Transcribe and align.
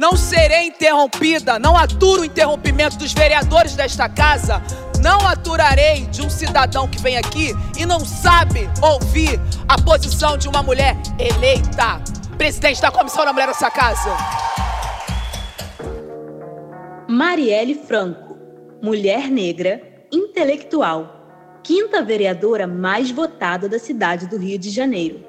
Não 0.00 0.16
serei 0.16 0.68
interrompida, 0.68 1.58
não 1.58 1.76
aturo 1.76 2.22
o 2.22 2.24
interrompimento 2.24 2.96
dos 2.96 3.12
vereadores 3.12 3.76
desta 3.76 4.08
casa. 4.08 4.62
Não 5.02 5.28
aturarei 5.28 6.06
de 6.06 6.22
um 6.22 6.30
cidadão 6.30 6.88
que 6.88 6.98
vem 6.98 7.18
aqui 7.18 7.52
e 7.78 7.84
não 7.84 8.00
sabe 8.00 8.60
ouvir 8.80 9.38
a 9.68 9.78
posição 9.78 10.38
de 10.38 10.48
uma 10.48 10.62
mulher 10.62 10.96
eleita, 11.18 12.02
presidente 12.38 12.80
da 12.80 12.90
Comissão 12.90 13.26
da 13.26 13.32
Mulher 13.34 13.48
dessa 13.48 13.70
casa. 13.70 14.16
Marielle 17.06 17.74
Franco, 17.74 18.38
mulher 18.80 19.28
negra, 19.28 19.82
intelectual, 20.10 21.60
quinta 21.62 22.02
vereadora 22.02 22.66
mais 22.66 23.10
votada 23.10 23.68
da 23.68 23.78
cidade 23.78 24.26
do 24.28 24.38
Rio 24.38 24.58
de 24.58 24.70
Janeiro, 24.70 25.22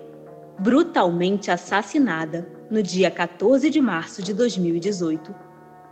brutalmente 0.57 1.51
assassinada 1.51 2.60
no 2.71 2.81
dia 2.81 3.11
14 3.11 3.69
de 3.69 3.81
março 3.81 4.23
de 4.23 4.33
2018, 4.33 5.35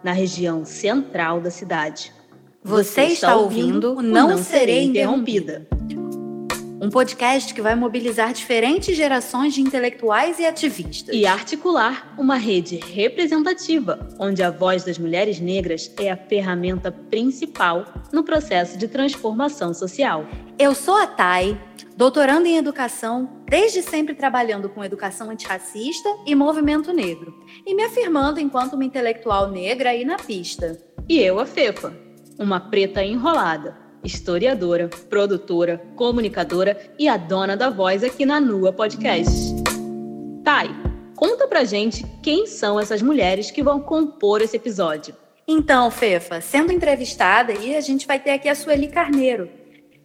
na 0.02 0.14
região 0.14 0.64
central 0.64 1.42
da 1.42 1.52
cidade. 1.52 2.14
Você, 2.64 3.04
está 3.04 3.36
ouvindo 3.36 3.96
o 3.96 4.02
Não, 4.02 4.30
Não 4.30 4.38
Serei 4.38 4.86
Interrompida. 4.86 5.68
Um 6.82 6.90
podcast 6.90 7.54
que 7.54 7.62
vai 7.62 7.76
mobilizar 7.76 8.32
diferentes 8.32 8.96
gerações 8.96 9.54
de 9.54 9.60
intelectuais 9.60 10.40
e 10.40 10.46
ativistas. 10.46 11.14
E 11.14 11.26
articular 11.26 12.16
uma 12.18 12.38
rede 12.38 12.78
representativa, 12.78 14.08
onde 14.18 14.42
a 14.42 14.50
voz 14.50 14.86
das 14.86 14.98
mulheres 14.98 15.42
negras 15.42 15.92
é 16.00 16.10
a 16.10 16.16
ferramenta 16.16 16.90
principal 16.90 17.86
no 18.14 18.24
processo 18.24 18.78
de 18.78 18.88
transformação 18.88 19.74
social. 19.74 20.26
Eu 20.58 20.74
sou 20.74 20.96
a 20.96 21.06
Thay, 21.06 21.60
doutorando 21.98 22.48
em 22.48 22.56
educação, 22.56 23.44
desde 23.46 23.82
sempre 23.82 24.14
trabalhando 24.14 24.70
com 24.70 24.82
educação 24.82 25.30
antirracista 25.30 26.08
e 26.26 26.34
movimento 26.34 26.94
negro, 26.94 27.44
e 27.66 27.76
me 27.76 27.84
afirmando 27.84 28.40
enquanto 28.40 28.74
uma 28.74 28.86
intelectual 28.86 29.52
negra 29.52 29.90
aí 29.90 30.06
na 30.06 30.16
pista. 30.16 30.80
E 31.10 31.20
eu, 31.20 31.42
a 31.42 31.46
Fefa, 31.46 31.94
uma 32.38 32.58
preta 32.58 33.04
enrolada, 33.04 33.89
historiadora, 34.04 34.90
produtora, 35.10 35.82
comunicadora 35.96 36.78
e 36.98 37.08
a 37.08 37.18
dona 37.18 37.56
da 37.56 37.70
voz 37.70 38.04
aqui 38.04 38.26
na 38.26 38.40
Nua 38.40 38.72
Podcast. 38.72 39.54
Thay, 40.44 40.70
conta 41.16 41.48
pra 41.48 41.64
gente 41.64 42.06
quem 42.24 42.48
são 42.48 42.80
essas 42.80 43.02
mulheres 43.02 43.52
que 43.52 43.64
vão 43.64 43.80
compor 43.80 44.42
esse 44.42 44.56
episódio. 44.58 45.16
Então, 45.48 45.90
Fefa, 45.90 46.42
sendo 46.42 46.72
entrevistada, 46.72 47.54
e 47.54 47.76
a 47.76 47.82
gente 47.82 48.06
vai 48.06 48.20
ter 48.20 48.32
aqui 48.32 48.48
a 48.48 48.54
Sueli 48.54 48.88
Carneiro, 48.88 49.50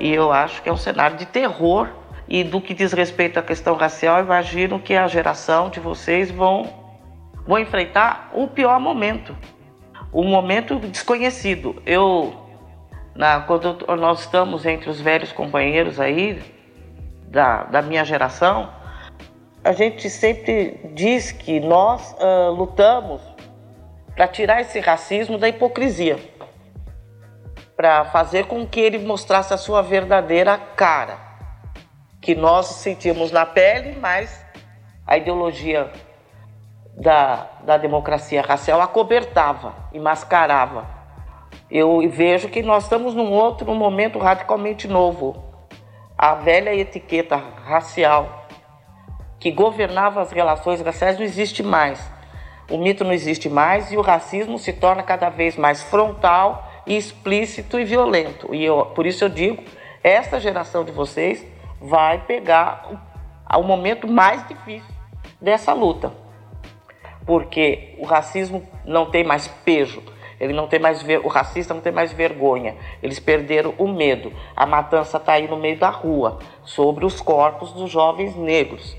E 0.00 0.10
eu 0.10 0.32
acho 0.32 0.60
que 0.64 0.68
é 0.68 0.72
um 0.72 0.76
cenário 0.76 1.16
de 1.16 1.26
terror. 1.26 1.88
E 2.28 2.42
do 2.42 2.60
que 2.60 2.74
diz 2.74 2.92
respeito 2.92 3.38
à 3.38 3.42
questão 3.42 3.76
racial, 3.76 4.20
imagino 4.20 4.80
que 4.80 4.94
a 4.94 5.06
geração 5.06 5.70
de 5.70 5.78
vocês 5.78 6.28
vão, 6.28 6.68
vão 7.46 7.60
enfrentar 7.60 8.32
o 8.34 8.48
pior 8.48 8.80
momento 8.80 9.36
um 10.12 10.24
momento 10.24 10.78
desconhecido. 10.78 11.80
Eu, 11.86 12.34
na, 13.14 13.40
quando 13.40 13.86
nós 13.96 14.20
estamos 14.20 14.66
entre 14.66 14.90
os 14.90 15.00
velhos 15.00 15.32
companheiros 15.32 15.98
aí, 15.98 16.42
da, 17.32 17.64
da 17.64 17.80
minha 17.80 18.04
geração, 18.04 18.70
a 19.64 19.72
gente 19.72 20.10
sempre 20.10 20.90
diz 20.94 21.32
que 21.32 21.58
nós 21.60 22.14
uh, 22.20 22.50
lutamos 22.50 23.22
para 24.14 24.28
tirar 24.28 24.60
esse 24.60 24.78
racismo 24.80 25.38
da 25.38 25.48
hipocrisia, 25.48 26.18
para 27.74 28.04
fazer 28.04 28.46
com 28.46 28.66
que 28.66 28.80
ele 28.80 28.98
mostrasse 28.98 29.54
a 29.54 29.56
sua 29.56 29.80
verdadeira 29.80 30.58
cara, 30.58 31.16
que 32.20 32.34
nós 32.34 32.66
sentimos 32.66 33.32
na 33.32 33.46
pele, 33.46 33.98
mas 33.98 34.44
a 35.06 35.16
ideologia 35.16 35.90
da, 36.96 37.46
da 37.64 37.76
democracia 37.76 38.42
racial 38.42 38.80
acobertava 38.80 39.74
e 39.92 39.98
mascarava. 39.98 40.86
Eu 41.70 42.08
vejo 42.10 42.48
que 42.48 42.62
nós 42.62 42.84
estamos 42.84 43.14
num 43.14 43.30
outro 43.30 43.74
momento 43.74 44.18
radicalmente 44.18 44.86
novo. 44.86 45.42
A 46.16 46.34
velha 46.34 46.74
etiqueta 46.74 47.36
racial 47.36 48.46
que 49.40 49.50
governava 49.50 50.20
as 50.20 50.30
relações 50.30 50.80
raciais 50.80 51.16
não 51.16 51.24
existe 51.24 51.62
mais. 51.62 52.00
O 52.70 52.78
mito 52.78 53.04
não 53.04 53.12
existe 53.12 53.48
mais 53.48 53.90
e 53.90 53.96
o 53.96 54.02
racismo 54.02 54.58
se 54.58 54.72
torna 54.72 55.02
cada 55.02 55.28
vez 55.28 55.56
mais 55.56 55.82
frontal, 55.82 56.70
explícito 56.86 57.78
e 57.78 57.84
violento. 57.84 58.54
E 58.54 58.64
eu, 58.64 58.86
por 58.94 59.06
isso 59.06 59.24
eu 59.24 59.28
digo, 59.28 59.62
esta 60.04 60.38
geração 60.38 60.84
de 60.84 60.92
vocês 60.92 61.44
vai 61.80 62.18
pegar 62.18 62.88
o, 63.52 63.58
o 63.58 63.62
momento 63.62 64.06
mais 64.06 64.46
difícil 64.46 64.94
dessa 65.40 65.72
luta 65.72 66.22
porque 67.26 67.94
o 67.98 68.04
racismo 68.04 68.66
não 68.84 69.10
tem 69.10 69.24
mais 69.24 69.48
peso, 69.48 70.02
ele 70.42 70.52
não 70.52 70.66
tem 70.66 70.80
mais 70.80 71.00
ver... 71.00 71.24
o 71.24 71.28
racista 71.28 71.72
não 71.72 71.80
tem 71.80 71.92
mais 71.92 72.12
vergonha. 72.12 72.74
Eles 73.00 73.20
perderam 73.20 73.74
o 73.78 73.86
medo. 73.86 74.32
A 74.56 74.66
matança 74.66 75.16
está 75.16 75.34
aí 75.34 75.46
no 75.46 75.56
meio 75.56 75.78
da 75.78 75.88
rua, 75.88 76.40
sobre 76.64 77.04
os 77.04 77.20
corpos 77.20 77.70
dos 77.72 77.88
jovens 77.88 78.34
negros, 78.34 78.96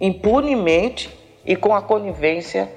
impunemente 0.00 1.14
e 1.44 1.54
com 1.54 1.74
a 1.74 1.82
conivência 1.82 2.72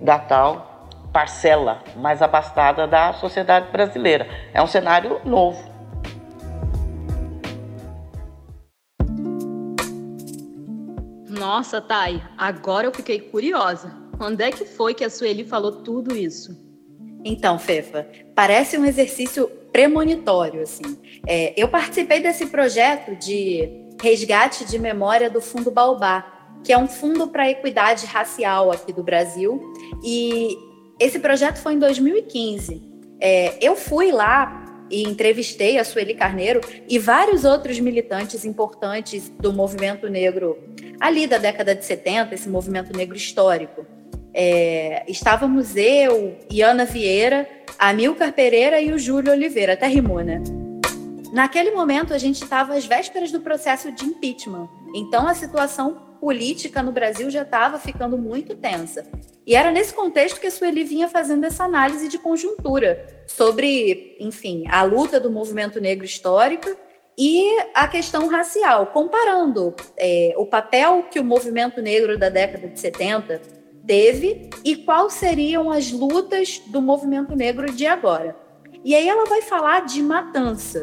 da 0.00 0.16
tal 0.16 0.86
parcela 1.12 1.82
mais 1.96 2.22
abastada 2.22 2.86
da 2.86 3.12
sociedade 3.14 3.68
brasileira. 3.72 4.28
É 4.54 4.62
um 4.62 4.68
cenário 4.68 5.20
novo. 5.24 5.60
Nossa, 11.28 11.80
Thay, 11.80 12.22
agora 12.38 12.86
eu 12.86 12.94
fiquei 12.94 13.18
curiosa. 13.18 13.99
Quando 14.20 14.42
é 14.42 14.52
que 14.52 14.66
foi 14.66 14.92
que 14.92 15.02
a 15.02 15.08
Sueli 15.08 15.44
falou 15.44 15.72
tudo 15.76 16.14
isso? 16.14 16.54
Então, 17.24 17.58
Fefa, 17.58 18.06
parece 18.34 18.76
um 18.76 18.84
exercício 18.84 19.48
premonitório, 19.72 20.60
assim. 20.60 20.98
É, 21.26 21.54
eu 21.56 21.66
participei 21.68 22.20
desse 22.20 22.44
projeto 22.48 23.16
de 23.16 23.66
resgate 23.98 24.66
de 24.66 24.78
memória 24.78 25.30
do 25.30 25.40
Fundo 25.40 25.70
Baobá, 25.70 26.58
que 26.62 26.70
é 26.70 26.76
um 26.76 26.86
fundo 26.86 27.28
para 27.28 27.44
a 27.44 27.50
equidade 27.50 28.04
racial 28.04 28.70
aqui 28.70 28.92
do 28.92 29.02
Brasil. 29.02 29.58
E 30.04 30.54
esse 31.00 31.18
projeto 31.18 31.56
foi 31.56 31.72
em 31.72 31.78
2015. 31.78 32.82
É, 33.18 33.56
eu 33.58 33.74
fui 33.74 34.12
lá 34.12 34.84
e 34.90 35.02
entrevistei 35.02 35.78
a 35.78 35.84
Sueli 35.84 36.12
Carneiro 36.12 36.60
e 36.86 36.98
vários 36.98 37.46
outros 37.46 37.80
militantes 37.80 38.44
importantes 38.44 39.30
do 39.30 39.50
movimento 39.50 40.10
negro 40.10 40.58
ali 41.00 41.26
da 41.26 41.38
década 41.38 41.74
de 41.74 41.86
70, 41.86 42.34
esse 42.34 42.50
movimento 42.50 42.94
negro 42.94 43.16
histórico. 43.16 43.86
É, 44.32 45.04
estávamos 45.08 45.76
eu, 45.76 46.36
Iana 46.50 46.84
Vieira, 46.84 47.48
Amilcar 47.78 48.32
Pereira 48.32 48.80
e 48.80 48.92
o 48.92 48.98
Júlio 48.98 49.32
Oliveira, 49.32 49.72
até 49.72 49.86
rimou, 49.86 50.20
né? 50.20 50.42
Naquele 51.32 51.70
momento, 51.70 52.12
a 52.12 52.18
gente 52.18 52.42
estava 52.42 52.74
às 52.74 52.84
vésperas 52.84 53.30
do 53.30 53.40
processo 53.40 53.92
de 53.92 54.04
impeachment. 54.04 54.68
Então, 54.94 55.28
a 55.28 55.34
situação 55.34 56.10
política 56.20 56.82
no 56.82 56.92
Brasil 56.92 57.30
já 57.30 57.42
estava 57.42 57.78
ficando 57.78 58.18
muito 58.18 58.56
tensa. 58.56 59.06
E 59.46 59.54
era 59.54 59.70
nesse 59.70 59.94
contexto 59.94 60.40
que 60.40 60.48
a 60.48 60.50
Sueli 60.50 60.84
vinha 60.84 61.08
fazendo 61.08 61.44
essa 61.44 61.64
análise 61.64 62.08
de 62.08 62.18
conjuntura 62.18 63.24
sobre, 63.26 64.16
enfim, 64.20 64.64
a 64.68 64.82
luta 64.82 65.18
do 65.18 65.30
movimento 65.30 65.80
negro 65.80 66.04
histórico 66.04 66.68
e 67.16 67.58
a 67.74 67.86
questão 67.86 68.28
racial, 68.28 68.86
comparando 68.88 69.74
é, 69.96 70.34
o 70.36 70.46
papel 70.46 71.04
que 71.10 71.20
o 71.20 71.24
movimento 71.24 71.80
negro 71.80 72.18
da 72.18 72.28
década 72.28 72.68
de 72.68 72.78
70 72.78 73.59
teve 73.86 74.50
e 74.64 74.76
quais 74.76 75.14
seriam 75.14 75.70
as 75.70 75.90
lutas 75.90 76.60
do 76.66 76.80
movimento 76.80 77.34
negro 77.34 77.72
de 77.72 77.86
agora. 77.86 78.36
E 78.84 78.94
aí 78.94 79.08
ela 79.08 79.26
vai 79.26 79.42
falar 79.42 79.84
de 79.84 80.02
matança, 80.02 80.80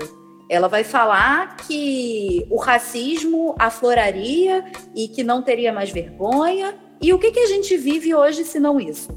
ela 0.50 0.68
vai 0.68 0.84
falar 0.84 1.58
que 1.58 2.46
o 2.50 2.58
racismo 2.58 3.56
afloraria 3.60 4.64
e 4.96 5.08
que 5.08 5.24
não 5.24 5.42
teria 5.42 5.74
mais 5.74 5.90
vergonha. 5.90 6.76
E 7.02 7.14
o 7.14 7.20
que, 7.20 7.32
que 7.32 7.40
a 7.40 7.48
gente 7.48 7.76
vive 7.76 8.16
hoje 8.16 8.44
se 8.44 8.60
não 8.60 8.80
isso? 8.80 9.10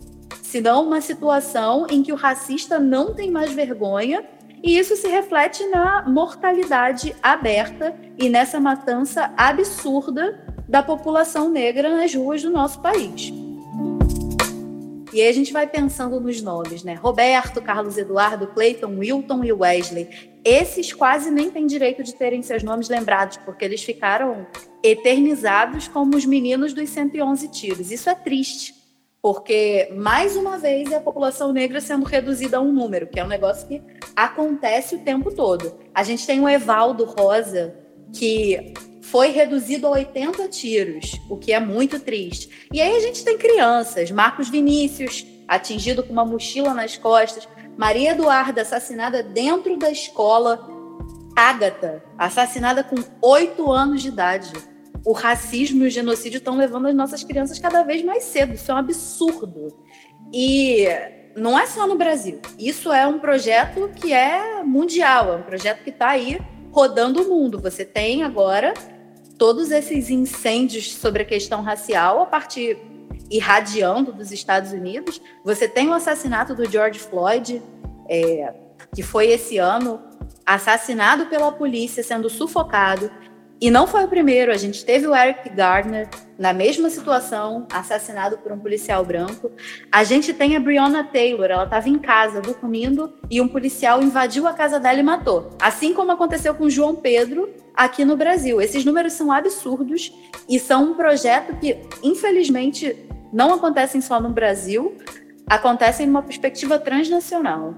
Se 0.42 0.60
não 0.60 0.84
uma 0.84 1.00
situação 1.00 1.86
em 1.88 2.02
que 2.02 2.12
o 2.12 2.16
racista 2.16 2.78
não 2.78 3.14
tem 3.14 3.30
mais 3.30 3.52
vergonha 3.52 4.24
e 4.62 4.78
isso 4.78 4.96
se 4.96 5.08
reflete 5.08 5.64
na 5.66 6.02
mortalidade 6.06 7.14
aberta 7.22 7.94
e 8.18 8.28
nessa 8.28 8.60
matança 8.60 9.32
absurda 9.36 10.44
da 10.68 10.82
população 10.82 11.48
negra 11.48 11.96
nas 11.96 12.14
ruas 12.14 12.42
do 12.42 12.50
nosso 12.50 12.80
país. 12.80 13.32
E 15.12 15.20
aí 15.20 15.28
a 15.28 15.32
gente 15.32 15.52
vai 15.52 15.66
pensando 15.66 16.20
nos 16.20 16.40
nomes, 16.40 16.84
né? 16.84 16.94
Roberto, 16.94 17.60
Carlos 17.60 17.98
Eduardo, 17.98 18.46
Clayton, 18.48 18.98
Wilton 18.98 19.42
e 19.42 19.52
Wesley. 19.52 20.08
Esses 20.44 20.92
quase 20.92 21.30
nem 21.30 21.50
têm 21.50 21.66
direito 21.66 22.02
de 22.02 22.14
terem 22.14 22.42
seus 22.42 22.62
nomes 22.62 22.88
lembrados, 22.88 23.36
porque 23.38 23.64
eles 23.64 23.82
ficaram 23.82 24.46
eternizados 24.82 25.88
como 25.88 26.16
os 26.16 26.24
meninos 26.24 26.72
dos 26.72 26.88
111 26.90 27.48
tiros. 27.48 27.90
Isso 27.90 28.08
é 28.08 28.14
triste, 28.14 28.74
porque 29.20 29.92
mais 29.96 30.36
uma 30.36 30.58
vez 30.58 30.92
é 30.92 30.96
a 30.96 31.00
população 31.00 31.52
negra 31.52 31.80
sendo 31.80 32.04
reduzida 32.04 32.58
a 32.58 32.60
um 32.60 32.72
número, 32.72 33.08
que 33.08 33.18
é 33.18 33.24
um 33.24 33.28
negócio 33.28 33.66
que 33.66 33.82
acontece 34.14 34.94
o 34.94 35.00
tempo 35.00 35.34
todo. 35.34 35.74
A 35.92 36.04
gente 36.04 36.24
tem 36.24 36.40
o 36.40 36.48
Evaldo 36.48 37.04
Rosa, 37.04 37.74
que 38.12 38.72
foi 39.00 39.28
reduzido 39.28 39.86
a 39.86 39.90
80 39.90 40.48
tiros, 40.48 41.20
o 41.28 41.36
que 41.36 41.52
é 41.52 41.60
muito 41.60 41.98
triste. 41.98 42.68
E 42.72 42.80
aí 42.80 42.96
a 42.96 43.00
gente 43.00 43.24
tem 43.24 43.38
crianças, 43.38 44.10
Marcos 44.10 44.48
Vinícius, 44.48 45.26
atingido 45.48 46.02
com 46.02 46.12
uma 46.12 46.24
mochila 46.24 46.74
nas 46.74 46.96
costas, 46.96 47.48
Maria 47.76 48.10
Eduarda, 48.10 48.62
assassinada 48.62 49.22
dentro 49.22 49.76
da 49.76 49.90
escola, 49.90 50.68
Ágata, 51.34 52.04
assassinada 52.18 52.84
com 52.84 52.96
8 53.22 53.70
anos 53.72 54.02
de 54.02 54.08
idade. 54.08 54.52
O 55.04 55.12
racismo 55.12 55.84
e 55.84 55.86
o 55.86 55.90
genocídio 55.90 56.38
estão 56.38 56.56
levando 56.56 56.88
as 56.88 56.94
nossas 56.94 57.24
crianças 57.24 57.58
cada 57.58 57.82
vez 57.82 58.04
mais 58.04 58.24
cedo, 58.24 58.52
isso 58.52 58.70
é 58.70 58.74
um 58.74 58.78
absurdo. 58.78 59.78
E 60.32 60.86
não 61.34 61.58
é 61.58 61.66
só 61.66 61.86
no 61.86 61.96
Brasil, 61.96 62.40
isso 62.58 62.92
é 62.92 63.06
um 63.06 63.18
projeto 63.18 63.90
que 63.96 64.12
é 64.12 64.62
mundial, 64.62 65.32
é 65.32 65.36
um 65.36 65.42
projeto 65.42 65.82
que 65.82 65.90
está 65.90 66.10
aí 66.10 66.38
rodando 66.70 67.22
o 67.22 67.28
mundo. 67.28 67.58
Você 67.60 67.84
tem 67.84 68.22
agora 68.22 68.74
todos 69.38 69.70
esses 69.70 70.10
incêndios 70.10 70.92
sobre 70.94 71.22
a 71.22 71.24
questão 71.24 71.62
racial 71.62 72.20
a 72.20 72.26
partir 72.26 72.78
irradiando 73.30 74.12
dos 74.12 74.32
Estados 74.32 74.72
Unidos. 74.72 75.20
Você 75.44 75.68
tem 75.68 75.88
o 75.88 75.94
assassinato 75.94 76.54
do 76.54 76.68
George 76.68 76.98
Floyd, 76.98 77.62
é, 78.08 78.52
que 78.94 79.02
foi 79.02 79.28
esse 79.28 79.56
ano, 79.56 80.02
assassinado 80.44 81.26
pela 81.26 81.52
polícia, 81.52 82.02
sendo 82.02 82.28
sufocado. 82.28 83.10
E 83.60 83.70
não 83.70 83.86
foi 83.86 84.04
o 84.04 84.08
primeiro, 84.08 84.50
a 84.50 84.56
gente 84.56 84.82
teve 84.82 85.06
o 85.06 85.14
Eric 85.14 85.50
Gardner 85.50 86.08
na 86.38 86.50
mesma 86.54 86.88
situação, 86.88 87.66
assassinado 87.70 88.38
por 88.38 88.50
um 88.50 88.58
policial 88.58 89.04
branco. 89.04 89.52
A 89.92 90.02
gente 90.02 90.32
tem 90.32 90.56
a 90.56 90.60
Breonna 90.60 91.04
Taylor, 91.04 91.50
ela 91.50 91.64
estava 91.64 91.86
em 91.86 91.98
casa 91.98 92.40
dormindo 92.40 93.12
e 93.30 93.38
um 93.38 93.46
policial 93.46 94.02
invadiu 94.02 94.46
a 94.46 94.54
casa 94.54 94.80
dela 94.80 94.98
e 94.98 95.02
matou. 95.02 95.50
Assim 95.60 95.92
como 95.92 96.10
aconteceu 96.10 96.54
com 96.54 96.70
João 96.70 96.96
Pedro 96.96 97.50
aqui 97.76 98.02
no 98.02 98.16
Brasil. 98.16 98.62
Esses 98.62 98.82
números 98.82 99.12
são 99.12 99.30
absurdos 99.30 100.10
e 100.48 100.58
são 100.58 100.92
um 100.92 100.94
projeto 100.94 101.54
que, 101.60 101.76
infelizmente, 102.02 102.96
não 103.30 103.52
acontecem 103.52 104.00
só 104.00 104.18
no 104.18 104.30
Brasil, 104.30 104.96
acontecem 105.46 106.06
numa 106.06 106.22
perspectiva 106.22 106.78
transnacional. 106.78 107.74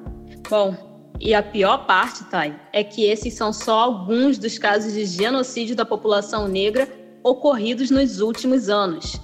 Bom, 0.48 0.91
e 1.24 1.32
a 1.34 1.42
pior 1.42 1.86
parte, 1.86 2.24
Thay, 2.24 2.52
é 2.72 2.82
que 2.82 3.04
esses 3.04 3.34
são 3.34 3.52
só 3.52 3.78
alguns 3.78 4.38
dos 4.38 4.58
casos 4.58 4.92
de 4.92 5.06
genocídio 5.06 5.76
da 5.76 5.84
população 5.84 6.48
negra 6.48 6.88
ocorridos 7.22 7.92
nos 7.92 8.20
últimos 8.20 8.68
anos. 8.68 9.20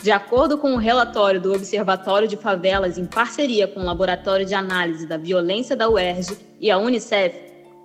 De 0.00 0.12
acordo 0.12 0.56
com 0.56 0.70
o 0.70 0.74
um 0.74 0.78
relatório 0.78 1.40
do 1.40 1.52
Observatório 1.52 2.28
de 2.28 2.36
Favelas, 2.36 2.96
em 2.96 3.06
parceria 3.06 3.66
com 3.66 3.80
o 3.80 3.84
Laboratório 3.84 4.46
de 4.46 4.54
Análise 4.54 5.04
da 5.04 5.16
Violência 5.16 5.74
da 5.74 5.90
UERJ 5.90 6.36
e 6.60 6.70
a 6.70 6.78
Unicef, 6.78 7.34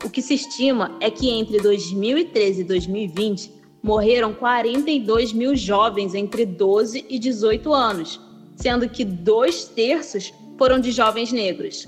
o 0.03 0.09
que 0.09 0.21
se 0.21 0.35
estima 0.35 0.95
é 0.99 1.09
que 1.09 1.27
entre 1.31 1.59
2013 1.59 2.61
e 2.61 2.63
2020 2.63 3.51
morreram 3.81 4.35
42 4.35 5.33
mil 5.33 5.55
jovens 5.55 6.13
entre 6.13 6.45
12 6.45 7.07
e 7.09 7.17
18 7.17 7.73
anos, 7.73 8.21
sendo 8.55 8.87
que 8.87 9.03
dois 9.03 9.65
terços 9.65 10.31
foram 10.59 10.79
de 10.79 10.91
jovens 10.91 11.31
negros. 11.31 11.87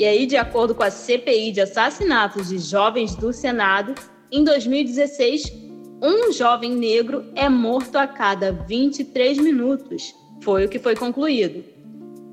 E 0.00 0.04
aí, 0.06 0.24
de 0.24 0.38
acordo 0.38 0.74
com 0.74 0.82
a 0.82 0.90
CPI 0.90 1.52
de 1.52 1.60
assassinatos 1.60 2.48
de 2.48 2.58
jovens 2.58 3.14
do 3.14 3.34
Senado, 3.34 3.94
em 4.32 4.42
2016, 4.42 5.52
um 6.02 6.32
jovem 6.32 6.74
negro 6.74 7.26
é 7.34 7.50
morto 7.50 7.96
a 7.96 8.06
cada 8.06 8.50
23 8.50 9.36
minutos. 9.36 10.14
Foi 10.40 10.64
o 10.64 10.70
que 10.70 10.78
foi 10.78 10.96
concluído. 10.96 11.62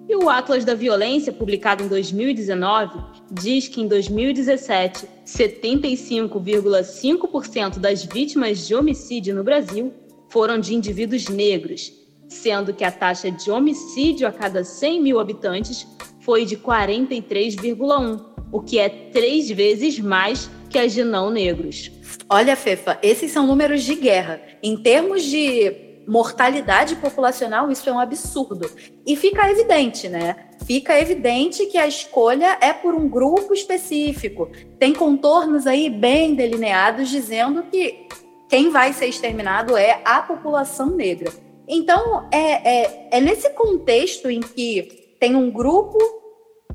E 0.07 0.15
o 0.15 0.29
Atlas 0.29 0.63
da 0.63 0.73
Violência, 0.73 1.33
publicado 1.33 1.83
em 1.83 1.89
2019, 1.89 3.01
diz 3.33 3.67
que 3.67 3.81
em 3.81 3.87
2017, 3.89 5.05
75,5% 5.25 7.79
das 7.79 8.05
vítimas 8.05 8.65
de 8.65 8.75
homicídio 8.75 9.35
no 9.35 9.43
Brasil 9.43 9.91
foram 10.29 10.57
de 10.57 10.73
indivíduos 10.73 11.27
negros, 11.27 11.91
sendo 12.27 12.73
que 12.73 12.83
a 12.83 12.91
taxa 12.91 13.31
de 13.31 13.49
homicídio 13.49 14.27
a 14.27 14.31
cada 14.31 14.63
100 14.63 15.01
mil 15.01 15.19
habitantes 15.19 15.87
foi 16.21 16.45
de 16.45 16.57
43,1, 16.57 18.25
o 18.51 18.61
que 18.61 18.79
é 18.79 18.89
três 18.89 19.49
vezes 19.49 19.99
mais 19.99 20.49
que 20.69 20.77
as 20.77 20.93
de 20.93 21.03
não 21.03 21.29
negros. 21.29 21.91
Olha, 22.29 22.55
Fefa, 22.55 22.99
esses 23.01 23.31
são 23.31 23.47
números 23.47 23.83
de 23.83 23.95
guerra. 23.95 24.41
Em 24.61 24.75
termos 24.75 25.23
de 25.23 25.87
mortalidade 26.07 26.95
populacional, 26.95 27.69
isso 27.71 27.89
é 27.89 27.93
um 27.93 27.99
absurdo. 27.99 28.69
E 29.05 29.15
fica 29.15 29.49
evidente, 29.49 30.07
né? 30.07 30.35
Fica 30.65 30.99
evidente 30.99 31.65
que 31.67 31.77
a 31.77 31.87
escolha 31.87 32.57
é 32.61 32.73
por 32.73 32.95
um 32.95 33.07
grupo 33.07 33.53
específico. 33.53 34.49
Tem 34.79 34.93
contornos 34.93 35.67
aí 35.67 35.89
bem 35.89 36.35
delineados 36.35 37.09
dizendo 37.09 37.63
que 37.63 38.07
quem 38.49 38.69
vai 38.69 38.93
ser 38.93 39.07
exterminado 39.07 39.75
é 39.75 40.01
a 40.05 40.21
população 40.21 40.89
negra. 40.89 41.31
Então, 41.67 42.27
é, 42.31 42.81
é, 42.81 43.07
é 43.11 43.19
nesse 43.19 43.49
contexto 43.49 44.29
em 44.29 44.39
que 44.39 45.15
tem 45.19 45.35
um 45.35 45.51
grupo 45.51 45.97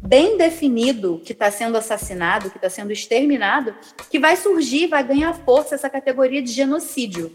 bem 0.02 0.36
definido 0.36 1.22
que 1.24 1.32
está 1.32 1.50
sendo 1.50 1.78
assassinado, 1.78 2.50
que 2.50 2.58
está 2.58 2.68
sendo 2.68 2.92
exterminado, 2.92 3.74
que 4.10 4.18
vai 4.18 4.36
surgir, 4.36 4.88
vai 4.88 5.02
ganhar 5.02 5.32
força 5.32 5.74
essa 5.74 5.88
categoria 5.88 6.42
de 6.42 6.50
genocídio. 6.50 7.32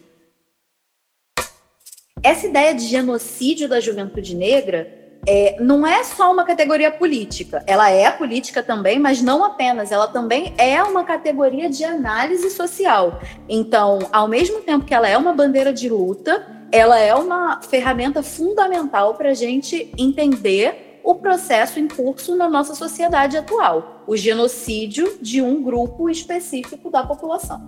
Essa 2.22 2.46
ideia 2.46 2.76
de 2.76 2.86
genocídio 2.86 3.70
da 3.70 3.80
juventude 3.80 4.36
negra 4.36 4.96
é, 5.26 5.58
não 5.60 5.86
é 5.86 6.04
só 6.04 6.32
uma 6.32 6.44
categoria 6.44 6.92
política. 6.92 7.64
Ela 7.66 7.90
é 7.90 8.10
política 8.12 8.62
também, 8.62 9.00
mas 9.00 9.22
não 9.22 9.44
apenas. 9.44 9.92
Ela 9.92 10.08
também 10.08 10.54
é 10.58 10.82
uma 10.84 11.04
categoria 11.04 11.70
de 11.70 11.84
análise 11.84 12.50
social. 12.50 13.22
Então, 13.48 14.00
ao 14.12 14.28
mesmo 14.28 14.62
tempo 14.62 14.86
que 14.86 14.94
ela 14.94 15.08
é 15.08 15.18
uma 15.18 15.34
bandeira 15.34 15.74
de 15.74 15.90
luta, 15.90 16.57
ela 16.72 17.00
é 17.00 17.14
uma 17.14 17.62
ferramenta 17.62 18.22
fundamental 18.22 19.16
para 19.16 19.30
a 19.30 19.34
gente 19.34 19.92
entender 19.98 21.00
o 21.04 21.16
processo 21.16 21.80
em 21.80 21.88
curso 21.88 22.36
na 22.36 22.50
nossa 22.50 22.76
sociedade 22.76 23.38
atual, 23.38 24.04
o 24.06 24.18
genocídio 24.18 25.18
de 25.22 25.42
um 25.42 25.64
grupo 25.64 26.10
específico 26.10 26.90
da 26.90 27.04
população. 27.04 27.62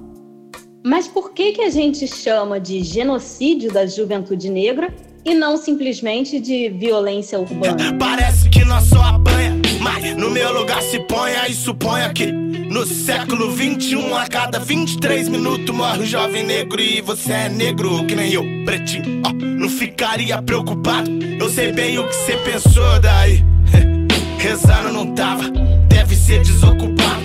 Mas 0.86 1.08
por 1.08 1.32
que, 1.32 1.54
que 1.54 1.62
a 1.62 1.70
gente 1.70 2.08
chama 2.08 2.60
de 2.60 2.84
genocídio 2.84 3.72
da 3.72 3.86
juventude 3.86 4.50
negra 4.50 4.94
e 5.24 5.34
não 5.34 5.58
simplesmente 5.58 6.40
de 6.40 6.70
violência 6.70 7.40
urbana? 7.40 7.98
Parece 7.98 8.50
que 8.50 8.64
nós 8.66 8.86
só 8.86 9.02
apanha, 9.02 9.54
mas 9.82 10.16
no 10.16 10.30
meu 10.30 10.54
lugar 10.54 10.82
se 10.82 11.00
ponha 11.02 11.48
e 11.48 11.54
suponha 11.54 12.12
que 12.14 12.49
no 12.70 12.86
século 12.86 13.52
21 13.52 14.16
a 14.16 14.28
cada 14.28 14.60
23 14.60 15.28
minutos 15.28 15.76
morre 15.76 16.04
um 16.04 16.06
jovem 16.06 16.46
negro 16.46 16.80
e 16.80 17.02
você 17.02 17.34
é 17.34 17.50
negro 17.50 18.06
que 18.06 18.16
nem 18.16 18.32
eu, 18.32 18.44
pretinho. 18.64 19.22
Oh, 19.26 19.34
não 19.34 19.70
ficaria 19.70 20.42
preocupado 20.42 21.20
eu 21.40 21.50
sei 21.50 21.72
bem 21.72 21.98
o 21.98 22.06
que 22.06 22.14
cê 22.14 22.38
pensou 22.38 23.00
daí. 23.00 23.44
Rezando 24.38 24.92
não 24.92 25.16
tava, 25.16 25.50
deve 25.88 26.16
ser 26.16 26.44
desocupado. 26.44 27.24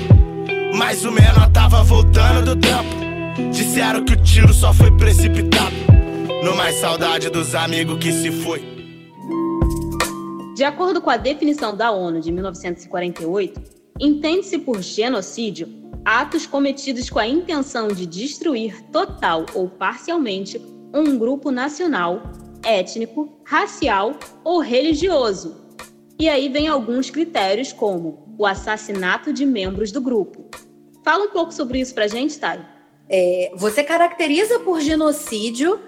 Mas 0.75 1.05
o 1.05 1.11
menor 1.11 1.51
tava 1.51 1.83
voltando 1.83 2.55
do 2.55 2.61
tempo. 2.61 3.51
Disseram 3.53 4.05
que 4.05 4.13
o 4.13 4.23
tiro 4.23 4.55
só 4.55 4.73
foi 4.73 4.97
precipitado. 4.97 5.75
No 6.45 6.57
mais 6.57 6.77
saudade 6.77 7.29
dos 7.29 7.55
amigos 7.55 7.99
que 7.99 8.13
se 8.13 8.31
foi. 8.31 8.63
De 10.55 10.63
acordo 10.63 11.03
com 11.03 11.11
a 11.11 11.17
definição 11.17 11.77
da 11.77 11.91
ONU 11.91 12.21
de 12.21 12.31
1948, 12.31 13.61
entende-se 14.01 14.59
por 14.59 14.83
genocídio 14.83 15.69
atos 16.05 16.47
cometidos 16.47 17.09
com 17.09 17.19
a 17.19 17.27
intenção 17.27 17.89
de 17.89 18.05
destruir 18.05 18.83
total 18.91 19.47
ou 19.55 19.69
parcialmente 19.69 20.61
um 20.93 21.19
grupo 21.19 21.51
nacional, 21.51 22.23
étnico, 22.63 23.41
racial 23.45 24.15
ou 24.45 24.61
religioso. 24.61 25.65
E 26.19 26.29
aí 26.29 26.49
vem 26.49 26.69
alguns 26.69 27.11
critérios 27.11 27.73
como 27.73 28.35
o 28.39 28.47
assassinato 28.47 29.33
de 29.33 29.47
membros 29.47 29.91
do 29.91 30.01
grupo. 30.01 30.49
Fala 31.05 31.25
um 31.25 31.31
pouco 31.31 31.53
sobre 31.53 31.81
isso 31.81 31.95
pra 31.95 32.07
gente, 32.07 32.39
Thay. 32.39 32.61
É, 33.09 33.53
você 33.57 33.83
caracteriza 33.83 34.61
por 34.61 34.81
genocídio 34.81 35.81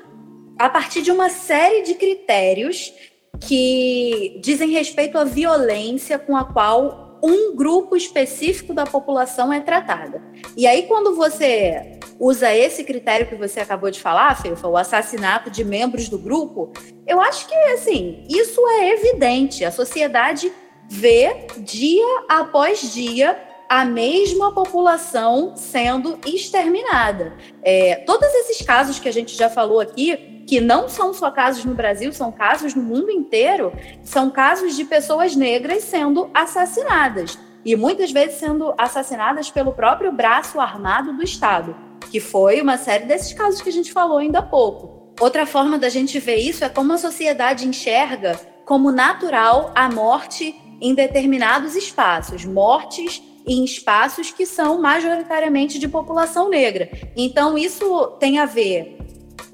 a 0.59 0.69
partir 0.69 1.03
de 1.03 1.11
uma 1.11 1.29
série 1.29 1.83
de 1.83 1.95
critérios 1.95 2.93
que 3.41 4.39
dizem 4.43 4.71
respeito 4.71 5.19
à 5.19 5.25
violência 5.25 6.19
com 6.19 6.37
a 6.37 6.45
qual 6.45 7.06
um 7.23 7.55
grupo 7.55 7.97
específico 7.97 8.75
da 8.75 8.85
população 8.85 9.53
é 9.53 9.61
tratada. 9.61 10.23
E 10.57 10.67
aí, 10.67 10.85
quando 10.85 11.15
você 11.15 11.99
usa 12.19 12.55
esse 12.55 12.85
critério 12.85 13.27
que 13.27 13.35
você 13.35 13.61
acabou 13.61 13.91
de 13.91 14.01
falar, 14.01 14.41
Fefa, 14.41 14.69
o 14.69 14.77
assassinato 14.77 15.51
de 15.51 15.65
membros 15.65 16.09
do 16.09 16.19
grupo, 16.19 16.73
eu 17.07 17.21
acho 17.21 17.47
que, 17.49 17.55
assim, 17.55 18.25
isso 18.29 18.61
é 18.69 18.91
evidente. 18.91 19.65
A 19.65 19.71
sociedade 19.71 20.53
vê 20.89 21.47
dia 21.59 22.25
após 22.29 22.93
dia 22.93 23.37
a 23.69 23.85
mesma 23.85 24.53
população 24.53 25.57
sendo 25.57 26.19
exterminada. 26.25 27.37
É, 27.63 27.97
todos 28.07 28.29
esses 28.35 28.65
casos 28.65 28.99
que 28.99 29.09
a 29.09 29.13
gente 29.13 29.37
já 29.37 29.51
falou 29.51 29.81
aqui, 29.81 30.36
que 30.47 30.61
não 30.61 30.89
são 30.89 31.13
só 31.13 31.31
casos 31.31 31.65
no 31.65 31.75
Brasil, 31.75 32.13
são 32.13 32.31
casos 32.31 32.75
no 32.75 32.83
mundo 32.83 33.11
inteiro, 33.11 33.73
são 34.03 34.31
casos 34.31 34.77
de 34.77 34.85
pessoas 34.85 35.35
negras 35.35 35.83
sendo 35.83 36.31
assassinadas. 36.33 37.39
E 37.65 37.75
muitas 37.75 38.13
vezes 38.13 38.37
sendo 38.37 38.73
assassinadas 38.79 39.51
pelo 39.51 39.73
próprio 39.73 40.13
braço 40.13 40.61
armado 40.61 41.13
do 41.13 41.25
Estado, 41.25 41.75
que 42.13 42.21
foi 42.21 42.61
uma 42.61 42.79
série 42.79 43.07
desses 43.07 43.33
casos 43.33 43.61
que 43.61 43.69
a 43.69 43.73
gente 43.73 43.93
falou 43.93 44.19
ainda 44.19 44.39
há 44.39 44.43
pouco. 44.43 45.13
Outra 45.21 45.47
forma 45.47 45.79
da 45.79 45.89
gente 45.89 46.21
ver 46.21 46.37
isso 46.37 46.65
é 46.65 46.69
como 46.69 46.93
a 46.93 46.99
sociedade 46.99 47.67
enxerga 47.67 48.39
como 48.65 48.93
natural 48.93 49.73
a 49.75 49.89
morte 49.89 50.55
em 50.81 50.95
determinados 50.95 51.75
espaços, 51.75 52.45
mortes 52.45 53.23
em 53.47 53.65
espaços 53.65 54.31
que 54.31 54.45
são 54.45 54.81
majoritariamente 54.81 55.79
de 55.79 55.89
população 55.89 56.51
negra. 56.51 56.91
Então, 57.17 57.57
isso 57.57 58.09
tem 58.19 58.39
a 58.39 58.45
ver, 58.45 58.96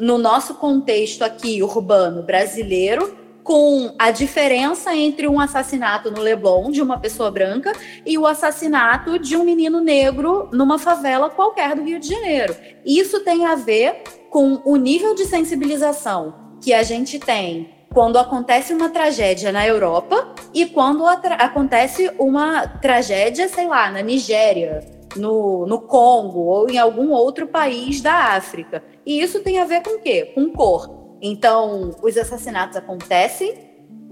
no 0.03 0.19
nosso 0.19 0.55
contexto 0.55 1.23
aqui 1.23 1.63
urbano 1.63 2.25
brasileiro, 2.25 3.17
com 3.45 3.95
a 3.97 4.11
diferença 4.11 4.93
entre 4.97 5.29
um 5.29 5.39
assassinato 5.39 6.11
no 6.11 6.21
Leblon 6.21 6.73
de 6.73 6.83
uma 6.83 6.99
pessoa 6.99 7.31
branca 7.31 7.73
e 8.05 8.19
o 8.19 8.27
assassinato 8.27 9.17
de 9.17 9.37
um 9.37 9.45
menino 9.45 9.81
negro 9.81 10.49
numa 10.53 10.77
favela 10.77 11.31
qualquer 11.31 11.77
do 11.77 11.85
Rio 11.85 12.01
de 12.01 12.09
Janeiro. 12.09 12.57
Isso 12.85 13.21
tem 13.21 13.47
a 13.47 13.55
ver 13.55 14.03
com 14.29 14.61
o 14.65 14.75
nível 14.75 15.15
de 15.15 15.25
sensibilização 15.25 16.35
que 16.61 16.75
a 16.75 16.83
gente 16.83 17.21
tem 17.21 17.71
quando 17.95 18.19
acontece 18.19 18.75
uma 18.75 18.89
tragédia 18.89 19.53
na 19.53 19.65
Europa 19.65 20.35
e 20.53 20.67
quando 20.67 21.07
acontece 21.07 22.11
uma 22.19 22.67
tragédia, 22.67 23.49
sei 23.49 23.69
lá, 23.69 23.89
na 23.89 24.03
Nigéria, 24.03 24.81
no, 25.17 25.67
no 25.67 25.81
Congo 25.81 26.41
ou 26.41 26.71
em 26.71 26.79
algum 26.79 27.11
outro 27.11 27.47
país 27.47 28.01
da 28.01 28.35
África. 28.35 28.83
E 29.05 29.21
isso 29.21 29.41
tem 29.41 29.59
a 29.59 29.65
ver 29.65 29.83
com 29.83 29.97
o 29.97 30.01
quê? 30.01 30.33
Com 30.35 30.51
cor. 30.51 31.17
Então, 31.21 31.95
os 32.03 32.17
assassinatos 32.17 32.77
acontecem 32.77 33.55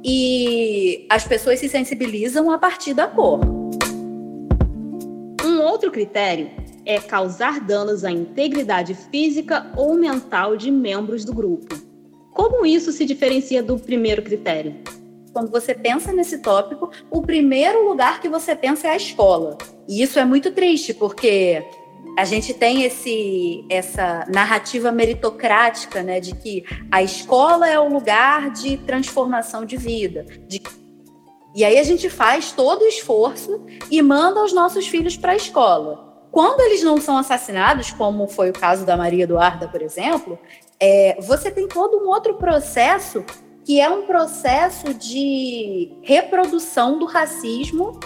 e 0.04 1.07
as 1.11 1.26
pessoas 1.26 1.59
se 1.59 1.69
sensibilizam 1.69 2.50
a 2.50 2.59
partir 2.59 2.95
da 2.95 3.07
cor. 3.07 3.40
Um 5.45 5.62
outro 5.62 5.90
critério 5.90 6.50
é 6.85 6.99
causar 6.99 7.61
danos 7.61 8.04
à 8.04 8.11
integridade 8.11 8.95
física 8.95 9.71
ou 9.76 9.95
mental 9.95 10.57
de 10.57 10.71
membros 10.71 11.25
do 11.25 11.35
grupo. 11.35 11.75
Como 12.33 12.64
isso 12.64 12.92
se 12.92 13.04
diferencia 13.04 13.62
do 13.62 13.78
primeiro 13.78 14.23
critério? 14.23 14.76
Quando 15.33 15.50
você 15.50 15.75
pensa 15.75 16.12
nesse 16.12 16.38
tópico, 16.38 16.90
o 17.11 17.23
primeiro 17.23 17.88
lugar 17.88 18.21
que 18.21 18.28
você 18.28 18.57
pensa 18.57 18.88
é 18.88 18.92
a 18.92 18.97
escola. 18.97 19.59
E 19.91 20.03
isso 20.03 20.21
é 20.21 20.25
muito 20.25 20.53
triste, 20.53 20.95
porque 20.95 21.67
a 22.17 22.25
gente 22.25 22.55
tem 22.55 22.85
esse, 22.85 23.65
essa 23.69 24.25
narrativa 24.33 24.93
meritocrática, 24.93 26.01
né, 26.01 26.21
de 26.21 26.33
que 26.37 26.65
a 26.93 27.03
escola 27.03 27.69
é 27.69 27.77
o 27.77 27.89
lugar 27.89 28.53
de 28.53 28.77
transformação 28.77 29.65
de 29.65 29.77
vida. 29.77 30.25
De... 30.47 30.63
E 31.57 31.65
aí 31.65 31.77
a 31.77 31.83
gente 31.83 32.09
faz 32.09 32.53
todo 32.53 32.83
o 32.83 32.87
esforço 32.87 33.67
e 33.91 34.01
manda 34.01 34.45
os 34.45 34.53
nossos 34.53 34.87
filhos 34.87 35.17
para 35.17 35.33
a 35.33 35.37
escola. 35.37 36.25
Quando 36.31 36.61
eles 36.61 36.85
não 36.85 37.01
são 37.01 37.19
assassinados, 37.19 37.91
como 37.91 38.29
foi 38.29 38.51
o 38.51 38.53
caso 38.53 38.87
da 38.87 38.97
Maria 38.97 39.25
Eduarda, 39.25 39.67
por 39.67 39.83
exemplo, 39.83 40.39
é, 40.79 41.21
você 41.21 41.51
tem 41.51 41.67
todo 41.67 41.99
um 41.99 42.07
outro 42.07 42.35
processo 42.35 43.25
que 43.65 43.81
é 43.81 43.91
um 43.91 44.07
processo 44.07 44.95
de 44.95 45.99
reprodução 46.03 46.97
do 46.97 47.07
racismo 47.07 47.99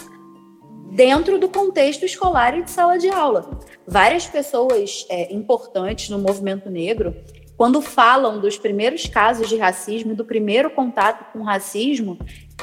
dentro 0.95 1.39
do 1.41 1.49
contexto 1.49 2.05
escolar 2.05 2.57
e 2.57 2.63
de 2.63 2.71
sala 2.71 2.97
de 2.97 3.09
aula. 3.09 3.61
Várias 3.87 4.27
pessoas 4.27 5.05
é, 5.11 5.35
importantes 5.35 6.09
no 6.09 6.21
movimento 6.21 6.71
negro, 6.71 7.17
quando 7.57 7.83
falam 7.83 8.41
dos 8.41 8.57
primeiros 8.57 9.07
casos 9.07 9.49
de 9.49 9.57
racismo 9.57 10.15
do 10.15 10.25
primeiro 10.25 10.71
contato 10.71 11.33
com 11.33 11.43
racismo, 11.43 12.17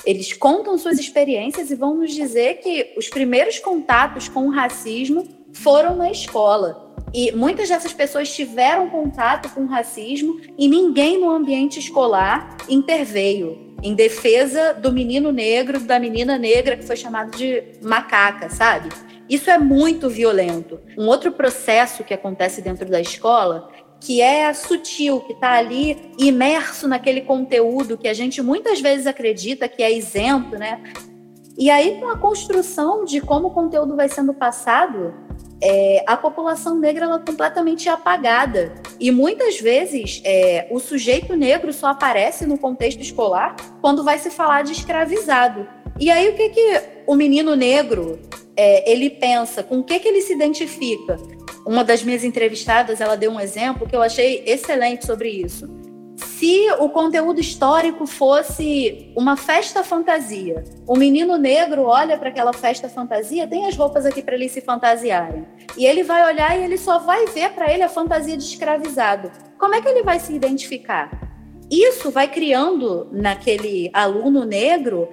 eles 0.06 0.32
contam 0.32 0.78
suas 0.78 0.98
experiências 0.98 1.72
e 1.72 1.76
vão 1.76 1.96
nos 1.96 2.14
dizer 2.14 2.60
que 2.60 2.94
os 2.98 3.10
primeiros 3.10 3.60
contatos 3.60 4.30
com 4.30 4.48
o 4.48 4.52
racismo 4.52 5.28
foram 5.54 5.96
na 5.98 6.10
escola. 6.10 6.96
E 7.14 7.34
muitas 7.34 7.68
dessas 7.68 7.92
pessoas 7.92 8.34
tiveram 8.34 8.90
contato 8.90 9.54
com 9.54 9.66
racismo 9.66 10.40
e 10.58 10.70
ninguém 10.70 11.20
no 11.20 11.30
ambiente 11.30 11.80
escolar 11.80 12.56
interveio 12.70 13.71
em 13.82 13.96
defesa 13.96 14.74
do 14.74 14.92
menino 14.92 15.32
negro, 15.32 15.80
da 15.80 16.00
menina 16.00 16.38
negra 16.38 16.78
que 16.78 16.86
foi 16.86 16.96
chamado 16.96 17.36
de 17.36 17.64
macaca, 17.82 18.50
sabe? 18.50 18.90
Isso 19.30 19.50
é 19.50 19.58
muito 19.58 20.10
violento. 20.10 20.80
Um 20.98 21.08
outro 21.08 21.32
processo 21.32 22.04
que 22.04 22.14
acontece 22.14 22.62
dentro 22.62 22.90
da 22.90 23.00
escola, 23.00 23.70
que 24.00 24.20
é 24.22 24.52
sutil, 24.54 25.22
que 25.22 25.34
está 25.34 25.54
ali 25.54 26.12
imerso 26.18 26.88
naquele 26.88 27.22
conteúdo 27.22 27.98
que 27.98 28.08
a 28.08 28.14
gente 28.14 28.42
muitas 28.42 28.82
vezes 28.82 29.08
acredita 29.08 29.70
que 29.70 29.84
é 29.84 29.92
isento, 29.92 30.58
né? 30.58 30.82
E 31.58 31.70
aí, 31.70 32.00
com 32.00 32.10
a 32.10 32.18
construção 32.18 33.06
de 33.06 33.22
como 33.22 33.50
o 33.50 33.52
conteúdo 33.52 33.96
vai 33.96 34.10
sendo 34.10 34.34
passado, 34.34 35.14
é, 35.62 36.04
a 36.08 36.18
população 36.18 36.78
negra 36.78 37.06
ela 37.06 37.18
é 37.18 37.20
completamente 37.20 37.88
apagada. 37.88 38.74
E 39.02 39.10
muitas 39.10 39.60
vezes 39.60 40.22
é, 40.24 40.68
o 40.70 40.80
sujeito 40.80 41.36
negro 41.36 41.74
só 41.74 41.88
aparece 41.88 42.46
no 42.46 42.56
contexto 42.56 43.02
escolar 43.02 43.56
quando 43.82 44.04
vai 44.04 44.20
se 44.20 44.30
falar 44.30 44.62
de 44.62 44.74
escravizado. 44.74 45.68
E 46.00 46.12
aí 46.12 46.30
o 46.30 46.36
que, 46.36 46.50
que 46.50 46.82
o 47.08 47.16
menino 47.16 47.56
negro 47.56 48.20
é, 48.56 48.92
ele 48.92 49.10
pensa, 49.10 49.64
com 49.64 49.80
o 49.80 49.84
que, 49.84 50.00
que 50.00 50.08
ele 50.08 50.22
se 50.22 50.34
identifica? 50.34 51.18
Uma 51.66 51.84
das 51.84 52.04
minhas 52.04 52.24
entrevistadas 52.24 53.02
ela 53.02 53.18
deu 53.18 53.32
um 53.32 53.40
exemplo 53.40 53.88
que 53.88 53.96
eu 53.96 54.04
achei 54.04 54.44
excelente 54.46 55.04
sobre 55.04 55.30
isso 55.30 55.81
se 56.42 56.72
o 56.80 56.90
conteúdo 56.90 57.40
histórico 57.40 58.08
fosse 58.08 59.14
uma 59.16 59.38
festa 59.38 59.84
fantasia, 59.84 60.64
o 60.88 60.96
menino 60.96 61.38
negro 61.38 61.84
olha 61.84 62.18
para 62.18 62.30
aquela 62.30 62.52
festa 62.52 62.90
fantasia, 62.90 63.46
tem 63.46 63.68
as 63.68 63.78
roupas 63.78 64.08
aqui 64.08 64.24
para 64.24 64.34
eles 64.34 64.52
se 64.52 64.60
fantasiarem. 64.60 65.46
E 65.78 65.86
ele 65.86 66.02
vai 66.02 66.26
olhar 66.26 66.58
e 66.58 66.64
ele 66.64 66.80
só 66.80 66.98
vai 66.98 67.28
ver 67.28 67.52
para 67.52 67.72
ele 67.72 67.84
a 67.84 67.90
fantasia 67.90 68.36
de 68.36 68.44
escravizado. 68.44 69.32
Como 69.56 69.76
é 69.76 69.82
que 69.84 69.88
ele 69.88 70.02
vai 70.02 70.20
se 70.20 70.34
identificar? 70.34 71.12
Isso 71.70 72.10
vai 72.10 72.28
criando 72.28 73.08
naquele 73.12 73.92
aluno 73.94 74.44
negro 74.44 75.10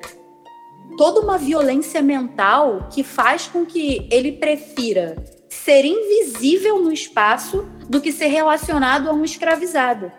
toda 0.96 1.20
uma 1.20 1.36
violência 1.36 2.00
mental 2.00 2.88
que 2.90 3.04
faz 3.04 3.46
com 3.46 3.66
que 3.66 4.08
ele 4.10 4.32
prefira 4.32 5.22
ser 5.50 5.84
invisível 5.84 6.78
no 6.78 6.90
espaço 6.90 7.68
do 7.86 8.00
que 8.00 8.12
ser 8.12 8.28
relacionado 8.28 9.10
a 9.10 9.12
um 9.12 9.24
escravizado. 9.24 10.10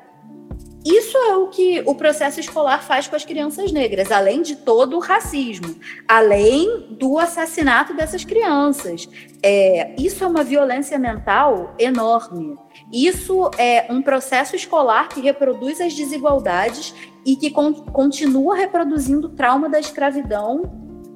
Isso 0.86 1.18
é 1.18 1.36
o 1.36 1.48
que 1.48 1.84
o 1.86 1.94
processo 1.94 2.40
escolar 2.40 2.82
faz 2.84 3.08
com 3.08 3.16
as 3.16 3.26
crianças 3.26 3.72
negras, 3.72 4.12
além 4.12 4.42
de 4.42 4.56
todo 4.56 4.96
o 4.96 5.00
racismo, 5.00 5.76
além 6.08 6.88
do 6.92 7.20
assassinato 7.20 7.94
dessas 7.94 8.24
crianças. 8.24 9.08
É, 9.44 9.94
isso 10.00 10.24
é 10.24 10.28
uma 10.28 10.44
violência 10.44 10.98
mental 10.98 11.76
enorme. 11.78 12.56
Isso 12.94 13.52
é 13.58 13.88
um 13.90 14.02
processo 14.02 14.56
escolar 14.56 15.10
que 15.10 15.20
reproduz 15.20 15.82
as 15.82 15.94
desigualdades 15.94 16.96
e 17.26 17.36
que 17.36 17.52
con 17.52 17.74
continua 17.74 18.56
reproduzindo 18.56 19.28
o 19.28 19.32
trauma 19.32 19.68
da 19.68 19.80
escravidão 19.80 20.64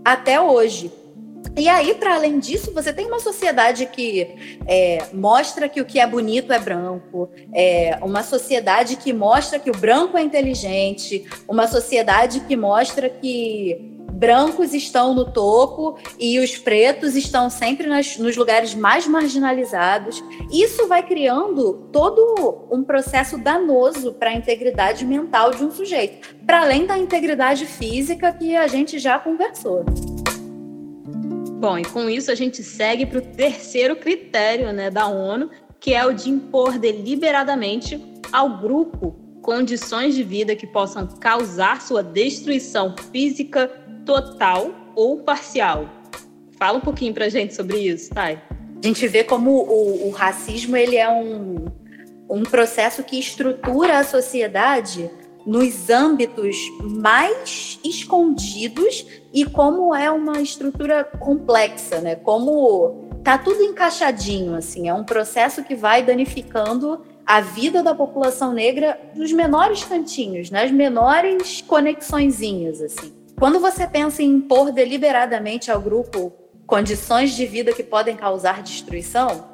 até 0.03 0.41
hoje. 0.41 0.91
E 1.55 1.69
aí, 1.69 1.93
para 1.95 2.15
além 2.15 2.39
disso, 2.39 2.73
você 2.73 2.91
tem 2.91 3.05
uma 3.05 3.19
sociedade 3.19 3.85
que 3.85 4.57
é, 4.65 5.05
mostra 5.13 5.69
que 5.69 5.81
o 5.81 5.85
que 5.85 5.99
é 5.99 6.07
bonito 6.07 6.51
é 6.51 6.59
branco, 6.59 7.29
é, 7.53 7.97
uma 8.01 8.23
sociedade 8.23 8.95
que 8.95 9.13
mostra 9.13 9.59
que 9.59 9.69
o 9.69 9.77
branco 9.77 10.17
é 10.17 10.21
inteligente, 10.21 11.25
uma 11.47 11.67
sociedade 11.67 12.41
que 12.41 12.55
mostra 12.55 13.09
que 13.09 13.93
brancos 14.13 14.73
estão 14.73 15.13
no 15.13 15.31
topo 15.31 15.97
e 16.17 16.39
os 16.39 16.57
pretos 16.57 17.15
estão 17.15 17.49
sempre 17.49 17.87
nas, 17.87 18.17
nos 18.17 18.37
lugares 18.37 18.73
mais 18.73 19.05
marginalizados. 19.05 20.23
Isso 20.51 20.87
vai 20.87 21.03
criando 21.03 21.89
todo 21.91 22.67
um 22.71 22.83
processo 22.83 23.37
danoso 23.37 24.13
para 24.13 24.29
a 24.29 24.33
integridade 24.33 25.05
mental 25.05 25.51
de 25.51 25.63
um 25.63 25.71
sujeito, 25.71 26.35
para 26.45 26.61
além 26.61 26.85
da 26.85 26.97
integridade 26.97 27.65
física 27.65 28.31
que 28.31 28.55
a 28.55 28.67
gente 28.67 28.97
já 28.97 29.19
conversou. 29.19 29.83
Bom, 31.63 31.77
e 31.77 31.85
com 31.85 32.09
isso 32.09 32.29
a 32.29 32.35
gente 32.35 32.61
segue 32.61 33.05
para 33.05 33.19
o 33.19 33.21
terceiro 33.21 33.95
critério 33.95 34.73
né, 34.73 34.89
da 34.89 35.07
ONU, 35.07 35.49
que 35.79 35.93
é 35.93 36.05
o 36.05 36.11
de 36.11 36.29
impor 36.29 36.77
deliberadamente 36.77 38.03
ao 38.33 38.57
grupo 38.57 39.15
condições 39.41 40.13
de 40.13 40.23
vida 40.23 40.57
que 40.57 40.67
possam 40.67 41.07
causar 41.07 41.81
sua 41.81 42.03
destruição 42.03 42.93
física 43.13 43.69
total 44.05 44.75
ou 44.93 45.19
parcial. 45.19 45.89
Fala 46.59 46.79
um 46.79 46.81
pouquinho 46.81 47.13
para 47.13 47.27
a 47.27 47.29
gente 47.29 47.55
sobre 47.55 47.77
isso, 47.77 48.13
Thay. 48.13 48.41
A 48.83 48.85
gente 48.85 49.07
vê 49.07 49.23
como 49.23 49.51
o, 49.51 50.09
o 50.09 50.11
racismo 50.11 50.75
ele 50.75 50.97
é 50.97 51.09
um, 51.09 51.67
um 52.29 52.43
processo 52.43 53.05
que 53.05 53.17
estrutura 53.17 53.99
a 53.99 54.03
sociedade 54.03 55.09
nos 55.45 55.89
âmbitos 55.89 56.57
mais 56.81 57.79
escondidos 57.83 59.05
e 59.33 59.45
como 59.45 59.93
é 59.93 60.09
uma 60.09 60.41
estrutura 60.41 61.03
complexa, 61.03 61.99
né? 61.99 62.15
Como 62.15 63.09
tá 63.23 63.37
tudo 63.37 63.61
encaixadinho, 63.63 64.55
assim, 64.55 64.87
é 64.87 64.93
um 64.93 65.03
processo 65.03 65.63
que 65.63 65.75
vai 65.75 66.03
danificando 66.03 67.01
a 67.25 67.39
vida 67.39 67.81
da 67.81 67.95
população 67.95 68.53
negra 68.53 68.99
nos 69.15 69.31
menores 69.31 69.83
cantinhos, 69.83 70.51
nas 70.51 70.71
menores 70.71 71.61
conexõezinhas, 71.61 72.81
assim. 72.81 73.13
Quando 73.39 73.59
você 73.59 73.87
pensa 73.87 74.21
em 74.21 74.35
impor 74.35 74.71
deliberadamente 74.71 75.71
ao 75.71 75.81
grupo 75.81 76.31
condições 76.65 77.31
de 77.31 77.45
vida 77.45 77.73
que 77.73 77.83
podem 77.83 78.15
causar 78.15 78.61
destruição, 78.61 79.45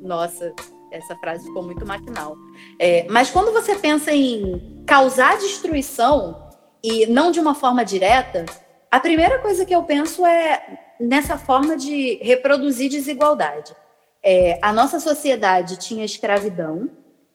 nossa, 0.00 0.52
essa 0.96 1.16
frase 1.16 1.44
ficou 1.46 1.62
muito 1.62 1.86
maquinal. 1.86 2.36
É, 2.78 3.06
mas 3.10 3.30
quando 3.30 3.52
você 3.52 3.74
pensa 3.74 4.12
em 4.12 4.82
causar 4.86 5.38
destruição, 5.38 6.48
e 6.82 7.06
não 7.06 7.30
de 7.30 7.40
uma 7.40 7.54
forma 7.54 7.84
direta, 7.84 8.44
a 8.90 9.00
primeira 9.00 9.38
coisa 9.38 9.64
que 9.64 9.74
eu 9.74 9.82
penso 9.82 10.24
é 10.24 10.94
nessa 11.00 11.36
forma 11.36 11.76
de 11.76 12.18
reproduzir 12.22 12.90
desigualdade. 12.90 13.74
É, 14.22 14.58
a 14.62 14.72
nossa 14.72 15.00
sociedade 15.00 15.78
tinha 15.78 16.04
escravidão, 16.04 16.90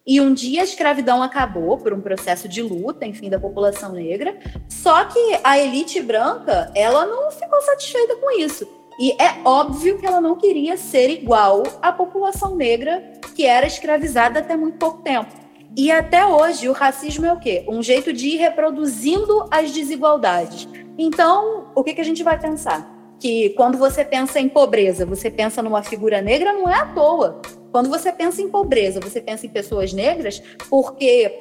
e 0.07 0.19
um 0.19 0.33
dia 0.33 0.61
a 0.61 0.63
escravidão 0.63 1.21
acabou 1.21 1.77
por 1.77 1.93
um 1.93 2.01
processo 2.01 2.47
de 2.47 2.63
luta, 2.63 3.05
enfim, 3.05 3.29
da 3.29 3.39
população 3.39 3.91
negra. 3.91 4.39
Só 4.67 5.05
que 5.05 5.39
a 5.43 5.59
elite 5.59 6.01
branca, 6.01 6.71
ela 6.73 7.05
não 7.05 7.29
ficou 7.29 7.61
satisfeita 7.61 8.15
com 8.15 8.31
isso. 8.39 8.67
E 8.99 9.13
é 9.13 9.39
óbvio 9.45 9.97
que 9.97 10.05
ela 10.05 10.19
não 10.19 10.35
queria 10.35 10.75
ser 10.75 11.09
igual 11.09 11.63
à 11.81 11.89
população 11.89 12.55
negra 12.55 13.01
que 13.33 13.45
era 13.45 13.65
escravizada 13.65 14.39
até 14.39 14.57
muito 14.57 14.77
pouco 14.77 15.01
tempo. 15.01 15.31
E 15.77 15.89
até 15.89 16.25
hoje 16.25 16.67
o 16.67 16.73
racismo 16.73 17.25
é 17.25 17.31
o 17.31 17.39
quê? 17.39 17.63
Um 17.69 17.81
jeito 17.81 18.11
de 18.11 18.27
ir 18.27 18.37
reproduzindo 18.37 19.47
as 19.49 19.71
desigualdades. 19.71 20.67
Então, 20.97 21.71
o 21.73 21.81
que, 21.81 21.93
que 21.93 22.01
a 22.01 22.03
gente 22.05 22.21
vai 22.23 22.37
pensar? 22.37 23.15
Que 23.17 23.51
quando 23.51 23.77
você 23.77 24.03
pensa 24.03 24.37
em 24.41 24.49
pobreza, 24.49 25.05
você 25.05 25.31
pensa 25.31 25.63
numa 25.63 25.81
figura 25.81 26.21
negra, 26.21 26.51
não 26.51 26.67
é 26.69 26.75
à 26.75 26.85
toa. 26.87 27.41
Quando 27.71 27.87
você 27.87 28.11
pensa 28.11 28.41
em 28.41 28.49
pobreza, 28.49 28.99
você 28.99 29.21
pensa 29.21 29.45
em 29.45 29.49
pessoas 29.49 29.93
negras, 29.93 30.43
porque 30.69 31.31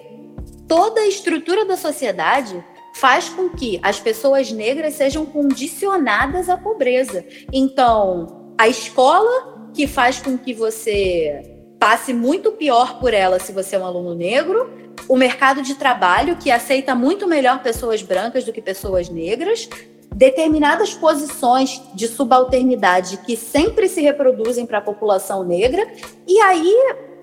toda 0.69 1.01
a 1.01 1.09
estrutura 1.09 1.65
da 1.65 1.77
sociedade 1.77 2.65
faz 2.99 3.29
com 3.29 3.49
que 3.49 3.79
as 3.83 4.01
pessoas 4.01 4.51
negras 4.51 4.95
sejam 4.95 5.25
condicionadas 5.25 6.49
à 6.49 6.57
pobreza. 6.57 7.25
Então, 7.53 8.53
a 8.59 8.67
escola 8.67 9.71
que 9.73 9.87
faz 9.87 10.21
com 10.21 10.37
que 10.37 10.53
você 10.53 11.55
passe 11.79 12.13
muito 12.13 12.51
pior 12.53 12.99
por 12.99 13.15
ela 13.15 13.39
se 13.39 13.53
você 13.53 13.77
é 13.77 13.79
um 13.79 13.87
aluno 13.87 14.15
negro, 14.15 14.69
o 15.09 15.17
mercado 15.17 15.63
de 15.63 15.77
trabalho 15.77 16.37
que 16.37 16.51
aceita 16.51 16.93
muito 16.93 17.29
melhor 17.29 17.63
pessoas 17.63 18.03
brancas 18.03 18.45
do 18.45 18.53
que 18.53 18.61
pessoas 18.61 19.09
negras, 19.09 19.69
determinadas 20.13 20.93
posições 20.93 21.81
de 21.95 22.09
subalternidade 22.09 23.19
que 23.19 23.37
sempre 23.37 23.89
se 23.89 24.01
reproduzem 24.01 24.67
para 24.67 24.79
a 24.79 24.83
população 24.83 25.45
negra, 25.45 25.87
e 26.27 26.41
aí 26.41 26.75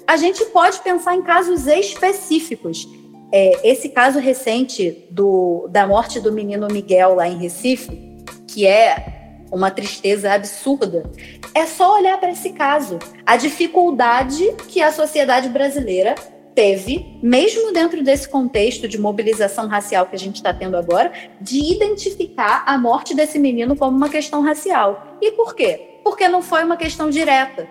a 0.08 0.16
gente 0.16 0.46
pode 0.46 0.80
pensar 0.80 1.16
em 1.16 1.22
casos 1.22 1.68
específicos 1.68 2.88
é, 3.32 3.70
esse 3.70 3.90
caso 3.90 4.20
recente 4.20 5.06
do, 5.10 5.68
da 5.70 5.86
morte 5.88 6.20
do 6.20 6.32
menino 6.32 6.68
Miguel 6.72 7.16
lá 7.16 7.28
em 7.28 7.38
Recife, 7.38 8.16
que 8.48 8.66
é 8.66 9.14
uma 9.52 9.72
tristeza 9.72 10.34
absurda, 10.34 11.10
é 11.54 11.66
só 11.66 11.96
olhar 11.96 12.18
para 12.20 12.32
esse 12.32 12.52
caso. 12.52 13.00
A 13.26 13.38
dificuldade 13.38 14.44
que 14.68 14.82
a 14.82 14.92
sociedade 14.92 15.50
brasileira 15.50 16.16
teve, 16.56 17.20
mesmo 17.22 17.74
dentro 17.74 18.02
desse 18.02 18.30
contexto 18.30 18.88
de 18.88 18.98
mobilização 18.98 19.68
racial 19.68 20.06
que 20.06 20.16
a 20.16 20.20
gente 20.20 20.38
está 20.38 20.54
tendo 20.54 20.78
agora, 20.78 21.12
de 21.40 21.60
identificar 21.74 22.64
a 22.66 22.78
morte 22.78 23.14
desse 23.14 23.38
menino 23.38 23.76
como 23.76 23.96
uma 23.96 24.10
questão 24.10 24.42
racial. 24.42 25.18
E 25.22 25.34
por 25.34 25.54
quê? 25.54 26.00
Porque 26.04 26.28
não 26.28 26.42
foi 26.42 26.64
uma 26.64 26.78
questão 26.78 27.10
direta, 27.10 27.68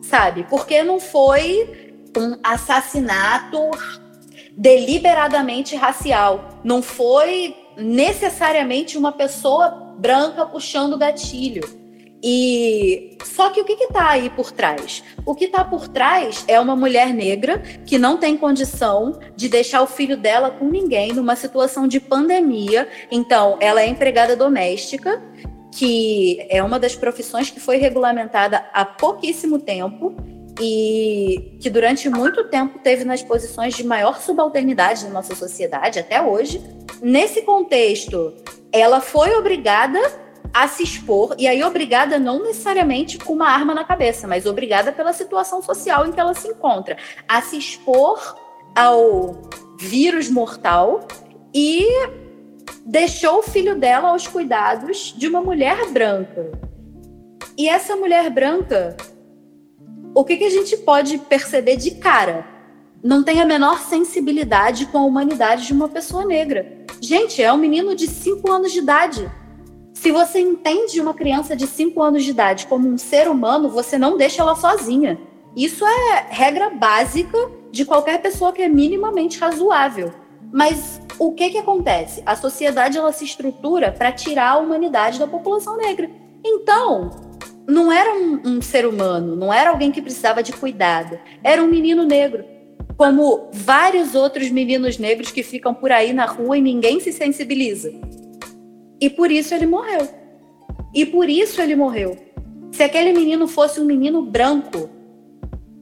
sabe? 0.00 0.46
Porque 0.48 0.82
não 0.82 0.98
foi 0.98 1.92
um 2.16 2.38
assassinato 2.42 3.58
deliberadamente 4.56 5.76
racial. 5.76 6.60
Não 6.64 6.82
foi 6.82 7.56
necessariamente 7.76 8.98
uma 8.98 9.12
pessoa 9.12 9.94
branca 9.98 10.44
puxando 10.46 10.94
o 10.94 10.98
gatilho. 10.98 11.82
E 12.24 13.18
só 13.24 13.50
que 13.50 13.60
o 13.60 13.64
que 13.64 13.72
está 13.72 14.10
aí 14.10 14.30
por 14.30 14.52
trás? 14.52 15.02
O 15.26 15.34
que 15.34 15.46
está 15.46 15.64
por 15.64 15.88
trás 15.88 16.44
é 16.46 16.60
uma 16.60 16.76
mulher 16.76 17.12
negra 17.12 17.58
que 17.84 17.98
não 17.98 18.16
tem 18.16 18.36
condição 18.36 19.18
de 19.34 19.48
deixar 19.48 19.82
o 19.82 19.88
filho 19.88 20.16
dela 20.16 20.50
com 20.50 20.68
ninguém 20.68 21.12
numa 21.12 21.34
situação 21.34 21.88
de 21.88 21.98
pandemia. 21.98 22.88
Então, 23.10 23.56
ela 23.60 23.82
é 23.82 23.88
empregada 23.88 24.36
doméstica, 24.36 25.20
que 25.72 26.46
é 26.48 26.62
uma 26.62 26.78
das 26.78 26.94
profissões 26.94 27.50
que 27.50 27.58
foi 27.58 27.78
regulamentada 27.78 28.66
há 28.72 28.84
pouquíssimo 28.84 29.58
tempo 29.58 30.14
e 30.60 31.56
que 31.60 31.70
durante 31.70 32.08
muito 32.08 32.44
tempo 32.44 32.78
teve 32.78 33.04
nas 33.04 33.22
posições 33.22 33.74
de 33.74 33.84
maior 33.84 34.20
subalternidade 34.20 35.04
na 35.04 35.10
nossa 35.10 35.34
sociedade 35.34 35.98
até 35.98 36.20
hoje. 36.20 36.62
Nesse 37.00 37.42
contexto, 37.42 38.34
ela 38.70 39.00
foi 39.00 39.34
obrigada 39.34 39.98
a 40.52 40.68
se 40.68 40.82
expor, 40.82 41.34
e 41.38 41.48
aí 41.48 41.64
obrigada 41.64 42.18
não 42.18 42.42
necessariamente 42.42 43.18
com 43.18 43.32
uma 43.32 43.48
arma 43.48 43.74
na 43.74 43.84
cabeça, 43.84 44.28
mas 44.28 44.44
obrigada 44.44 44.92
pela 44.92 45.12
situação 45.12 45.62
social 45.62 46.06
em 46.06 46.12
que 46.12 46.20
ela 46.20 46.34
se 46.34 46.48
encontra, 46.48 46.96
a 47.26 47.40
se 47.40 47.56
expor 47.56 48.36
ao 48.76 49.40
vírus 49.78 50.28
mortal 50.28 51.00
e 51.54 51.86
deixou 52.84 53.38
o 53.38 53.42
filho 53.42 53.76
dela 53.76 54.10
aos 54.10 54.26
cuidados 54.26 55.14
de 55.16 55.26
uma 55.26 55.40
mulher 55.40 55.86
branca. 55.90 56.52
E 57.56 57.68
essa 57.68 57.96
mulher 57.96 58.30
branca 58.30 58.96
o 60.14 60.24
que, 60.24 60.36
que 60.36 60.44
a 60.44 60.50
gente 60.50 60.76
pode 60.78 61.18
perceber 61.18 61.76
de 61.76 61.92
cara? 61.92 62.46
Não 63.02 63.22
tem 63.22 63.40
a 63.40 63.46
menor 63.46 63.80
sensibilidade 63.80 64.86
com 64.86 64.98
a 64.98 65.04
humanidade 65.04 65.66
de 65.66 65.72
uma 65.72 65.88
pessoa 65.88 66.24
negra. 66.24 66.84
Gente, 67.00 67.42
é 67.42 67.52
um 67.52 67.56
menino 67.56 67.94
de 67.94 68.06
5 68.06 68.50
anos 68.50 68.72
de 68.72 68.78
idade. 68.78 69.30
Se 69.94 70.12
você 70.12 70.38
entende 70.38 71.00
uma 71.00 71.14
criança 71.14 71.56
de 71.56 71.66
5 71.66 72.00
anos 72.00 72.24
de 72.24 72.30
idade 72.30 72.66
como 72.66 72.88
um 72.88 72.98
ser 72.98 73.28
humano, 73.28 73.68
você 73.68 73.98
não 73.98 74.16
deixa 74.16 74.42
ela 74.42 74.54
sozinha. 74.54 75.18
Isso 75.56 75.84
é 75.84 76.26
regra 76.28 76.70
básica 76.70 77.36
de 77.70 77.84
qualquer 77.84 78.20
pessoa 78.20 78.52
que 78.52 78.62
é 78.62 78.68
minimamente 78.68 79.38
razoável. 79.40 80.12
Mas 80.52 81.00
o 81.18 81.32
que 81.32 81.50
que 81.50 81.58
acontece? 81.58 82.22
A 82.26 82.36
sociedade 82.36 82.98
ela 82.98 83.12
se 83.12 83.24
estrutura 83.24 83.90
para 83.90 84.12
tirar 84.12 84.50
a 84.50 84.58
humanidade 84.58 85.18
da 85.18 85.26
população 85.26 85.76
negra. 85.76 86.10
Então, 86.44 87.31
não 87.68 87.92
era 87.92 88.14
um, 88.14 88.40
um 88.44 88.62
ser 88.62 88.86
humano, 88.86 89.36
não 89.36 89.52
era 89.52 89.70
alguém 89.70 89.90
que 89.92 90.02
precisava 90.02 90.42
de 90.42 90.52
cuidado, 90.52 91.18
era 91.42 91.62
um 91.62 91.68
menino 91.68 92.04
negro 92.04 92.44
como 92.96 93.48
vários 93.52 94.14
outros 94.14 94.50
meninos 94.50 94.98
negros 94.98 95.30
que 95.30 95.42
ficam 95.42 95.74
por 95.74 95.90
aí 95.90 96.12
na 96.12 96.26
rua 96.26 96.58
e 96.58 96.62
ninguém 96.62 97.00
se 97.00 97.12
sensibiliza. 97.12 97.92
E 99.00 99.10
por 99.10 99.30
isso 99.30 99.54
ele 99.54 99.66
morreu. 99.66 100.08
E 100.94 101.04
por 101.06 101.28
isso 101.28 101.60
ele 101.60 101.74
morreu. 101.74 102.16
Se 102.70 102.82
aquele 102.82 103.12
menino 103.12 103.48
fosse 103.48 103.80
um 103.80 103.84
menino 103.84 104.22
branco, 104.22 104.88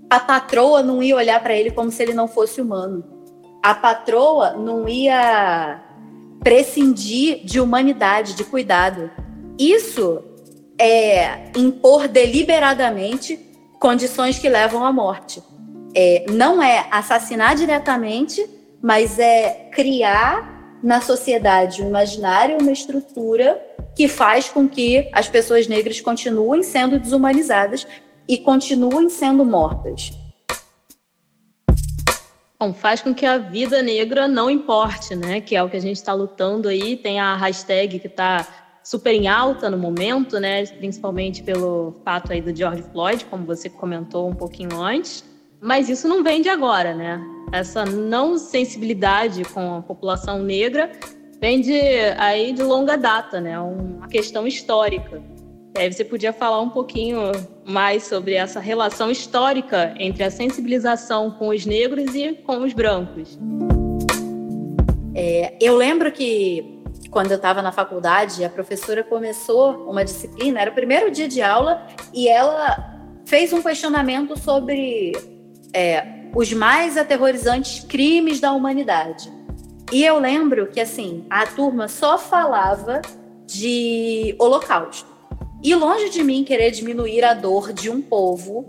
a 0.09 0.19
patroa 0.19 0.83
não 0.83 1.03
ia 1.03 1.17
olhar 1.17 1.43
para 1.43 1.55
ele 1.55 1.71
como 1.71 1.91
se 1.91 2.03
ele 2.03 2.15
não 2.15 2.27
fosse 2.27 2.61
humano. 2.61 3.05
A 3.63 3.75
patroa 3.75 4.53
não 4.53 4.89
ia 4.89 5.83
prescindir 6.43 7.45
de 7.45 7.61
humanidade, 7.61 8.35
de 8.35 8.45
cuidado. 8.45 9.11
Isso 9.59 10.23
é 10.81 11.51
impor 11.55 12.09
deliberadamente 12.09 13.39
condições 13.79 14.39
que 14.39 14.49
levam 14.49 14.85
à 14.85 14.93
morte. 14.93 15.43
É, 15.95 16.25
não 16.31 16.63
é 16.63 16.87
assassinar 16.91 17.55
diretamente, 17.55 18.45
mas 18.83 19.19
é 19.19 19.69
criar 19.73 20.79
na 20.83 21.01
sociedade 21.01 21.83
um 21.83 21.89
imaginário, 21.89 22.59
uma 22.59 22.73
estrutura 22.73 23.61
que 23.95 24.09
faz 24.09 24.49
com 24.49 24.67
que 24.67 25.09
as 25.13 25.29
pessoas 25.29 25.69
negras 25.69 26.01
continuem 26.01 26.63
sendo 26.63 26.99
desumanizadas 26.99 27.87
e 28.27 28.39
continuem 28.39 29.11
sendo 29.11 29.45
mortas. 29.45 30.13
Bom, 32.59 32.73
faz 32.75 33.01
com 33.01 33.15
que 33.15 33.25
a 33.25 33.39
vida 33.39 33.83
negra 33.83 34.29
não 34.29 34.51
importe, 34.51 35.17
né? 35.17 35.41
Que 35.41 35.57
é 35.57 35.63
o 35.63 35.69
que 35.69 35.79
a 35.79 35.81
gente 35.81 35.97
está 35.97 36.13
lutando 36.13 36.69
aí. 36.69 36.95
Tem 36.95 37.19
a 37.19 37.35
hashtag 37.35 37.99
que 37.99 38.07
está 38.07 38.47
super 38.91 39.15
em 39.15 39.29
alta 39.29 39.71
no 39.71 39.79
momento, 39.79 40.41
né? 40.41 40.67
Principalmente 40.67 41.45
pelo 41.45 41.95
fato 42.05 42.33
aí 42.33 42.41
do 42.41 42.55
George 42.55 42.83
Floyd, 42.91 43.25
como 43.27 43.47
você 43.47 43.69
comentou 43.71 44.29
um 44.29 44.35
pouquinho 44.35 44.83
antes. 44.83 45.25
Mas 45.61 45.89
isso 45.89 46.09
não 46.09 46.25
vem 46.25 46.43
de 46.43 46.49
agora, 46.49 46.93
né? 46.93 47.23
Essa 47.53 47.85
não 47.85 48.37
sensibilidade 48.37 49.45
com 49.45 49.77
a 49.77 49.83
população 49.83 50.43
negra 50.43 50.91
vem 51.41 51.61
de 51.61 51.81
aí 52.19 52.53
de 52.53 52.65
longa 52.65 52.97
data, 52.97 53.41
né? 53.41 53.61
Uma 53.61 54.09
questão 54.09 54.45
histórica. 54.45 55.23
E 55.77 55.83
aí 55.83 55.93
você 55.93 56.05
podia 56.05 56.33
falar 56.33 56.61
um 56.61 56.71
pouquinho 56.71 57.31
mais 57.65 58.03
sobre 58.03 58.35
essa 58.35 58.59
relação 58.59 59.09
histórica 59.09 59.95
entre 60.01 60.25
a 60.25 60.33
sensibilização 60.33 61.31
com 61.31 61.51
os 61.51 61.65
negros 61.65 62.13
e 62.17 62.33
com 62.45 62.65
os 62.65 62.73
brancos. 62.73 63.39
É, 65.15 65.55
eu 65.61 65.77
lembro 65.77 66.11
que 66.11 66.80
quando 67.11 67.33
eu 67.33 67.37
estava 67.37 67.61
na 67.61 67.73
faculdade, 67.73 68.45
a 68.45 68.49
professora 68.49 69.03
começou 69.03 69.91
uma 69.91 70.05
disciplina, 70.05 70.61
era 70.61 70.71
o 70.71 70.75
primeiro 70.75 71.11
dia 71.11 71.27
de 71.27 71.43
aula, 71.43 71.87
e 72.15 72.29
ela 72.29 72.99
fez 73.27 73.53
um 73.53 73.61
questionamento 73.61 74.39
sobre 74.39 75.13
é, 75.73 76.07
os 76.35 76.53
mais 76.53 76.97
aterrorizantes 76.97 77.85
crimes 77.85 78.41
da 78.41 78.53
humanidade. 78.53 79.31
E 79.93 80.05
eu 80.05 80.19
lembro 80.19 80.69
que 80.69 80.81
assim 80.81 81.27
a 81.29 81.47
turma 81.47 81.89
só 81.89 82.17
falava 82.17 83.03
de 83.45 84.37
holocausto. 84.39 85.11
E 85.63 85.75
longe 85.75 86.09
de 86.11 86.23
mim 86.23 86.45
querer 86.45 86.71
diminuir 86.71 87.25
a 87.25 87.35
dor 87.35 87.73
de 87.73 87.91
um 87.91 88.01
povo, 88.01 88.65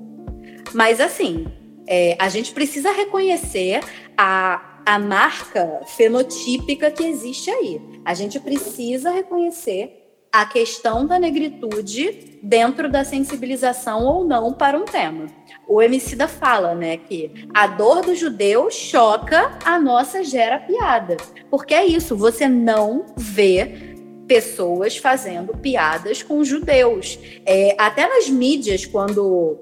mas 0.74 1.00
assim, 1.00 1.46
é, 1.88 2.16
a 2.20 2.28
gente 2.28 2.52
precisa 2.54 2.92
reconhecer 2.92 3.82
a, 4.18 4.71
a 4.86 5.00
marca 5.00 5.82
fenotípica 5.86 6.92
que 6.92 7.04
existe 7.04 7.50
aí. 7.50 7.82
A 8.04 8.14
gente 8.14 8.40
precisa 8.40 9.12
reconhecer 9.12 10.02
a 10.32 10.46
questão 10.46 11.06
da 11.06 11.20
negritude 11.20 12.40
dentro 12.42 12.90
da 12.90 13.04
sensibilização 13.04 14.06
ou 14.06 14.24
não 14.24 14.54
para 14.54 14.78
um 14.78 14.86
tema. 14.86 15.26
O 15.68 15.82
Emicida 15.82 16.28
fala, 16.28 16.74
né, 16.74 16.98
que 16.98 17.48
a 17.54 17.68
dor 17.68 18.02
do 18.02 18.16
judeu 18.16 18.72
choca, 18.72 19.58
a 19.66 19.78
nossa 19.78 20.24
gera 20.24 20.58
piada. 20.60 21.18
Porque 21.50 21.74
é 21.74 21.86
isso, 21.86 22.16
você 22.16 22.48
não 22.48 23.06
vê 23.18 23.96
pessoas 24.26 24.96
fazendo 24.96 25.58
piadas 25.58 26.24
com 26.24 26.44
judeus. 26.44 27.20
É, 27.46 27.76
até 27.78 28.08
nas 28.08 28.30
mídias, 28.30 28.86
quando 28.86 29.60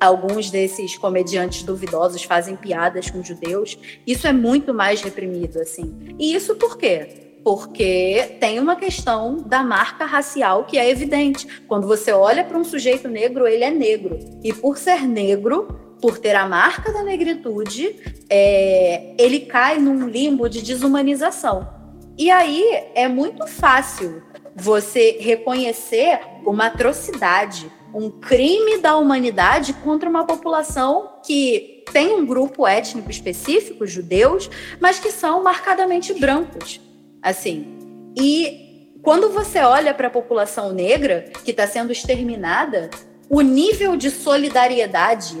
alguns 0.00 0.50
desses 0.50 0.96
comediantes 0.96 1.62
duvidosos 1.62 2.22
fazem 2.22 2.56
piadas 2.56 3.10
com 3.10 3.22
judeus, 3.22 3.78
isso 4.06 4.26
é 4.26 4.32
muito 4.32 4.74
mais 4.74 5.00
reprimido, 5.00 5.60
assim. 5.60 6.14
E 6.18 6.34
isso 6.34 6.54
por 6.56 6.76
quê? 6.76 7.38
Porque 7.42 8.36
tem 8.40 8.58
uma 8.58 8.76
questão 8.76 9.36
da 9.36 9.62
marca 9.62 10.04
racial 10.04 10.64
que 10.64 10.78
é 10.78 10.88
evidente. 10.88 11.46
Quando 11.68 11.86
você 11.86 12.12
olha 12.12 12.42
para 12.42 12.58
um 12.58 12.64
sujeito 12.64 13.08
negro, 13.08 13.46
ele 13.46 13.64
é 13.64 13.70
negro. 13.70 14.18
E 14.42 14.52
por 14.52 14.78
ser 14.78 15.06
negro, 15.06 15.68
por 16.00 16.18
ter 16.18 16.34
a 16.34 16.48
marca 16.48 16.92
da 16.92 17.02
negritude, 17.02 17.96
é, 18.30 19.14
ele 19.18 19.40
cai 19.40 19.78
num 19.78 20.08
limbo 20.08 20.48
de 20.48 20.62
desumanização. 20.62 21.68
E 22.16 22.30
aí 22.30 22.62
é 22.94 23.08
muito 23.08 23.46
fácil 23.46 24.22
você 24.54 25.18
reconhecer 25.20 26.20
uma 26.46 26.66
atrocidade, 26.66 27.70
um 27.94 28.10
crime 28.10 28.78
da 28.78 28.96
humanidade 28.96 29.72
contra 29.72 30.10
uma 30.10 30.26
população 30.26 31.20
que 31.24 31.84
tem 31.92 32.12
um 32.14 32.26
grupo 32.26 32.66
étnico 32.66 33.10
específico, 33.10 33.86
judeus, 33.86 34.50
mas 34.80 34.98
que 34.98 35.12
são 35.12 35.42
marcadamente 35.42 36.12
brancos. 36.12 36.80
Assim. 37.22 37.78
E 38.18 38.90
quando 39.00 39.30
você 39.30 39.60
olha 39.60 39.94
para 39.94 40.08
a 40.08 40.10
população 40.10 40.72
negra 40.72 41.30
que 41.44 41.52
está 41.52 41.66
sendo 41.66 41.92
exterminada, 41.92 42.90
o 43.30 43.40
nível 43.40 43.96
de 43.96 44.10
solidariedade 44.10 45.36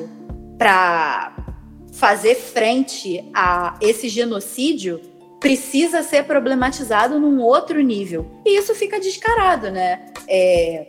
para 0.56 1.34
fazer 1.92 2.36
frente 2.36 3.24
a 3.34 3.76
esse 3.80 4.08
genocídio 4.08 5.00
precisa 5.40 6.02
ser 6.02 6.24
problematizado 6.24 7.18
num 7.18 7.40
outro 7.42 7.80
nível. 7.80 8.30
E 8.46 8.56
isso 8.56 8.74
fica 8.74 8.98
descarado, 8.98 9.70
né? 9.70 10.06
É, 10.26 10.88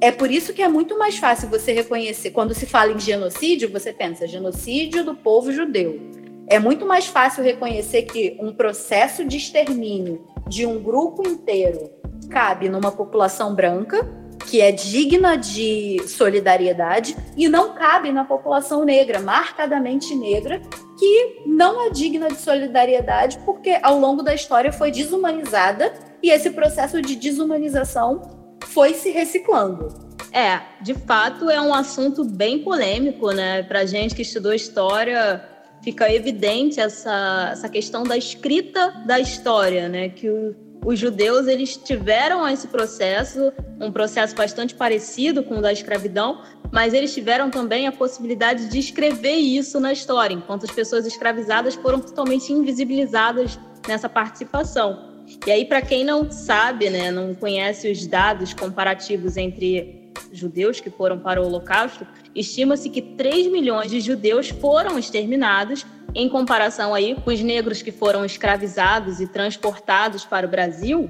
é 0.00 0.10
por 0.10 0.30
isso 0.30 0.54
que 0.54 0.62
é 0.62 0.68
muito 0.68 0.98
mais 0.98 1.18
fácil 1.18 1.48
você 1.48 1.72
reconhecer. 1.72 2.30
Quando 2.30 2.54
se 2.54 2.64
fala 2.64 2.92
em 2.92 2.98
genocídio, 2.98 3.70
você 3.70 3.92
pensa 3.92 4.26
genocídio 4.26 5.04
do 5.04 5.14
povo 5.14 5.52
judeu. 5.52 6.00
É 6.46 6.58
muito 6.58 6.86
mais 6.86 7.06
fácil 7.06 7.44
reconhecer 7.44 8.02
que 8.02 8.36
um 8.40 8.52
processo 8.52 9.24
de 9.24 9.36
extermínio 9.36 10.24
de 10.48 10.66
um 10.66 10.82
grupo 10.82 11.26
inteiro 11.28 11.90
cabe 12.28 12.68
numa 12.68 12.90
população 12.90 13.54
branca 13.54 14.08
que 14.46 14.60
é 14.60 14.72
digna 14.72 15.36
de 15.36 16.00
solidariedade 16.08 17.14
e 17.36 17.48
não 17.48 17.74
cabe 17.74 18.10
na 18.10 18.24
população 18.24 18.84
negra, 18.84 19.20
marcadamente 19.20 20.14
negra, 20.14 20.60
que 20.98 21.42
não 21.46 21.86
é 21.86 21.90
digna 21.90 22.28
de 22.28 22.38
solidariedade 22.38 23.38
porque 23.44 23.78
ao 23.82 23.98
longo 23.98 24.22
da 24.22 24.34
história 24.34 24.72
foi 24.72 24.90
desumanizada 24.90 25.92
e 26.22 26.30
esse 26.30 26.50
processo 26.50 27.00
de 27.00 27.14
desumanização 27.14 28.39
foi 28.66 28.94
se 28.94 29.10
reciclando. 29.10 29.88
É, 30.32 30.60
de 30.80 30.94
fato 30.94 31.50
é 31.50 31.60
um 31.60 31.74
assunto 31.74 32.24
bem 32.24 32.60
polêmico, 32.60 33.32
né? 33.32 33.62
Para 33.64 33.84
gente 33.84 34.14
que 34.14 34.22
estudou 34.22 34.52
história, 34.52 35.44
fica 35.82 36.12
evidente 36.12 36.78
essa, 36.78 37.50
essa 37.52 37.68
questão 37.68 38.04
da 38.04 38.16
escrita 38.16 39.02
da 39.06 39.18
história, 39.18 39.88
né? 39.88 40.08
Que 40.08 40.30
o 40.30 40.54
os 40.84 40.98
judeus 40.98 41.46
eles 41.46 41.76
tiveram 41.76 42.48
esse 42.48 42.66
processo, 42.68 43.52
um 43.78 43.92
processo 43.92 44.34
bastante 44.34 44.74
parecido 44.74 45.42
com 45.42 45.58
o 45.58 45.62
da 45.62 45.72
escravidão, 45.72 46.42
mas 46.72 46.94
eles 46.94 47.12
tiveram 47.12 47.50
também 47.50 47.86
a 47.86 47.92
possibilidade 47.92 48.68
de 48.68 48.78
escrever 48.78 49.36
isso 49.36 49.78
na 49.78 49.92
história, 49.92 50.34
enquanto 50.34 50.64
as 50.64 50.70
pessoas 50.70 51.06
escravizadas 51.06 51.74
foram 51.74 52.00
totalmente 52.00 52.52
invisibilizadas 52.52 53.58
nessa 53.86 54.08
participação. 54.08 55.09
E 55.46 55.50
aí, 55.50 55.64
para 55.64 55.82
quem 55.82 56.04
não 56.04 56.30
sabe, 56.30 56.90
né, 56.90 57.10
não 57.10 57.34
conhece 57.34 57.90
os 57.90 58.06
dados 58.06 58.52
comparativos 58.52 59.36
entre 59.36 60.12
judeus 60.32 60.80
que 60.80 60.90
foram 60.90 61.18
para 61.18 61.40
o 61.40 61.46
Holocausto, 61.46 62.06
estima-se 62.34 62.90
que 62.90 63.00
3 63.00 63.50
milhões 63.50 63.90
de 63.90 64.00
judeus 64.00 64.48
foram 64.48 64.98
exterminados 64.98 65.86
em 66.14 66.28
comparação 66.28 66.94
aí 66.94 67.14
com 67.14 67.30
os 67.30 67.40
negros 67.40 67.82
que 67.82 67.92
foram 67.92 68.24
escravizados 68.24 69.20
e 69.20 69.26
transportados 69.26 70.24
para 70.24 70.46
o 70.46 70.50
Brasil, 70.50 71.08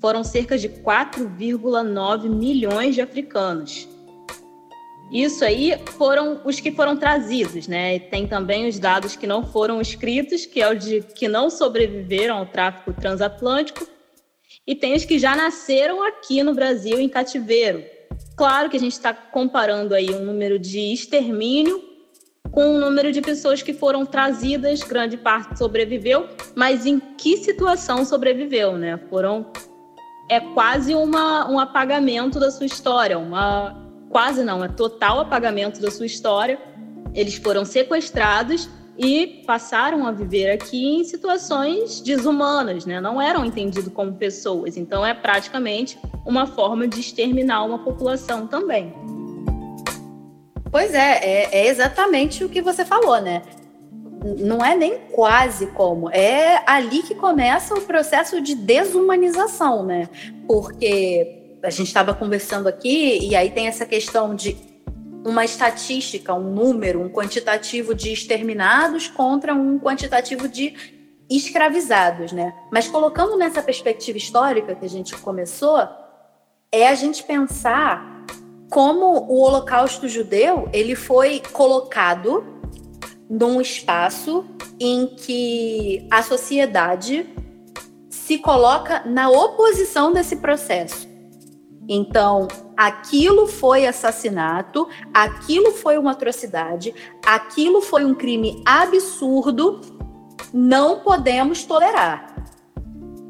foram 0.00 0.22
cerca 0.22 0.58
de 0.58 0.68
4,9 0.68 2.28
milhões 2.28 2.94
de 2.94 3.00
africanos. 3.00 3.88
Isso 5.12 5.44
aí 5.44 5.78
foram 5.96 6.40
os 6.44 6.58
que 6.58 6.72
foram 6.72 6.96
trazidos, 6.96 7.68
né? 7.68 7.98
tem 7.98 8.26
também 8.26 8.66
os 8.66 8.78
dados 8.78 9.14
que 9.14 9.26
não 9.26 9.46
foram 9.46 9.80
escritos, 9.80 10.46
que 10.46 10.60
é 10.60 10.68
o 10.68 10.74
de 10.74 11.02
que 11.02 11.28
não 11.28 11.50
sobreviveram 11.50 12.38
ao 12.38 12.46
tráfico 12.46 12.92
transatlântico, 12.92 13.86
e 14.66 14.74
tem 14.74 14.94
os 14.94 15.04
que 15.04 15.18
já 15.18 15.36
nasceram 15.36 16.02
aqui 16.02 16.42
no 16.42 16.54
Brasil 16.54 16.98
em 16.98 17.08
cativeiro. 17.08 17.84
Claro 18.36 18.70
que 18.70 18.76
a 18.76 18.80
gente 18.80 18.92
está 18.92 19.12
comparando 19.12 19.94
aí 19.94 20.10
um 20.10 20.24
número 20.24 20.58
de 20.58 20.92
extermínio 20.92 21.82
com 22.50 22.74
o 22.74 22.78
número 22.78 23.12
de 23.12 23.20
pessoas 23.20 23.62
que 23.62 23.74
foram 23.74 24.06
trazidas, 24.06 24.82
grande 24.82 25.16
parte 25.16 25.58
sobreviveu, 25.58 26.28
mas 26.54 26.86
em 26.86 27.00
que 27.00 27.36
situação 27.36 28.04
sobreviveu, 28.04 28.78
né? 28.78 28.98
Foram 29.10 29.46
é 30.30 30.40
quase 30.40 30.94
uma, 30.94 31.50
um 31.50 31.58
apagamento 31.58 32.40
da 32.40 32.50
sua 32.50 32.64
história, 32.64 33.18
uma 33.18 33.83
quase 34.14 34.44
não, 34.44 34.62
é 34.62 34.68
total 34.68 35.18
apagamento 35.18 35.80
da 35.80 35.90
sua 35.90 36.06
história. 36.06 36.56
Eles 37.12 37.34
foram 37.34 37.64
sequestrados 37.64 38.70
e 38.96 39.42
passaram 39.44 40.06
a 40.06 40.12
viver 40.12 40.52
aqui 40.52 41.00
em 41.00 41.02
situações 41.02 42.00
desumanas, 42.00 42.86
né? 42.86 43.00
Não 43.00 43.20
eram 43.20 43.44
entendidos 43.44 43.92
como 43.92 44.14
pessoas. 44.14 44.76
Então 44.76 45.04
é 45.04 45.12
praticamente 45.12 45.98
uma 46.24 46.46
forma 46.46 46.86
de 46.86 47.00
exterminar 47.00 47.64
uma 47.64 47.80
população 47.80 48.46
também. 48.46 48.94
Pois 50.70 50.94
é, 50.94 51.18
é, 51.18 51.48
é 51.50 51.66
exatamente 51.66 52.44
o 52.44 52.48
que 52.48 52.62
você 52.62 52.84
falou, 52.84 53.20
né? 53.20 53.42
Não 54.38 54.64
é 54.64 54.76
nem 54.76 54.96
quase 55.10 55.66
como, 55.72 56.08
é 56.10 56.62
ali 56.66 57.02
que 57.02 57.16
começa 57.16 57.74
o 57.74 57.80
processo 57.80 58.40
de 58.40 58.54
desumanização, 58.54 59.84
né? 59.84 60.08
Porque 60.46 61.43
a 61.64 61.70
gente 61.70 61.88
estava 61.88 62.14
conversando 62.14 62.68
aqui, 62.68 63.18
e 63.26 63.34
aí 63.34 63.50
tem 63.50 63.66
essa 63.66 63.86
questão 63.86 64.34
de 64.34 64.56
uma 65.24 65.44
estatística, 65.44 66.34
um 66.34 66.52
número, 66.52 67.00
um 67.00 67.08
quantitativo 67.08 67.94
de 67.94 68.12
exterminados 68.12 69.08
contra 69.08 69.54
um 69.54 69.78
quantitativo 69.78 70.46
de 70.46 70.74
escravizados, 71.28 72.32
né? 72.32 72.54
Mas 72.70 72.86
colocando 72.86 73.36
nessa 73.36 73.62
perspectiva 73.62 74.18
histórica 74.18 74.74
que 74.74 74.84
a 74.84 74.88
gente 74.88 75.16
começou, 75.16 75.80
é 76.70 76.86
a 76.86 76.94
gente 76.94 77.22
pensar 77.22 78.24
como 78.70 79.06
o 79.06 79.40
Holocausto 79.40 80.06
judeu 80.08 80.68
ele 80.72 80.94
foi 80.94 81.40
colocado 81.52 82.44
num 83.30 83.60
espaço 83.60 84.44
em 84.78 85.06
que 85.06 86.06
a 86.10 86.22
sociedade 86.22 87.26
se 88.10 88.38
coloca 88.38 89.02
na 89.06 89.30
oposição 89.30 90.12
desse 90.12 90.36
processo. 90.36 91.03
Então, 91.88 92.48
aquilo 92.76 93.46
foi 93.46 93.86
assassinato, 93.86 94.88
aquilo 95.12 95.72
foi 95.72 95.98
uma 95.98 96.12
atrocidade, 96.12 96.94
aquilo 97.24 97.80
foi 97.80 98.04
um 98.04 98.14
crime 98.14 98.62
absurdo, 98.64 99.80
não 100.52 101.00
podemos 101.00 101.64
tolerar. 101.64 102.34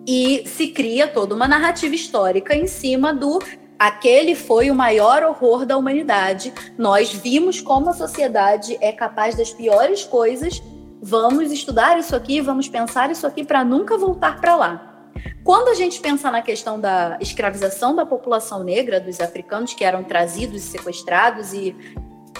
E 0.06 0.44
se 0.46 0.68
cria 0.68 1.08
toda 1.08 1.34
uma 1.34 1.48
narrativa 1.48 1.94
histórica 1.94 2.54
em 2.54 2.66
cima 2.66 3.12
do 3.12 3.38
aquele 3.78 4.34
foi 4.34 4.70
o 4.70 4.74
maior 4.74 5.22
horror 5.22 5.66
da 5.66 5.76
humanidade. 5.76 6.52
Nós 6.78 7.12
vimos 7.12 7.60
como 7.60 7.90
a 7.90 7.94
sociedade 7.94 8.76
é 8.80 8.92
capaz 8.92 9.34
das 9.34 9.52
piores 9.52 10.04
coisas. 10.04 10.62
Vamos 11.02 11.50
estudar 11.50 11.98
isso 11.98 12.14
aqui, 12.14 12.40
vamos 12.40 12.68
pensar 12.68 13.10
isso 13.10 13.26
aqui 13.26 13.44
para 13.44 13.64
nunca 13.64 13.96
voltar 13.98 14.40
para 14.40 14.54
lá. 14.54 14.93
Quando 15.42 15.68
a 15.68 15.74
gente 15.74 16.00
pensa 16.00 16.30
na 16.30 16.42
questão 16.42 16.80
da 16.80 17.18
escravização 17.20 17.94
da 17.94 18.06
população 18.06 18.64
negra, 18.64 19.00
dos 19.00 19.20
africanos 19.20 19.74
que 19.74 19.84
eram 19.84 20.02
trazidos 20.02 20.62
sequestrados 20.62 21.52
e 21.52 21.76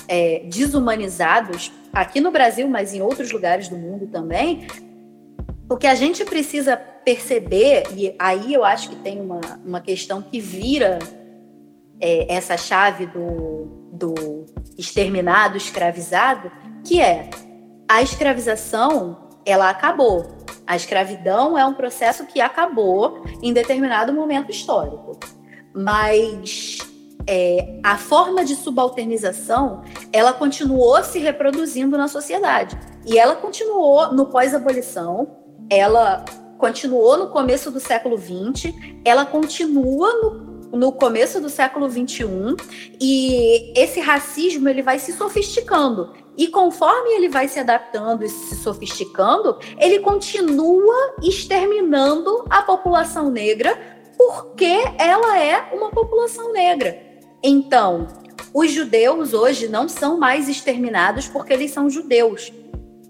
é, 0.09 0.43
desumanizados, 0.47 1.73
aqui 1.93 2.21
no 2.21 2.31
Brasil, 2.31 2.69
mas 2.69 2.95
em 2.95 3.03
outros 3.03 3.31
lugares 3.31 3.69
do 3.69 3.77
mundo 3.77 4.07
também, 4.07 4.67
o 5.69 5.77
que 5.77 5.87
a 5.87 5.95
gente 5.95 6.25
precisa 6.25 6.77
perceber, 6.77 7.85
e 7.95 8.15
aí 8.19 8.53
eu 8.53 8.65
acho 8.65 8.91
que 8.91 8.97
tem 8.97 9.21
uma, 9.21 9.41
uma 9.65 9.81
questão 9.81 10.23
que 10.23 10.41
vira 10.41 10.99
é, 12.01 12.35
essa 12.35 12.57
chave 12.57 13.07
do, 13.07 13.89
do 13.93 14.47
exterminado, 14.77 15.57
escravizado, 15.57 16.51
que 16.85 17.01
é 17.01 17.31
a 17.89 18.03
escravização, 18.03 19.29
ela 19.45 19.71
acabou. 19.71 20.44
A 20.67 20.77
escravidão 20.77 21.59
é 21.59 21.65
um 21.65 21.75
processo 21.75 22.25
que 22.27 22.41
acabou 22.41 23.23
em 23.43 23.53
determinado 23.53 24.13
momento 24.13 24.51
histórico, 24.51 25.19
mas 25.75 26.79
é, 27.27 27.81
a 27.83 27.97
forma 27.97 28.45
de 28.45 28.55
subalternização 28.55 29.83
ela 30.13 30.33
continuou 30.33 31.03
se 31.03 31.19
reproduzindo 31.19 31.99
na 31.99 32.09
sociedade. 32.09 32.79
E 33.07 33.19
ela 33.19 33.37
continuou 33.37 34.13
no 34.13 34.27
pós-abolição, 34.27 35.37
ela 35.69 36.25
continuou 36.59 37.19
no 37.19 37.29
começo 37.29 37.71
do 37.71 37.81
século 37.81 38.17
XX, 38.17 38.73
ela 39.05 39.27
continua 39.27 40.13
no 40.23 40.55
no 40.75 40.93
começo 40.93 41.41
do 41.41 41.49
século 41.49 41.89
XXI 41.89 42.25
e 43.01 43.73
esse 43.77 44.01
racismo 44.01 44.69
ele 44.69 44.83
vai 44.83 44.99
se 44.99 45.13
sofisticando 45.13 46.13
e 46.37 46.49
conforme 46.49 47.11
ele 47.15 47.29
vai 47.29 47.49
se 47.49 47.61
adaptando 47.61 48.25
e 48.25 48.29
se 48.29 48.57
sofisticando, 48.57 49.59
ele 49.79 50.01
continua 50.01 51.15
exterminando 51.23 52.45
a 52.51 52.63
população 52.63 53.31
negra 53.31 53.79
porque 54.17 54.77
ela 54.99 55.39
é 55.39 55.71
uma 55.73 55.91
população 55.91 56.53
negra. 56.53 57.01
Então, 57.43 58.09
os 58.53 58.71
judeus 58.71 59.35
hoje 59.35 59.69
não 59.69 59.89
são 59.89 60.19
mais 60.19 60.49
exterminados 60.49 61.29
porque 61.29 61.53
eles 61.53 61.71
são 61.71 61.91
judeus. 61.91 62.53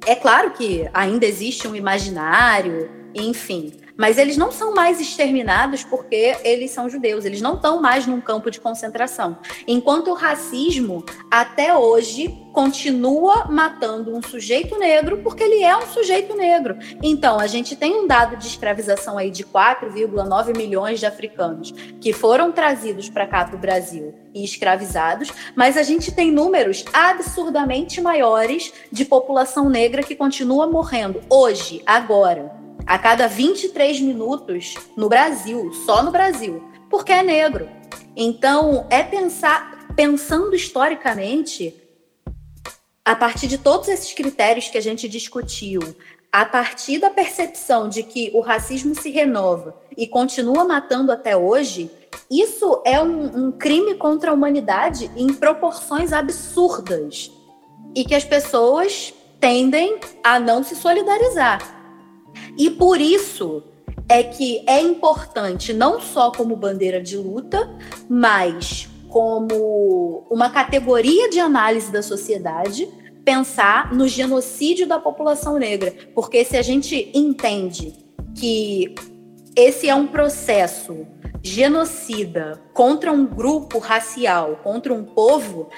É 0.06 0.14
claro 0.14 0.50
que 0.50 0.88
ainda 0.92 1.24
existe 1.24 1.66
um 1.66 1.74
imaginário, 1.74 2.90
enfim, 3.14 3.72
mas 3.96 4.18
eles 4.18 4.36
não 4.36 4.50
são 4.50 4.74
mais 4.74 5.00
exterminados 5.00 5.84
porque 5.84 6.36
eles 6.42 6.70
são 6.70 6.88
judeus, 6.88 7.24
eles 7.24 7.40
não 7.40 7.54
estão 7.54 7.80
mais 7.80 8.06
num 8.06 8.20
campo 8.20 8.50
de 8.50 8.60
concentração. 8.60 9.38
Enquanto 9.66 10.08
o 10.08 10.14
racismo, 10.14 11.04
até 11.30 11.76
hoje, 11.76 12.28
continua 12.52 13.46
matando 13.46 14.16
um 14.16 14.22
sujeito 14.22 14.78
negro 14.78 15.20
porque 15.22 15.42
ele 15.42 15.62
é 15.62 15.76
um 15.76 15.86
sujeito 15.86 16.36
negro. 16.36 16.76
Então, 17.02 17.38
a 17.38 17.46
gente 17.46 17.74
tem 17.76 17.94
um 17.96 18.06
dado 18.06 18.36
de 18.36 18.46
escravização 18.46 19.18
aí 19.18 19.30
de 19.30 19.44
4,9 19.44 20.56
milhões 20.56 21.00
de 21.00 21.06
africanos 21.06 21.72
que 22.00 22.12
foram 22.12 22.52
trazidos 22.52 23.08
para 23.08 23.26
cá 23.26 23.44
para 23.44 23.56
o 23.56 23.58
Brasil 23.58 24.14
e 24.32 24.44
escravizados, 24.44 25.32
mas 25.54 25.76
a 25.76 25.82
gente 25.82 26.12
tem 26.12 26.30
números 26.30 26.84
absurdamente 26.92 28.00
maiores 28.00 28.72
de 28.90 29.04
população 29.04 29.68
negra 29.68 30.02
que 30.02 30.16
continua 30.16 30.66
morrendo 30.66 31.20
hoje, 31.28 31.82
agora 31.86 32.63
a 32.86 32.98
cada 32.98 33.26
23 33.26 34.00
minutos 34.00 34.74
no 34.96 35.08
Brasil, 35.08 35.72
só 35.86 36.02
no 36.02 36.10
Brasil, 36.10 36.62
porque 36.90 37.12
é 37.12 37.22
negro. 37.22 37.68
Então, 38.16 38.86
é 38.90 39.02
pensar, 39.02 39.88
pensando 39.96 40.54
historicamente, 40.54 41.74
a 43.04 43.14
partir 43.14 43.46
de 43.46 43.58
todos 43.58 43.88
esses 43.88 44.12
critérios 44.12 44.68
que 44.68 44.78
a 44.78 44.82
gente 44.82 45.08
discutiu, 45.08 45.80
a 46.32 46.44
partir 46.44 46.98
da 46.98 47.10
percepção 47.10 47.88
de 47.88 48.02
que 48.02 48.30
o 48.34 48.40
racismo 48.40 48.94
se 48.94 49.10
renova 49.10 49.76
e 49.96 50.06
continua 50.06 50.64
matando 50.64 51.12
até 51.12 51.36
hoje, 51.36 51.90
isso 52.30 52.82
é 52.84 53.00
um, 53.00 53.46
um 53.46 53.52
crime 53.52 53.94
contra 53.94 54.30
a 54.30 54.34
humanidade 54.34 55.10
em 55.16 55.32
proporções 55.32 56.12
absurdas 56.12 57.30
e 57.94 58.04
que 58.04 58.14
as 58.14 58.24
pessoas 58.24 59.14
tendem 59.38 60.00
a 60.22 60.40
não 60.40 60.64
se 60.64 60.74
solidarizar. 60.74 61.73
E 62.56 62.70
por 62.70 63.00
isso 63.00 63.62
é 64.08 64.22
que 64.22 64.62
é 64.66 64.80
importante, 64.80 65.72
não 65.72 66.00
só 66.00 66.30
como 66.30 66.56
bandeira 66.56 67.00
de 67.00 67.16
luta, 67.16 67.70
mas 68.08 68.88
como 69.08 70.26
uma 70.30 70.50
categoria 70.50 71.30
de 71.30 71.38
análise 71.38 71.90
da 71.92 72.02
sociedade, 72.02 72.88
pensar 73.24 73.94
no 73.94 74.06
genocídio 74.06 74.86
da 74.86 74.98
população 74.98 75.58
negra. 75.58 75.94
Porque 76.14 76.44
se 76.44 76.56
a 76.56 76.62
gente 76.62 77.10
entende 77.14 77.94
que 78.36 78.94
esse 79.56 79.88
é 79.88 79.94
um 79.94 80.06
processo 80.06 81.06
genocida 81.42 82.60
contra 82.72 83.12
um 83.12 83.24
grupo 83.24 83.78
racial, 83.78 84.60
contra 84.62 84.92
um 84.92 85.04
povo, 85.04 85.68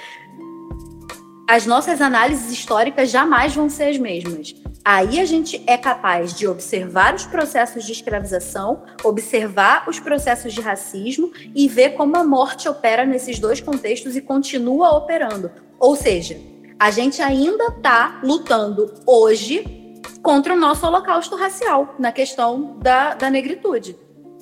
as 1.47 1.65
nossas 1.65 2.01
análises 2.01 2.51
históricas 2.51 3.11
jamais 3.11 3.53
vão 3.53 3.69
ser 3.69 3.89
as 3.89 3.97
mesmas. 3.97 4.55
Aí 4.89 5.19
a 5.19 5.25
gente 5.25 5.61
é 5.67 5.75
capaz 5.75 6.33
de 6.33 6.47
observar 6.47 7.13
os 7.13 7.25
processos 7.25 7.83
de 7.83 7.91
escravização, 7.91 8.85
observar 9.03 9.83
os 9.89 9.99
processos 9.99 10.53
de 10.53 10.61
racismo 10.61 11.29
e 11.53 11.67
ver 11.67 11.89
como 11.89 12.15
a 12.15 12.23
morte 12.23 12.69
opera 12.69 13.05
nesses 13.05 13.37
dois 13.37 13.59
contextos 13.59 14.15
e 14.15 14.21
continua 14.21 14.95
operando. 14.95 15.51
Ou 15.77 15.93
seja, 15.93 16.39
a 16.79 16.89
gente 16.89 17.21
ainda 17.21 17.65
está 17.65 18.21
lutando 18.23 18.93
hoje 19.05 19.99
contra 20.23 20.53
o 20.53 20.57
nosso 20.57 20.87
holocausto 20.87 21.35
racial 21.35 21.93
na 21.99 22.13
questão 22.13 22.79
da, 22.79 23.13
da 23.13 23.29
negritude. 23.29 23.93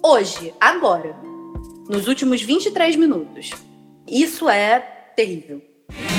Hoje, 0.04 0.54
agora, 0.62 1.16
nos 1.90 2.08
últimos 2.08 2.44
23 2.44 2.96
minutos. 2.98 3.50
Isso 4.08 4.48
é 4.48 4.80
terrível. 5.16 5.75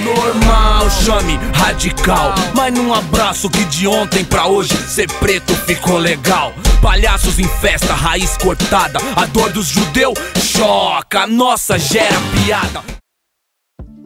Normal, 0.07 0.89
chame 0.89 1.37
radical. 1.53 2.33
Mas 2.55 2.73
num 2.73 2.95
abraço 2.95 3.51
que 3.51 3.65
de 3.65 3.89
ontem 3.89 4.25
pra 4.25 4.47
hoje 4.47 4.77
ser 4.77 5.11
preto 5.19 5.53
ficou 5.53 5.99
legal. 5.99 6.53
Palhaços 6.81 7.41
em 7.41 7.49
festa, 7.49 7.93
raiz 7.93 8.37
cortada. 8.37 9.01
A 9.17 9.27
dor 9.27 9.51
dos 9.53 9.67
judeus 9.67 10.17
choca, 10.41 11.27
nossa 11.27 11.77
gera 11.77 12.15
piada. 12.45 12.85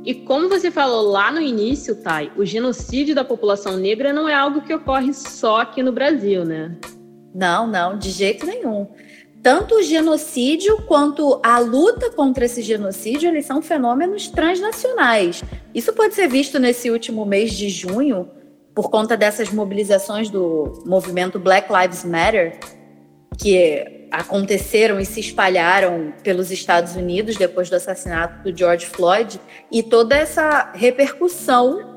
E 0.02 0.14
como 0.14 0.48
você 0.48 0.70
falou 0.70 1.10
lá 1.10 1.30
no 1.30 1.40
início, 1.40 1.94
Thay, 1.94 2.32
o 2.34 2.46
genocídio 2.46 3.14
da 3.14 3.22
população 3.22 3.76
negra 3.76 4.10
não 4.14 4.26
é 4.26 4.32
algo 4.32 4.62
que 4.62 4.74
ocorre 4.74 5.12
só 5.12 5.60
aqui 5.60 5.82
no 5.82 5.92
Brasil, 5.92 6.46
né? 6.46 6.74
Não, 7.34 7.66
não, 7.66 7.98
de 7.98 8.10
jeito 8.10 8.46
nenhum 8.46 8.88
tanto 9.42 9.76
o 9.76 9.82
genocídio 9.82 10.82
quanto 10.82 11.40
a 11.42 11.58
luta 11.58 12.10
contra 12.10 12.44
esse 12.44 12.62
genocídio, 12.62 13.28
eles 13.28 13.46
são 13.46 13.62
fenômenos 13.62 14.28
transnacionais. 14.28 15.42
Isso 15.74 15.92
pode 15.92 16.14
ser 16.14 16.28
visto 16.28 16.58
nesse 16.58 16.90
último 16.90 17.24
mês 17.24 17.52
de 17.52 17.68
junho, 17.68 18.28
por 18.74 18.90
conta 18.90 19.16
dessas 19.16 19.50
mobilizações 19.50 20.30
do 20.30 20.82
movimento 20.86 21.38
Black 21.38 21.68
Lives 21.72 22.04
Matter, 22.04 22.58
que 23.38 24.06
aconteceram 24.10 25.00
e 25.00 25.06
se 25.06 25.20
espalharam 25.20 26.12
pelos 26.22 26.50
Estados 26.50 26.96
Unidos 26.96 27.36
depois 27.36 27.70
do 27.70 27.76
assassinato 27.76 28.42
do 28.42 28.56
George 28.56 28.86
Floyd, 28.86 29.40
e 29.70 29.82
toda 29.82 30.16
essa 30.16 30.70
repercussão 30.74 31.89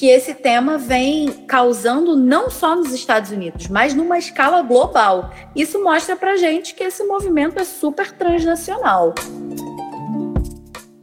que 0.00 0.08
esse 0.08 0.32
tema 0.32 0.78
vem 0.78 1.28
causando 1.46 2.16
não 2.16 2.48
só 2.48 2.74
nos 2.74 2.90
Estados 2.90 3.32
Unidos, 3.32 3.68
mas 3.68 3.92
numa 3.92 4.16
escala 4.16 4.62
global. 4.62 5.30
Isso 5.54 5.84
mostra 5.84 6.16
para 6.16 6.38
gente 6.38 6.74
que 6.74 6.82
esse 6.82 7.04
movimento 7.04 7.60
é 7.60 7.64
super 7.64 8.10
transnacional. 8.10 9.14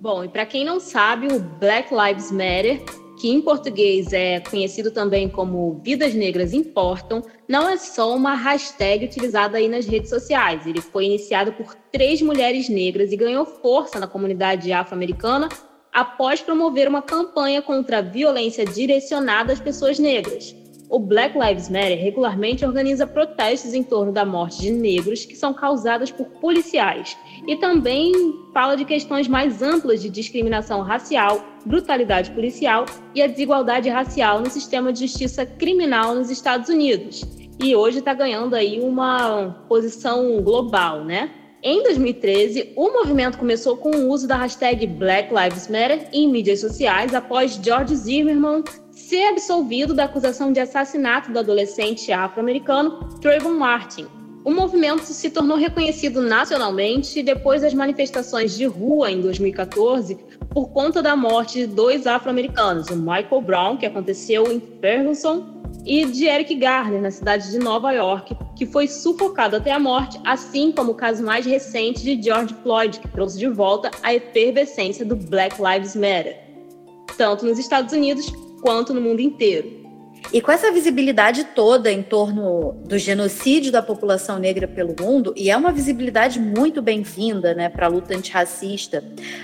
Bom, 0.02 0.24
e 0.24 0.28
para 0.28 0.48
quem 0.48 0.66
não 0.66 0.80
sabe, 0.80 1.28
o 1.28 1.40
Black 1.40 1.94
Lives 1.94 2.32
Matter, 2.32 2.84
que 3.22 3.30
em 3.30 3.40
português 3.40 4.12
é 4.14 4.40
conhecido 4.40 4.90
também 4.90 5.30
como 5.30 5.80
Vidas 5.84 6.16
Negras 6.16 6.52
Importam, 6.52 7.22
não 7.48 7.70
é 7.70 7.78
só 7.78 8.16
uma 8.16 8.34
hashtag 8.34 9.06
utilizada 9.06 9.60
aí 9.60 9.70
nas 9.70 9.86
redes 9.86 10.10
sociais. 10.10 10.66
Ele 10.66 10.82
foi 10.82 11.06
iniciado 11.06 11.54
por 11.54 11.76
três 11.92 12.20
mulheres 12.20 12.68
negras 12.68 13.12
e 13.12 13.16
ganhou 13.16 13.46
força 13.46 14.00
na 14.00 14.08
comunidade 14.08 14.74
afro-americana 14.74 15.50
após 15.94 16.42
promover 16.42 16.88
uma 16.88 17.02
campanha 17.02 17.62
contra 17.62 18.00
a 18.00 18.02
violência 18.02 18.66
direcionada 18.66 19.54
às 19.54 19.60
pessoas 19.60 20.00
negras. 20.00 20.56
O 20.90 21.00
Black 21.00 21.38
Lives 21.38 21.70
Matter 21.70 22.02
regularmente 22.02 22.66
organiza 22.66 23.06
protestos 23.06 23.74
em 23.74 23.84
torno 23.84 24.14
da 24.14 24.24
morte 24.24 24.62
de 24.62 24.72
negros 24.72 25.26
que 25.26 25.36
são 25.36 25.54
causadas 25.54 26.12
por 26.12 26.28
policiais 26.40 27.18
e 27.46 27.58
também 27.58 28.14
fala 28.54 28.76
de 28.78 28.86
questões 28.86 29.28
mais 29.28 29.62
amplas 29.62 30.02
de 30.02 30.10
discriminação 30.10 30.82
racial, 30.82 31.44
brutalidade 31.66 32.32
policial 32.32 32.86
e 33.14 33.22
a 33.22 33.28
desigualdade 33.28 33.90
racial 33.90 34.40
no 34.40 34.50
sistema 34.50 34.94
de 34.94 35.02
justiça 35.06 35.46
criminal 35.46 36.16
nos 36.16 36.30
Estados 36.30 36.70
Unidos. 36.70 37.22
E 37.62 37.76
hoje 37.76 38.00
está 38.00 38.14
ganhando 38.14 38.56
aí 38.56 38.80
uma 38.80 39.66
posição 39.68 40.42
global, 40.42 41.04
né? 41.04 41.32
Em 41.64 41.82
2013, 41.82 42.74
o 42.76 42.92
movimento 42.94 43.40
começou 43.40 43.78
com 43.78 43.90
o 43.90 44.10
uso 44.10 44.28
da 44.28 44.38
hashtag 44.38 44.86
Black 44.86 45.34
Lives 45.34 45.68
Matter 45.68 46.08
em 46.14 46.30
mídias 46.30 46.60
sociais 46.60 47.16
após 47.16 47.60
George 47.64 47.96
Zimmerman 47.96 48.64
ser 48.92 49.30
absolvido 49.30 49.92
da 49.92 50.04
acusação 50.04 50.52
de 50.52 50.60
assassinato 50.60 51.32
do 51.32 51.40
adolescente 51.40 52.12
afro-americano 52.12 53.10
Trayvon 53.20 53.54
Martin. 53.54 54.06
O 54.46 54.52
movimento 54.52 55.04
se 55.04 55.30
tornou 55.32 55.58
reconhecido 55.58 56.22
nacionalmente 56.22 57.24
depois 57.24 57.64
das 57.64 57.74
manifestações 57.74 58.56
de 58.56 58.66
rua 58.66 59.12
em 59.12 59.20
2014 59.20 60.16
por 60.58 60.70
conta 60.70 61.04
da 61.04 61.16
morte 61.16 61.60
de 61.60 61.68
dois 61.68 62.08
afro-americanos, 62.08 62.88
o 62.88 62.96
Michael 62.96 63.42
Brown, 63.42 63.78
que 63.78 63.86
aconteceu 63.86 64.52
em 64.52 64.60
Ferguson, 64.82 65.46
e 65.86 66.04
de 66.04 66.26
Eric 66.26 66.56
Garner, 66.56 67.00
na 67.00 67.12
cidade 67.12 67.52
de 67.52 67.60
Nova 67.60 67.92
York, 67.92 68.36
que 68.56 68.66
foi 68.66 68.88
sufocado 68.88 69.58
até 69.58 69.72
a 69.72 69.78
morte, 69.78 70.20
assim 70.26 70.72
como 70.72 70.94
o 70.94 70.96
caso 70.96 71.24
mais 71.24 71.46
recente 71.46 72.02
de 72.02 72.20
George 72.20 72.56
Floyd, 72.64 73.00
que 73.00 73.08
trouxe 73.10 73.38
de 73.38 73.48
volta 73.48 73.92
a 74.02 74.16
efervescência 74.16 75.06
do 75.06 75.16
Black 75.16 75.58
Lives 75.62 75.96
Matter, 75.96 76.40
tanto 77.16 77.46
nos 77.46 77.60
Estados 77.60 77.94
Unidos 77.94 78.26
quanto 78.64 78.96
no 78.96 79.02
mundo 79.02 79.20
inteiro. 79.20 79.87
E 80.34 80.42
com 80.42 80.52
essa 80.52 80.72
visibilidade 80.72 81.46
toda 81.56 81.92
em 81.92 82.04
torno 82.04 82.74
do 82.86 82.98
genocídio 82.98 83.72
da 83.72 83.82
população 83.82 84.38
negra 84.38 84.68
pelo 84.68 84.94
mundo, 85.00 85.34
e 85.38 85.50
é 85.50 85.56
uma 85.56 85.72
visibilidade 85.72 86.40
muito 86.40 86.82
bem-vinda 86.82 87.54
né, 87.54 87.70
para 87.70 87.86
a 87.86 87.90
luta 87.90 88.16
antirracista, 88.16 89.04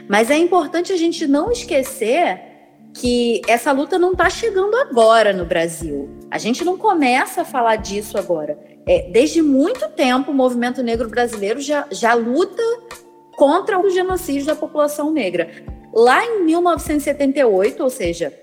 mas 0.10 0.30
é 0.30 0.38
importante 0.38 0.92
a 0.92 0.98
gente 0.98 1.26
não 1.26 1.52
esquecer 1.52 2.54
que 2.94 3.42
essa 3.48 3.72
luta 3.72 3.98
não 3.98 4.12
está 4.12 4.30
chegando 4.30 4.76
agora 4.76 5.34
no 5.34 5.46
Brasil. 5.46 6.10
A 6.30 6.38
gente 6.38 6.64
não 6.64 6.78
começa 6.78 7.42
a 7.42 7.46
falar 7.46 7.78
disso 7.78 8.18
agora. 8.18 8.58
É, 8.86 9.10
desde 9.10 9.42
muito 9.42 9.88
tempo, 9.90 10.32
o 10.32 10.34
movimento 10.34 10.84
negro 10.84 11.10
brasileiro 11.10 11.60
já, 11.60 11.88
já 11.90 12.14
luta 12.14 12.62
contra 13.36 13.80
o 13.80 13.90
genocídio 13.90 14.46
da 14.46 14.56
população 14.56 15.12
negra. 15.12 15.50
Lá 15.92 16.24
em 16.24 16.44
1978, 16.44 17.82
ou 17.82 17.90
seja, 17.90 18.34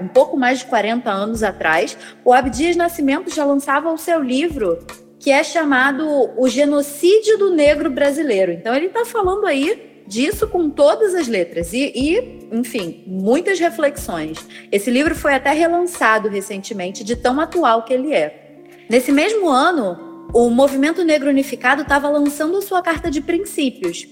um 0.00 0.08
pouco 0.08 0.36
mais 0.36 0.60
de 0.60 0.66
40 0.66 1.10
anos 1.10 1.42
atrás, 1.42 1.96
o 2.24 2.32
Abdias 2.32 2.76
Nascimento 2.76 3.34
já 3.34 3.44
lançava 3.44 3.92
o 3.92 3.98
seu 3.98 4.22
livro 4.22 4.78
que 5.18 5.30
é 5.30 5.42
chamado 5.42 6.06
O 6.36 6.48
Genocídio 6.48 7.38
do 7.38 7.50
Negro 7.50 7.90
Brasileiro. 7.90 8.52
Então 8.52 8.74
ele 8.74 8.86
está 8.86 9.04
falando 9.04 9.46
aí 9.46 10.04
disso 10.06 10.46
com 10.46 10.70
todas 10.70 11.14
as 11.14 11.26
letras 11.26 11.72
e, 11.72 11.92
e, 11.94 12.48
enfim, 12.52 13.02
muitas 13.06 13.58
reflexões. 13.58 14.38
Esse 14.70 14.90
livro 14.90 15.14
foi 15.14 15.34
até 15.34 15.50
relançado 15.50 16.28
recentemente, 16.28 17.02
de 17.02 17.16
tão 17.16 17.40
atual 17.40 17.82
que 17.82 17.92
ele 17.92 18.14
é. 18.14 18.62
Nesse 18.88 19.10
mesmo 19.10 19.48
ano, 19.48 20.28
o 20.32 20.48
Movimento 20.48 21.02
Negro 21.02 21.28
Unificado 21.28 21.82
estava 21.82 22.08
lançando 22.08 22.62
sua 22.62 22.80
carta 22.80 23.10
de 23.10 23.20
princípios, 23.20 24.06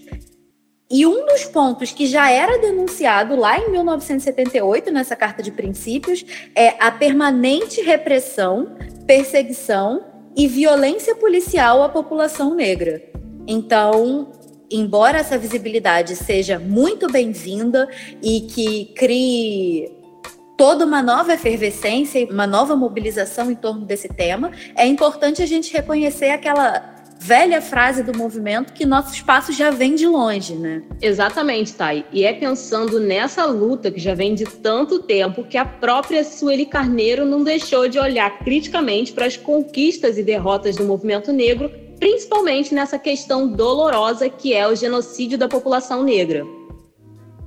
e 0.90 1.06
um 1.06 1.26
dos 1.26 1.44
pontos 1.44 1.92
que 1.92 2.06
já 2.06 2.30
era 2.30 2.58
denunciado 2.58 3.34
lá 3.36 3.58
em 3.58 3.70
1978, 3.70 4.90
nessa 4.90 5.16
Carta 5.16 5.42
de 5.42 5.50
Princípios, 5.50 6.24
é 6.54 6.74
a 6.78 6.90
permanente 6.90 7.80
repressão, 7.80 8.76
perseguição 9.06 10.04
e 10.36 10.46
violência 10.46 11.14
policial 11.14 11.82
à 11.82 11.88
população 11.88 12.54
negra. 12.54 13.02
Então, 13.46 14.30
embora 14.70 15.18
essa 15.18 15.38
visibilidade 15.38 16.16
seja 16.16 16.58
muito 16.58 17.10
bem-vinda 17.10 17.88
e 18.22 18.42
que 18.42 18.86
crie 18.94 19.90
toda 20.56 20.84
uma 20.84 21.02
nova 21.02 21.34
efervescência 21.34 22.18
e 22.18 22.24
uma 22.26 22.46
nova 22.46 22.76
mobilização 22.76 23.50
em 23.50 23.54
torno 23.54 23.84
desse 23.84 24.08
tema, 24.08 24.52
é 24.76 24.86
importante 24.86 25.42
a 25.42 25.46
gente 25.46 25.72
reconhecer 25.72 26.30
aquela 26.30 26.93
velha 27.20 27.60
frase 27.60 28.02
do 28.02 28.16
movimento 28.16 28.72
que 28.72 28.84
nosso 28.84 29.12
espaço 29.12 29.52
já 29.52 29.70
vem 29.70 29.94
de 29.94 30.06
longe, 30.06 30.54
né? 30.54 30.82
Exatamente, 31.00 31.74
Thay. 31.74 32.04
E 32.12 32.24
é 32.24 32.32
pensando 32.32 33.00
nessa 33.00 33.44
luta 33.46 33.90
que 33.90 34.00
já 34.00 34.14
vem 34.14 34.34
de 34.34 34.44
tanto 34.44 35.00
tempo 35.00 35.44
que 35.44 35.56
a 35.56 35.64
própria 35.64 36.22
Sueli 36.24 36.66
Carneiro 36.66 37.24
não 37.24 37.42
deixou 37.42 37.88
de 37.88 37.98
olhar 37.98 38.38
criticamente 38.40 39.12
para 39.12 39.26
as 39.26 39.36
conquistas 39.36 40.18
e 40.18 40.22
derrotas 40.22 40.76
do 40.76 40.84
movimento 40.84 41.32
negro, 41.32 41.70
principalmente 41.98 42.74
nessa 42.74 42.98
questão 42.98 43.48
dolorosa 43.48 44.28
que 44.28 44.52
é 44.52 44.66
o 44.68 44.74
genocídio 44.74 45.38
da 45.38 45.48
população 45.48 46.02
negra. 46.02 46.44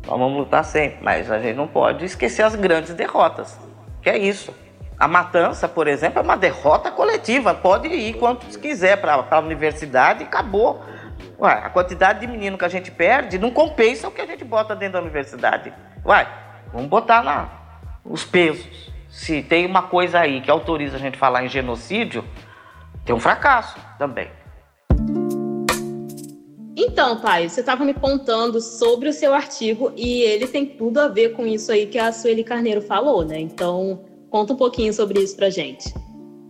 vamos 0.06 0.38
lutar 0.38 0.66
sempre, 0.66 0.98
mas 1.02 1.30
a 1.30 1.40
gente 1.40 1.56
não 1.56 1.68
pode 1.68 2.06
esquecer 2.06 2.42
as 2.42 2.56
grandes 2.56 2.94
derrotas, 2.96 3.58
que 4.02 4.10
é 4.10 4.18
isso. 4.18 4.52
A 5.00 5.08
matança, 5.08 5.68
por 5.68 5.88
exemplo, 5.88 6.20
é 6.20 6.22
uma 6.24 6.36
derrota 6.36 6.90
coletiva. 6.90 7.54
Pode 7.54 7.88
ir 7.88 8.16
quantos 8.16 8.56
quiser 8.56 9.00
para 9.00 9.28
a 9.30 9.40
universidade 9.40 10.24
e 10.24 10.26
acabou. 10.26 10.84
Ué, 11.40 11.52
a 11.52 11.70
quantidade 11.70 12.20
de 12.20 12.28
menino 12.28 12.58
que 12.58 12.66
a 12.66 12.70
gente 12.70 12.90
perde 12.90 13.38
não 13.38 13.52
compensa 13.52 14.08
o 14.08 14.12
que 14.12 14.22
a 14.22 14.26
gente 14.26 14.44
bota 14.44 14.76
dentro 14.76 14.94
da 14.94 15.02
universidade. 15.02 15.72
Ué, 16.04 16.28
vamos 16.74 16.88
botar 16.88 17.22
lá 17.22 17.84
os 18.04 18.26
pesos. 18.26 18.92
Se 19.08 19.44
tem 19.44 19.68
uma 19.68 19.84
coisa 19.84 20.20
aí 20.20 20.42
que 20.42 20.50
autoriza 20.50 20.96
a 20.96 21.00
gente 21.00 21.18
falar 21.18 21.46
em 21.46 21.50
genocídio, 21.50 22.26
tem 23.06 23.16
um 23.16 23.20
fracasso 23.20 23.78
também. 24.00 24.32
Então, 26.76 27.20
pai, 27.20 27.48
você 27.48 27.60
estava 27.60 27.86
me 27.86 27.94
contando 27.94 28.60
sobre 28.60 29.10
o 29.10 29.14
seu 29.14 29.34
artigo 29.34 29.92
e 29.96 30.22
ele 30.22 30.48
tem 30.48 30.66
tudo 30.66 31.00
a 31.00 31.08
ver 31.08 31.34
com 31.34 31.46
isso 31.46 31.72
aí 31.72 31.86
que 31.86 32.00
a 32.00 32.12
Sueli 32.12 32.44
Carneiro 32.44 32.82
falou, 32.82 33.24
né? 33.24 33.40
Então, 33.40 34.07
Conta 34.30 34.54
um 34.54 34.58
pouquinho 34.58 34.94
sobre 34.94 35.22
isso 35.22 35.36
pra 35.36 35.50
gente. 35.50 35.94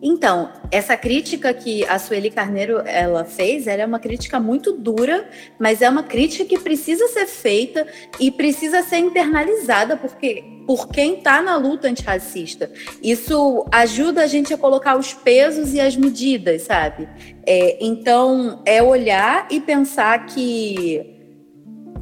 Então, 0.02 0.52
essa 0.72 0.96
crítica 0.96 1.52
que 1.54 1.84
a 1.86 1.98
Sueli 1.98 2.30
Carneiro 2.30 2.80
ela 2.86 3.26
fez, 3.26 3.66
ela 3.66 3.82
é 3.82 3.86
uma 3.86 4.00
crítica 4.00 4.40
muito 4.40 4.72
dura, 4.72 5.28
mas 5.60 5.82
é 5.82 5.90
uma 5.90 6.04
crítica 6.04 6.46
que 6.46 6.60
precisa 6.60 7.08
ser 7.08 7.26
feita 7.26 7.88
e 8.20 8.30
precisa 8.30 8.84
ser 8.84 8.98
internalizada 8.98 9.98
porque 9.98 10.44
por 10.68 10.90
quem 10.90 11.16
está 11.16 11.42
na 11.42 11.56
luta 11.56 11.88
antirracista. 11.88 12.70
Isso 13.02 13.66
ajuda 13.72 14.22
a 14.22 14.28
gente 14.28 14.54
a 14.54 14.58
colocar 14.58 14.98
os 14.98 15.14
pesos 15.14 15.74
e 15.74 15.80
as 15.80 15.96
medidas, 15.96 16.64
sabe? 16.64 17.08
É, 17.46 17.78
então, 17.84 18.62
é 18.66 18.84
olhar 18.84 19.48
e 19.50 19.60
pensar 19.60 20.28
que 20.28 21.17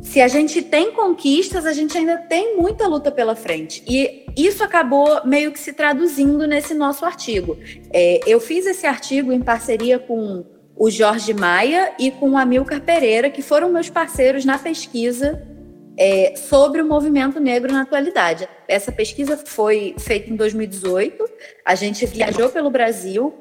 se 0.06 0.22
a 0.22 0.28
gente 0.28 0.62
tem 0.62 0.92
conquistas, 0.92 1.66
a 1.66 1.74
gente 1.74 1.98
ainda 1.98 2.18
tem 2.18 2.56
muita 2.56 2.88
luta 2.88 3.12
pela 3.12 3.36
frente. 3.36 3.84
E 3.88 4.26
isso 4.38 4.64
acabou 4.64 5.26
meio 5.26 5.52
que 5.52 5.60
se 5.60 5.74
traduzindo 5.74 6.46
nesse 6.46 6.76
nosso 6.76 7.04
artigo. 7.04 7.58
É, 7.92 8.20
eu 8.26 8.40
fiz 8.40 8.68
esse 8.68 8.86
artigo 8.86 9.34
em 9.34 9.42
parceria 9.42 9.98
com 9.98 10.46
o 10.76 10.92
Jorge 10.92 11.34
Maia 11.34 11.94
e 11.98 12.12
com 12.12 12.32
o 12.32 12.38
Amilcar 12.38 12.82
Pereira, 12.82 13.32
que 13.32 13.42
foram 13.42 13.72
meus 13.72 13.90
parceiros 13.90 14.46
na 14.46 14.60
pesquisa 14.60 15.42
é, 15.98 16.36
sobre 16.36 16.84
o 16.84 16.86
movimento 16.86 17.40
negro 17.40 17.74
na 17.74 17.82
atualidade. 17.82 18.48
Essa 18.68 18.92
pesquisa 18.92 19.36
foi 19.36 19.96
feita 19.98 20.30
em 20.30 20.36
2018. 20.36 21.28
A 21.66 21.74
gente 21.74 22.06
viajou 22.06 22.50
pelo 22.50 22.70
Brasil, 22.70 23.34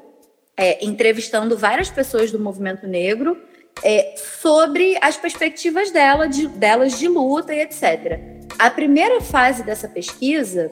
é, 0.57 0.83
entrevistando 0.83 1.55
várias 1.55 1.91
pessoas 1.91 2.31
do 2.31 2.39
movimento 2.39 2.87
negro 2.87 3.37
é, 3.83 4.15
sobre 4.41 4.97
as 5.01 5.17
perspectivas 5.17 5.91
dela, 5.91 6.27
de, 6.27 6.47
delas 6.47 6.97
de 6.97 7.07
luta 7.07 7.53
e 7.53 7.61
etc. 7.61 8.19
A 8.57 8.69
primeira 8.69 9.21
fase 9.21 9.63
dessa 9.63 9.87
pesquisa 9.87 10.71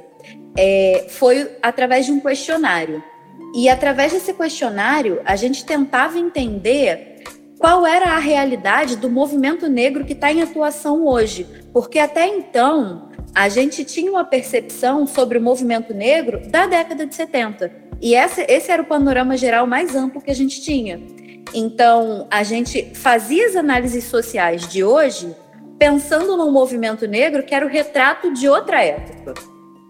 é, 0.58 1.06
foi 1.10 1.58
através 1.62 2.06
de 2.06 2.12
um 2.12 2.20
questionário. 2.20 3.04
E 3.56 3.70
através 3.70 4.14
desse 4.14 4.34
questionário, 4.34 5.22
a 5.26 5.36
gente 5.36 5.66
tentava 5.66 6.18
entender 6.18 7.22
qual 7.60 7.86
era 7.86 8.08
a 8.08 8.20
realidade 8.20 8.98
do 8.98 9.10
movimento 9.10 9.68
negro 9.70 10.06
que 10.06 10.14
está 10.14 10.32
em 10.32 10.42
atuação 10.42 11.06
hoje. 11.06 11.46
Porque 11.72 12.00
até 12.00 12.28
então, 12.28 13.10
a 13.34 13.48
gente 13.50 13.86
tinha 13.86 14.12
uma 14.12 14.26
percepção 14.26 15.06
sobre 15.08 15.38
o 15.38 15.42
movimento 15.42 15.94
negro 15.94 16.42
da 16.50 16.66
década 16.66 17.06
de 17.06 17.16
70. 17.16 17.72
E 18.02 18.16
esse, 18.16 18.42
esse 18.50 18.72
era 18.72 18.82
o 18.82 18.86
panorama 18.86 19.38
geral 19.38 19.66
mais 19.66 19.96
amplo 19.96 20.22
que 20.22 20.32
a 20.32 20.36
gente 20.36 20.62
tinha. 20.62 21.00
Então, 21.54 22.28
a 22.32 22.44
gente 22.44 22.92
fazia 22.96 23.48
as 23.48 23.56
análises 23.56 24.06
sociais 24.06 24.68
de 24.68 24.84
hoje 24.84 25.36
pensando 25.78 26.38
num 26.38 26.52
movimento 26.52 27.08
negro 27.08 27.44
que 27.44 27.54
era 27.54 27.66
o 27.66 27.70
retrato 27.70 28.34
de 28.34 28.48
outra 28.48 28.84
época. 28.84 29.34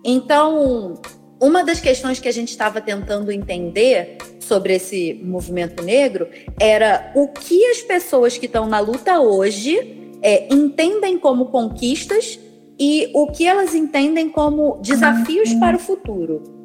Então, 0.04 0.96
uma 1.42 1.64
das 1.64 1.80
questões 1.80 2.20
que 2.20 2.28
a 2.28 2.32
gente 2.32 2.50
estava 2.50 2.82
tentando 2.82 3.32
entender 3.32 4.18
sobre 4.40 4.76
esse 4.76 5.20
movimento 5.24 5.84
negro 5.84 6.28
era 6.60 7.12
o 7.16 7.28
que 7.28 7.66
as 7.68 7.82
pessoas 7.82 8.38
que 8.38 8.46
estão 8.46 8.68
na 8.68 8.80
luta 8.80 9.20
hoje 9.20 10.18
é, 10.22 10.54
entendem 10.54 11.18
como 11.18 11.48
conquistas 11.48 12.40
e 12.80 13.10
o 13.14 13.28
que 13.28 13.46
elas 13.46 13.76
entendem 13.76 14.30
como 14.30 14.80
desafios 14.82 15.54
para 15.56 15.78
o 15.78 15.80
futuro. 15.80 16.63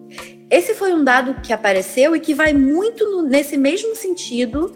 Esse 0.50 0.74
foi 0.74 0.94
um 0.94 1.04
dado 1.04 1.40
que 1.42 1.52
apareceu 1.52 2.16
e 2.16 2.20
que 2.20 2.34
vai 2.34 2.52
muito 2.52 3.04
no, 3.04 3.22
nesse 3.22 3.56
mesmo 3.56 3.94
sentido 3.94 4.74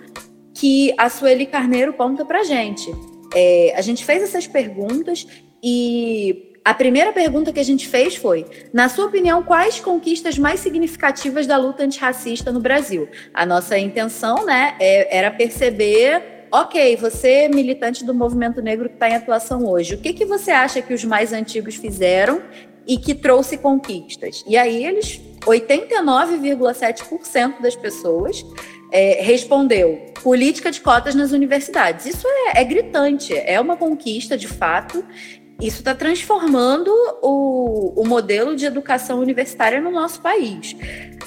que 0.54 0.94
a 0.98 1.08
Sueli 1.08 1.46
Carneiro 1.46 1.94
conta 1.94 2.24
para 2.24 2.44
gente. 2.44 2.90
É, 3.34 3.72
a 3.74 3.80
gente 3.80 4.04
fez 4.04 4.22
essas 4.22 4.46
perguntas 4.46 5.26
e 5.62 6.52
a 6.64 6.74
primeira 6.74 7.12
pergunta 7.12 7.52
que 7.52 7.60
a 7.60 7.64
gente 7.64 7.88
fez 7.88 8.16
foi: 8.16 8.46
na 8.72 8.88
sua 8.88 9.06
opinião, 9.06 9.42
quais 9.42 9.80
conquistas 9.80 10.38
mais 10.38 10.60
significativas 10.60 11.46
da 11.46 11.56
luta 11.56 11.82
antirracista 11.82 12.52
no 12.52 12.60
Brasil? 12.60 13.08
A 13.32 13.46
nossa 13.46 13.78
intenção, 13.78 14.44
né, 14.44 14.76
é, 14.78 15.16
era 15.16 15.30
perceber 15.30 16.42
ok, 16.52 16.96
você 16.96 17.48
militante 17.48 18.04
do 18.04 18.12
movimento 18.12 18.60
negro 18.60 18.86
que 18.90 18.94
está 18.94 19.08
em 19.08 19.14
atuação 19.14 19.66
hoje, 19.66 19.94
o 19.94 19.98
que, 19.98 20.12
que 20.12 20.26
você 20.26 20.50
acha 20.50 20.82
que 20.82 20.92
os 20.92 21.02
mais 21.02 21.32
antigos 21.32 21.76
fizeram 21.76 22.42
e 22.86 22.98
que 22.98 23.14
trouxe 23.14 23.58
conquistas? 23.58 24.44
E 24.46 24.56
aí 24.56 24.84
eles 24.84 25.20
89,7% 25.46 27.60
das 27.60 27.76
pessoas 27.76 28.44
é, 28.90 29.22
respondeu 29.22 30.06
política 30.22 30.70
de 30.70 30.80
cotas 30.80 31.14
nas 31.14 31.32
universidades. 31.32 32.06
Isso 32.06 32.26
é, 32.28 32.60
é 32.60 32.64
gritante, 32.64 33.34
é 33.34 33.60
uma 33.60 33.76
conquista 33.76 34.36
de 34.36 34.46
fato. 34.46 35.04
Isso 35.60 35.78
está 35.78 35.94
transformando 35.94 36.90
o, 37.22 38.00
o 38.00 38.06
modelo 38.06 38.54
de 38.54 38.66
educação 38.66 39.20
universitária 39.20 39.80
no 39.80 39.90
nosso 39.90 40.20
país. 40.20 40.76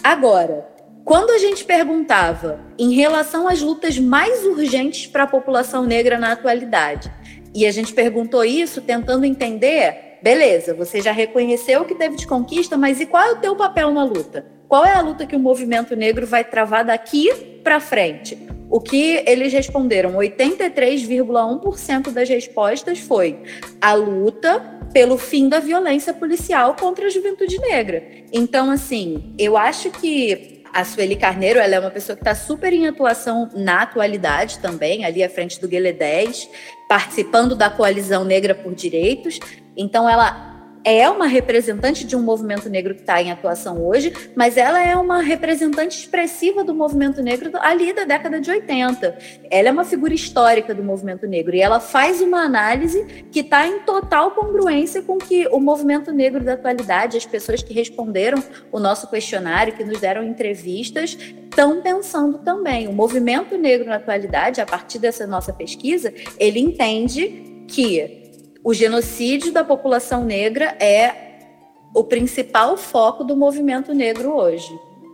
Agora, 0.03 0.67
quando 1.03 1.31
a 1.31 1.37
gente 1.37 1.63
perguntava 1.63 2.59
em 2.77 2.93
relação 2.93 3.47
às 3.47 3.61
lutas 3.61 3.99
mais 3.99 4.45
urgentes 4.45 5.07
para 5.07 5.23
a 5.23 5.27
população 5.27 5.85
negra 5.85 6.17
na 6.17 6.31
atualidade, 6.31 7.11
e 7.53 7.65
a 7.65 7.71
gente 7.71 7.93
perguntou 7.93 8.43
isso 8.43 8.81
tentando 8.81 9.23
entender 9.23 10.14
beleza, 10.25 10.73
você 10.73 11.01
já 11.01 11.11
reconheceu 11.11 11.83
o 11.83 11.85
que 11.85 11.93
teve 11.93 12.15
de 12.15 12.25
conquista, 12.25 12.75
mas 12.75 12.99
e 12.99 13.05
qual 13.05 13.23
é 13.23 13.33
o 13.33 13.35
teu 13.35 13.55
papel 13.55 13.91
na 13.91 14.03
luta? 14.03 14.43
Qual 14.67 14.83
é 14.83 14.91
a 14.91 14.99
luta 14.99 15.23
que 15.27 15.35
o 15.35 15.39
movimento 15.39 15.95
negro 15.95 16.25
vai 16.25 16.43
travar 16.43 16.83
daqui 16.83 17.31
para 17.63 17.79
frente? 17.79 18.35
O 18.67 18.79
que 18.79 19.23
eles 19.27 19.53
responderam, 19.53 20.13
83,1% 20.13 22.09
das 22.09 22.27
respostas 22.27 22.97
foi 22.97 23.37
a 23.79 23.93
luta 23.93 24.59
pelo 24.91 25.15
fim 25.15 25.47
da 25.47 25.59
violência 25.59 26.11
policial 26.11 26.75
contra 26.75 27.05
a 27.05 27.09
juventude 27.09 27.59
negra. 27.59 28.01
Então, 28.33 28.71
assim, 28.71 29.31
eu 29.37 29.55
acho 29.55 29.91
que 29.91 30.63
a 30.73 30.83
Sueli 30.83 31.15
Carneiro, 31.15 31.59
ela 31.59 31.75
é 31.75 31.79
uma 31.79 31.91
pessoa 31.91 32.15
que 32.15 32.21
está 32.21 32.33
super 32.33 32.73
em 32.73 32.87
atuação 32.87 33.47
na 33.53 33.83
atualidade 33.83 34.57
também, 34.57 35.05
ali 35.05 35.23
à 35.23 35.29
frente 35.29 35.61
do 35.61 35.67
Guelé 35.67 35.93
10, 35.93 36.49
participando 36.89 37.55
da 37.55 37.69
Coalizão 37.69 38.25
Negra 38.25 38.55
por 38.55 38.73
Direitos. 38.73 39.39
Então, 39.75 40.07
ela 40.07 40.55
é 40.85 41.09
uma 41.09 41.25
representante 41.25 42.05
de 42.05 42.15
um 42.15 42.21
movimento 42.21 42.69
negro 42.69 42.93
que 42.93 43.01
está 43.01 43.19
em 43.19 43.31
atuação 43.31 43.83
hoje, 43.83 44.13
mas 44.35 44.55
ela 44.55 44.79
é 44.79 44.95
uma 44.95 45.19
representante 45.19 45.97
expressiva 45.97 46.63
do 46.63 46.75
movimento 46.75 47.23
negro 47.23 47.49
ali 47.55 47.91
da 47.91 48.03
década 48.03 48.39
de 48.39 48.51
80. 48.51 49.17
Ela 49.49 49.69
é 49.69 49.71
uma 49.71 49.83
figura 49.83 50.13
histórica 50.13 50.75
do 50.75 50.83
movimento 50.83 51.25
negro 51.25 51.55
e 51.55 51.59
ela 51.59 51.79
faz 51.79 52.21
uma 52.21 52.43
análise 52.43 53.25
que 53.31 53.39
está 53.39 53.65
em 53.65 53.79
total 53.79 54.29
congruência 54.31 55.01
com 55.01 55.17
que 55.17 55.47
o 55.47 55.59
movimento 55.59 56.11
negro 56.11 56.43
da 56.43 56.53
atualidade, 56.53 57.17
as 57.17 57.25
pessoas 57.25 57.63
que 57.63 57.73
responderam 57.73 58.37
o 58.71 58.79
nosso 58.79 59.09
questionário, 59.09 59.73
que 59.73 59.83
nos 59.83 59.99
deram 59.99 60.23
entrevistas, 60.23 61.17
estão 61.49 61.81
pensando 61.81 62.37
também. 62.39 62.87
O 62.87 62.93
movimento 62.93 63.57
negro 63.57 63.87
na 63.87 63.95
atualidade, 63.95 64.61
a 64.61 64.65
partir 64.67 64.99
dessa 64.99 65.25
nossa 65.25 65.51
pesquisa, 65.51 66.13
ele 66.37 66.59
entende 66.59 67.65
que 67.67 68.24
o 68.65 68.73
genocídio 68.73 69.53
da 69.53 69.63
população 69.63 70.25
negra 70.25 70.75
é 70.79 71.13
o 71.93 72.03
principal 72.03 72.75
foco 72.75 73.23
do 73.23 73.37
movimento 73.37 73.93
negro 73.93 74.35
hoje. 74.35 74.67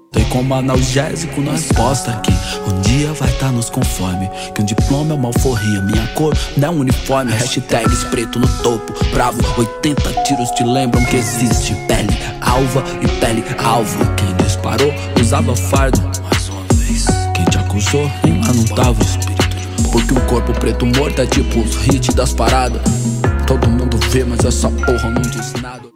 Tem 0.10 0.24
como 0.30 0.54
analgésico 0.54 1.42
na 1.42 1.52
resposta 1.52 2.22
que 2.22 2.32
um 2.32 2.82
dia 2.82 3.12
vai 3.12 3.30
estar 3.30 3.48
tá 3.48 3.52
nos 3.52 3.70
conforme 3.70 4.30
Que 4.54 4.62
um 4.62 4.66
diploma 4.66 5.14
é 5.14 5.16
uma 5.16 5.28
alforria, 5.28 5.82
minha 5.82 6.08
cor 6.16 6.34
não 6.56 6.68
é 6.70 6.72
um 6.72 6.80
uniforme. 6.80 7.34
Hashtags 7.34 8.06
preto 8.06 8.40
no 8.40 8.48
topo, 8.64 8.94
bravo 9.14 9.38
80 9.60 10.24
tiros 10.24 10.50
te 10.52 10.64
lembram 10.64 11.04
que 11.06 11.18
existe 11.18 11.76
Pele 11.88 12.18
alva 12.40 12.84
e 13.02 13.20
pele 13.20 13.44
alvo. 13.62 14.00
Quem 14.16 14.46
disparou 14.46 14.94
usava 15.20 15.54
fardo. 15.58 16.02
Mais 16.24 16.48
uma 16.48 16.64
vez. 16.74 17.06
Quem 17.36 17.46
te 17.46 17.58
acusou 17.58 18.10
nem 18.24 18.40
lá 18.42 18.54
não 18.54 18.64
tava 18.64 19.02
espírito. 19.04 19.92
Porque 19.92 20.14
um 20.14 20.26
corpo 20.28 20.54
preto 20.54 20.86
morto 20.86 21.20
é 21.20 21.26
tipo 21.26 21.60
os 21.60 21.86
hits 21.88 22.14
das 22.14 22.34
paradas 22.34 22.82
Todo 23.52 23.70
mundo 23.70 23.98
vê, 24.12 24.24
mas 24.24 24.46
essa 24.46 24.70
porra 24.70 25.12
não 25.12 25.22
diz 25.24 25.52
nada. 25.62 25.92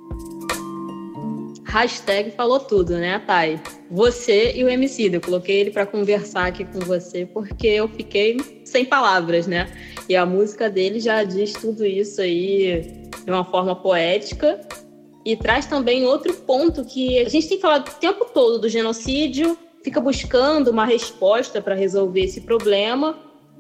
Hashtag 1.64 2.32
falou 2.32 2.60
tudo, 2.60 2.98
né, 2.98 3.18
Thay? 3.26 3.62
Você 3.90 4.52
e 4.58 4.64
o 4.66 4.68
MC. 4.68 5.10
Eu 5.14 5.22
coloquei 5.22 5.62
ele 5.62 5.72
para 5.72 5.86
conversar 5.86 6.48
aqui 6.48 6.66
com 6.66 6.82
você 6.82 7.26
porque 7.26 7.68
eu 7.68 7.88
fiquei 7.88 8.62
sem 8.66 8.84
palavras, 8.84 9.48
né? 9.48 9.72
E 10.10 10.18
a 10.18 10.26
música 10.26 10.70
dele 10.70 11.00
já 11.00 11.24
diz 11.24 11.54
tudo 11.54 11.86
isso 11.86 12.20
aí 12.20 12.92
de 13.24 13.32
uma 13.32 13.46
forma 13.46 13.74
poética 13.74 14.60
e 15.24 15.38
traz 15.38 15.66
também 15.66 16.04
outro 16.06 16.34
ponto 16.34 16.84
que 16.84 17.20
a 17.20 17.30
gente 17.30 17.48
tem 17.48 17.62
falado 17.62 17.88
o 17.88 18.00
tempo 18.02 18.26
todo 18.34 18.60
do 18.60 18.68
genocídio, 18.68 19.58
fica 19.82 20.02
buscando 20.02 20.72
uma 20.72 20.84
resposta 20.84 21.62
para 21.62 21.74
resolver 21.74 22.20
esse 22.26 22.42
problema, 22.42 23.18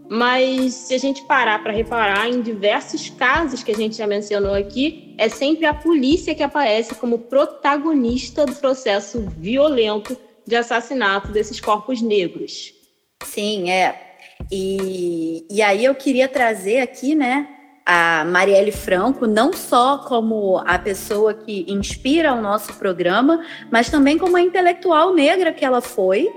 mas 0.09 0.73
se 0.73 0.93
a 0.93 0.97
gente 0.97 1.23
parar 1.23 1.61
para 1.63 1.71
reparar 1.71 2.29
em 2.29 2.41
diversos 2.41 3.09
casos 3.09 3.63
que 3.63 3.71
a 3.71 3.75
gente 3.75 3.95
já 3.95 4.05
mencionou 4.05 4.53
aqui, 4.53 5.15
é 5.17 5.29
sempre 5.29 5.65
a 5.65 5.73
polícia 5.73 6.35
que 6.35 6.43
aparece 6.43 6.95
como 6.95 7.19
protagonista 7.19 8.45
do 8.45 8.55
processo 8.55 9.21
violento 9.37 10.17
de 10.45 10.55
assassinato 10.55 11.31
desses 11.31 11.59
corpos 11.59 12.01
negros. 12.01 12.73
Sim, 13.23 13.69
é. 13.71 14.17
E, 14.51 15.45
e 15.49 15.61
aí 15.61 15.83
eu 15.85 15.95
queria 15.95 16.27
trazer 16.27 16.81
aqui, 16.81 17.15
né, 17.15 17.47
a 17.85 18.25
Marielle 18.25 18.71
Franco, 18.71 19.27
não 19.27 19.53
só 19.53 19.99
como 19.99 20.57
a 20.65 20.77
pessoa 20.77 21.33
que 21.33 21.65
inspira 21.67 22.33
o 22.33 22.41
nosso 22.41 22.73
programa, 22.73 23.45
mas 23.71 23.89
também 23.89 24.17
como 24.17 24.35
a 24.35 24.41
intelectual 24.41 25.13
negra 25.13 25.53
que 25.53 25.63
ela 25.63 25.81
foi, 25.81 26.29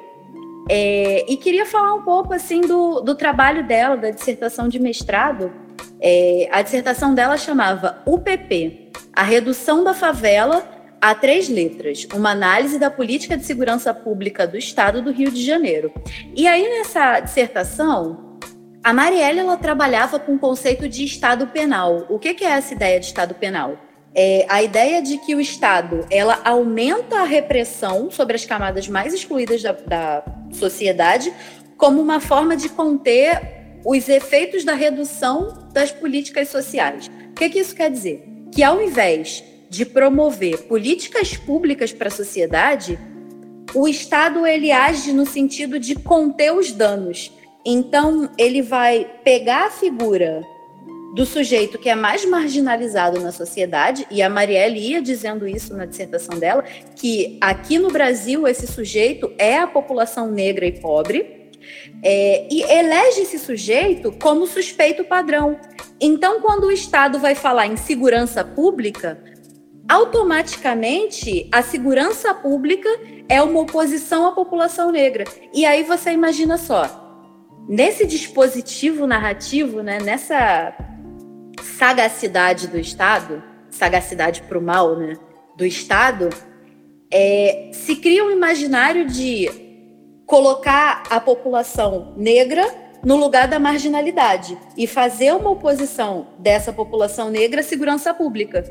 é, 0.68 1.24
e 1.28 1.36
queria 1.36 1.64
falar 1.64 1.94
um 1.94 2.02
pouco 2.02 2.34
assim 2.34 2.60
do, 2.60 3.00
do 3.00 3.14
trabalho 3.14 3.66
dela, 3.66 3.96
da 3.96 4.10
dissertação 4.10 4.68
de 4.68 4.78
mestrado. 4.78 5.52
É, 6.00 6.48
a 6.52 6.62
dissertação 6.62 7.14
dela 7.14 7.36
chamava 7.36 8.02
UPP, 8.06 8.90
a 9.12 9.22
redução 9.22 9.82
da 9.82 9.94
favela 9.94 10.76
a 11.00 11.14
três 11.14 11.48
letras, 11.48 12.06
uma 12.12 12.30
análise 12.30 12.78
da 12.78 12.90
política 12.90 13.36
de 13.36 13.44
segurança 13.44 13.94
pública 13.94 14.46
do 14.46 14.58
Estado 14.58 15.00
do 15.00 15.12
Rio 15.12 15.30
de 15.30 15.44
Janeiro. 15.44 15.92
E 16.34 16.46
aí 16.46 16.68
nessa 16.68 17.20
dissertação, 17.20 18.38
a 18.82 18.92
Marielle 18.92 19.40
ela 19.40 19.56
trabalhava 19.56 20.18
com 20.18 20.34
o 20.34 20.38
conceito 20.38 20.88
de 20.88 21.04
Estado 21.04 21.46
penal. 21.46 22.06
O 22.08 22.18
que, 22.18 22.34
que 22.34 22.44
é 22.44 22.50
essa 22.50 22.74
ideia 22.74 22.98
de 22.98 23.06
Estado 23.06 23.34
penal? 23.34 23.76
É, 24.20 24.44
a 24.48 24.60
ideia 24.64 25.00
de 25.00 25.16
que 25.18 25.32
o 25.36 25.40
Estado 25.40 26.04
ela 26.10 26.40
aumenta 26.44 27.20
a 27.20 27.24
repressão 27.24 28.10
sobre 28.10 28.34
as 28.34 28.44
camadas 28.44 28.88
mais 28.88 29.14
excluídas 29.14 29.62
da, 29.62 29.70
da 29.70 30.24
sociedade 30.50 31.32
como 31.76 32.02
uma 32.02 32.18
forma 32.18 32.56
de 32.56 32.68
conter 32.68 33.78
os 33.84 34.08
efeitos 34.08 34.64
da 34.64 34.74
redução 34.74 35.68
das 35.72 35.92
políticas 35.92 36.48
sociais. 36.48 37.08
O 37.30 37.34
que, 37.34 37.48
que 37.48 37.60
isso 37.60 37.76
quer 37.76 37.92
dizer? 37.92 38.28
Que 38.52 38.64
ao 38.64 38.82
invés 38.82 39.44
de 39.70 39.86
promover 39.86 40.62
políticas 40.62 41.36
públicas 41.36 41.92
para 41.92 42.08
a 42.08 42.10
sociedade, 42.10 42.98
o 43.72 43.86
Estado 43.86 44.44
ele 44.44 44.72
age 44.72 45.12
no 45.12 45.24
sentido 45.24 45.78
de 45.78 45.94
conter 45.94 46.52
os 46.52 46.72
danos. 46.72 47.30
Então, 47.64 48.28
ele 48.36 48.62
vai 48.62 49.08
pegar 49.22 49.66
a 49.66 49.70
figura 49.70 50.42
do 51.14 51.24
sujeito 51.24 51.78
que 51.78 51.88
é 51.88 51.94
mais 51.94 52.24
marginalizado 52.24 53.20
na 53.20 53.32
sociedade, 53.32 54.06
e 54.10 54.22
a 54.22 54.28
Marielle 54.28 54.78
ia 54.78 55.02
dizendo 55.02 55.46
isso 55.46 55.74
na 55.74 55.86
dissertação 55.86 56.38
dela, 56.38 56.62
que 56.94 57.38
aqui 57.40 57.78
no 57.78 57.88
Brasil 57.88 58.46
esse 58.46 58.66
sujeito 58.66 59.32
é 59.38 59.58
a 59.58 59.66
população 59.66 60.30
negra 60.30 60.66
e 60.66 60.72
pobre, 60.72 61.50
é, 62.02 62.46
e 62.50 62.62
elege 62.62 63.22
esse 63.22 63.38
sujeito 63.38 64.12
como 64.12 64.46
suspeito 64.46 65.04
padrão. 65.04 65.58
Então, 66.00 66.40
quando 66.40 66.64
o 66.64 66.72
Estado 66.72 67.18
vai 67.18 67.34
falar 67.34 67.66
em 67.66 67.76
segurança 67.76 68.44
pública, 68.44 69.18
automaticamente 69.88 71.48
a 71.50 71.62
segurança 71.62 72.34
pública 72.34 72.88
é 73.28 73.42
uma 73.42 73.60
oposição 73.60 74.26
à 74.26 74.32
população 74.32 74.92
negra. 74.92 75.24
E 75.52 75.64
aí 75.64 75.82
você 75.82 76.12
imagina 76.12 76.56
só, 76.56 77.08
nesse 77.68 78.06
dispositivo 78.06 79.06
narrativo, 79.06 79.82
né, 79.82 79.98
nessa 80.00 80.87
sagacidade 81.78 82.66
do 82.66 82.76
Estado, 82.76 83.40
sagacidade 83.70 84.42
para 84.42 84.58
o 84.58 84.62
mal, 84.62 84.96
né, 84.96 85.16
do 85.56 85.64
Estado, 85.64 86.28
é, 87.08 87.70
se 87.72 87.94
cria 87.94 88.24
um 88.24 88.32
imaginário 88.32 89.06
de 89.06 89.48
colocar 90.26 91.04
a 91.08 91.20
população 91.20 92.14
negra 92.16 92.66
no 93.04 93.14
lugar 93.14 93.46
da 93.46 93.60
marginalidade 93.60 94.58
e 94.76 94.88
fazer 94.88 95.32
uma 95.32 95.50
oposição 95.50 96.26
dessa 96.40 96.72
população 96.72 97.30
negra 97.30 97.60
à 97.60 97.64
segurança 97.64 98.12
pública. 98.12 98.64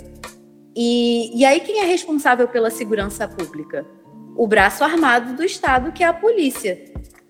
E, 0.76 1.32
e 1.34 1.45
aí, 1.45 1.62
quem 1.62 1.80
é 1.80 1.86
responsável 1.86 2.47
pela 2.49 2.70
segurança 2.70 3.26
pública? 3.26 3.86
O 4.36 4.45
braço 4.45 4.84
armado 4.84 5.34
do 5.34 5.45
Estado, 5.45 5.93
que 5.93 6.03
é 6.03 6.08
a 6.08 6.14
polícia. 6.14 6.78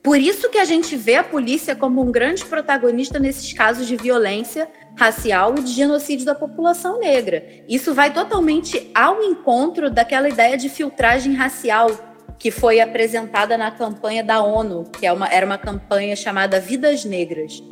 Por 0.02 0.18
isso 0.18 0.50
que 0.50 0.58
a 0.58 0.66
gente 0.66 0.96
vê 0.96 1.16
a 1.16 1.24
polícia 1.24 1.76
como 1.76 2.02
um 2.02 2.12
grande 2.12 2.44
protagonista 2.46 3.20
nesses 3.20 3.54
casos 3.54 3.86
de 3.86 3.96
violência 3.96 4.68
racial 4.98 5.54
e 5.58 5.62
de 5.62 5.72
genocídio 5.72 6.26
da 6.26 6.34
população 6.34 7.00
negra. 7.00 7.46
Isso 7.70 7.94
vai 7.94 8.12
totalmente 8.12 8.90
ao 8.94 9.24
encontro 9.24 9.92
daquela 9.92 10.28
ideia 10.28 10.58
de 10.58 10.68
filtragem 10.68 11.34
racial 11.34 11.90
que 12.40 12.52
foi 12.52 12.80
apresentada 12.80 13.58
na 13.58 13.72
campanha 13.72 14.24
da 14.24 14.42
ONU, 14.44 14.86
que 15.00 15.06
é 15.06 15.14
uma, 15.14 15.28
era 15.28 15.46
uma 15.46 15.58
campanha 15.58 16.16
chamada 16.16 16.60
Vidas 16.60 17.06
Negras. 17.06 17.64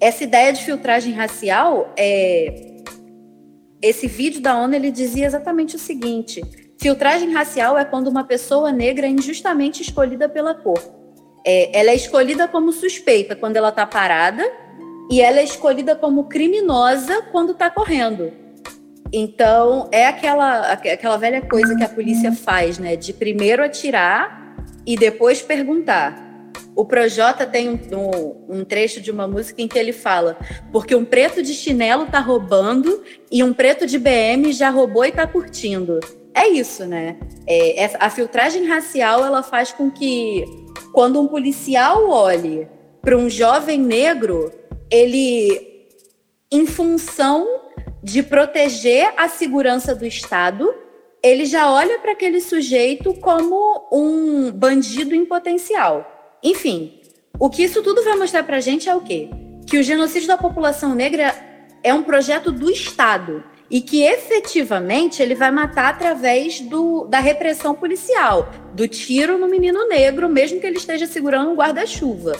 Essa 0.00 0.24
ideia 0.24 0.52
de 0.52 0.64
filtragem 0.64 1.12
racial 1.14 1.92
é 1.96 2.74
esse 3.80 4.08
vídeo 4.08 4.40
da 4.40 4.58
ONU 4.58 4.74
ele 4.74 4.90
dizia 4.90 5.26
exatamente 5.26 5.76
o 5.76 5.78
seguinte: 5.78 6.42
filtragem 6.80 7.32
racial 7.32 7.78
é 7.78 7.84
quando 7.84 8.08
uma 8.08 8.24
pessoa 8.24 8.72
negra 8.72 9.06
é 9.06 9.10
injustamente 9.10 9.82
escolhida 9.82 10.28
pela 10.28 10.54
cor. 10.54 10.80
É, 11.44 11.78
ela 11.78 11.90
é 11.90 11.94
escolhida 11.94 12.48
como 12.48 12.72
suspeita 12.72 13.36
quando 13.36 13.56
ela 13.56 13.68
está 13.68 13.86
parada 13.86 14.44
e 15.10 15.20
ela 15.20 15.40
é 15.40 15.44
escolhida 15.44 15.94
como 15.94 16.24
criminosa 16.24 17.22
quando 17.32 17.52
está 17.52 17.70
correndo. 17.70 18.32
Então, 19.12 19.88
é 19.90 20.06
aquela, 20.06 20.72
aquela 20.72 21.16
velha 21.16 21.40
coisa 21.40 21.74
que 21.74 21.82
a 21.82 21.88
polícia 21.88 22.32
faz, 22.32 22.78
né? 22.78 22.94
De 22.94 23.12
primeiro 23.12 23.64
atirar 23.64 24.56
e 24.86 24.96
depois 24.96 25.40
perguntar. 25.40 26.26
O 26.76 26.84
Projota 26.84 27.46
tem 27.46 27.68
um, 27.68 27.78
um, 27.92 28.58
um, 28.58 28.64
trecho 28.64 29.00
de 29.00 29.10
uma 29.10 29.26
música 29.26 29.62
em 29.62 29.66
que 29.66 29.78
ele 29.78 29.92
fala: 29.92 30.36
porque 30.70 30.94
um 30.94 31.04
preto 31.04 31.42
de 31.42 31.54
chinelo 31.54 32.06
tá 32.06 32.20
roubando 32.20 33.02
e 33.32 33.42
um 33.42 33.52
preto 33.52 33.86
de 33.86 33.98
BM 33.98 34.52
já 34.52 34.70
roubou 34.70 35.04
e 35.04 35.12
tá 35.12 35.26
curtindo. 35.26 35.98
É 36.34 36.46
isso, 36.46 36.84
né? 36.84 37.16
É, 37.46 37.84
é, 37.84 37.96
a 37.98 38.10
filtragem 38.10 38.66
racial 38.66 39.24
ela 39.24 39.42
faz 39.42 39.72
com 39.72 39.90
que, 39.90 40.44
quando 40.92 41.20
um 41.20 41.26
policial 41.26 42.08
olhe 42.08 42.68
para 43.02 43.16
um 43.16 43.28
jovem 43.28 43.80
negro, 43.80 44.52
ele, 44.90 45.86
em 46.50 46.66
função 46.66 47.46
de 48.02 48.22
proteger 48.22 49.12
a 49.16 49.28
segurança 49.28 49.94
do 49.94 50.06
Estado, 50.06 50.72
ele 51.22 51.44
já 51.44 51.70
olha 51.70 51.98
para 51.98 52.12
aquele 52.12 52.40
sujeito 52.40 53.12
como 53.14 53.88
um 53.92 54.50
bandido 54.52 55.14
em 55.14 55.24
potencial. 55.24 56.38
Enfim, 56.42 57.00
o 57.38 57.50
que 57.50 57.64
isso 57.64 57.82
tudo 57.82 58.04
vai 58.04 58.16
mostrar 58.16 58.44
para 58.44 58.56
a 58.56 58.60
gente 58.60 58.88
é 58.88 58.94
o 58.94 59.00
quê? 59.00 59.28
Que 59.66 59.78
o 59.78 59.82
genocídio 59.82 60.28
da 60.28 60.38
população 60.38 60.94
negra 60.94 61.34
é 61.82 61.92
um 61.92 62.02
projeto 62.02 62.50
do 62.50 62.70
Estado 62.70 63.44
e 63.70 63.80
que 63.80 64.02
efetivamente 64.02 65.22
ele 65.22 65.34
vai 65.34 65.50
matar 65.50 65.90
através 65.90 66.60
do, 66.60 67.04
da 67.04 67.20
repressão 67.20 67.74
policial, 67.74 68.50
do 68.72 68.88
tiro 68.88 69.36
no 69.36 69.46
menino 69.46 69.86
negro, 69.86 70.28
mesmo 70.28 70.60
que 70.60 70.66
ele 70.66 70.78
esteja 70.78 71.06
segurando 71.06 71.50
um 71.50 71.54
guarda-chuva. 71.54 72.32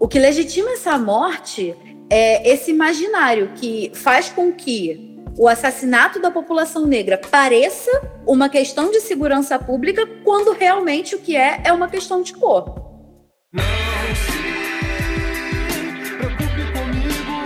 O 0.00 0.06
que 0.06 0.16
legitima 0.16 0.70
essa 0.70 0.96
morte 0.96 1.74
é 2.08 2.48
esse 2.48 2.70
imaginário 2.70 3.50
que 3.56 3.90
faz 3.96 4.28
com 4.28 4.52
que 4.52 5.18
o 5.36 5.48
assassinato 5.48 6.20
da 6.20 6.30
população 6.30 6.86
negra 6.86 7.18
pareça 7.18 7.90
uma 8.24 8.48
questão 8.48 8.92
de 8.92 9.00
segurança 9.00 9.58
pública, 9.58 10.06
quando 10.22 10.52
realmente 10.52 11.16
o 11.16 11.18
que 11.18 11.36
é 11.36 11.60
é 11.64 11.72
uma 11.72 11.88
questão 11.88 12.22
de 12.22 12.32
cor. 12.32 12.76
Não 13.52 13.64
se 14.14 16.12
preocupe 16.16 16.62
comigo, 16.78 17.36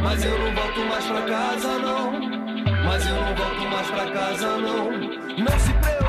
mas 0.00 0.24
eu 0.24 0.38
não 0.38 0.54
volto 0.54 0.80
mais 0.88 1.04
pra 1.06 1.22
casa, 1.22 1.78
não. 1.80 2.12
Mas 2.84 3.04
eu 3.04 3.14
não 3.16 3.34
volto 3.34 3.62
mais 3.68 3.90
pra 3.90 4.10
casa, 4.12 4.56
não. 4.58 4.92
Não 4.92 5.58
se 5.58 5.72
preocupe 5.72 6.01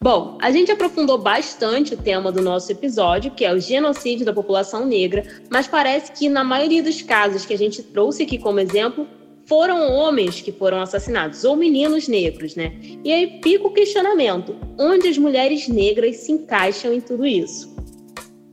Bom, 0.00 0.38
a 0.40 0.52
gente 0.52 0.70
aprofundou 0.70 1.18
bastante 1.18 1.94
o 1.94 1.96
tema 1.96 2.30
do 2.30 2.40
nosso 2.40 2.70
episódio, 2.70 3.32
que 3.32 3.44
é 3.44 3.52
o 3.52 3.58
genocídio 3.58 4.24
da 4.24 4.32
população 4.32 4.86
negra, 4.86 5.24
mas 5.50 5.66
parece 5.66 6.12
que 6.12 6.28
na 6.28 6.44
maioria 6.44 6.80
dos 6.80 7.02
casos 7.02 7.44
que 7.44 7.52
a 7.52 7.58
gente 7.58 7.82
trouxe 7.82 8.22
aqui 8.22 8.38
como 8.38 8.60
exemplo, 8.60 9.08
foram 9.44 9.92
homens 9.92 10.40
que 10.40 10.52
foram 10.52 10.80
assassinados, 10.80 11.42
ou 11.42 11.56
meninos 11.56 12.06
negros, 12.06 12.54
né? 12.54 12.78
E 13.02 13.12
aí 13.12 13.40
fica 13.42 13.66
o 13.66 13.72
questionamento: 13.72 14.54
onde 14.78 15.08
as 15.08 15.18
mulheres 15.18 15.66
negras 15.66 16.18
se 16.18 16.30
encaixam 16.30 16.92
em 16.92 17.00
tudo 17.00 17.26
isso? 17.26 17.74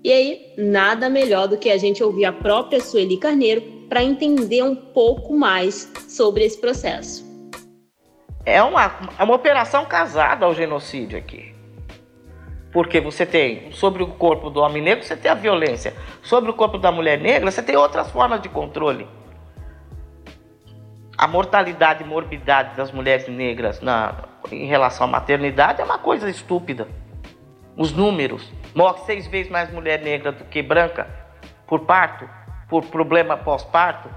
E 0.04 0.12
aí, 0.12 0.54
nada 0.58 1.12
melhor 1.12 1.48
do 1.48 1.60
que 1.60 1.70
a 1.70 1.78
gente 1.78 2.04
ouvir 2.04 2.26
a 2.26 2.34
própria 2.34 2.82
Sueli 2.82 3.18
Carneiro 3.18 3.62
para 3.88 4.04
entender 4.04 4.64
um 4.64 4.76
pouco 4.76 5.32
mais 5.38 5.88
sobre 6.08 6.44
esse 6.44 6.60
processo 6.60 7.35
é 8.46 8.62
uma, 8.62 8.92
é 9.18 9.24
uma 9.24 9.34
operação 9.34 9.86
casada 9.86 10.46
ao 10.46 10.54
genocídio 10.54 11.18
aqui. 11.18 11.56
Porque 12.72 13.02
você 13.02 13.26
tem, 13.26 13.72
sobre 13.72 14.04
o 14.04 14.08
corpo 14.08 14.50
do 14.50 14.60
homem 14.60 14.84
negro, 14.84 15.04
você 15.04 15.16
tem 15.16 15.32
a 15.32 15.34
violência. 15.34 15.94
Sobre 16.22 16.52
o 16.52 16.54
corpo 16.54 16.78
da 16.78 16.92
mulher 16.92 17.20
negra, 17.20 17.50
você 17.50 17.64
tem 17.64 17.76
outras 17.76 18.12
formas 18.12 18.42
de 18.42 18.50
controle. 18.50 19.08
A 21.18 21.28
mortalidade 21.28 22.04
e 22.04 22.06
morbidade 22.06 22.76
das 22.76 22.92
mulheres 22.92 23.28
negras 23.28 23.80
na, 23.80 24.16
em 24.52 24.68
relação 24.68 25.08
à 25.08 25.10
maternidade 25.10 25.82
é 25.82 25.86
uma 25.86 25.98
coisa 25.98 26.30
estúpida. 26.30 26.88
Os 27.78 27.94
números. 27.94 28.52
Morre 28.76 29.00
seis 29.06 29.26
vezes 29.26 29.50
mais 29.50 29.72
mulher 29.72 30.02
negra 30.02 30.34
do 30.34 30.44
que 30.44 30.62
branca 30.62 31.08
por 31.66 31.80
parto, 31.86 32.30
por 32.68 32.84
problema 32.86 33.38
pós-parto, 33.38 34.10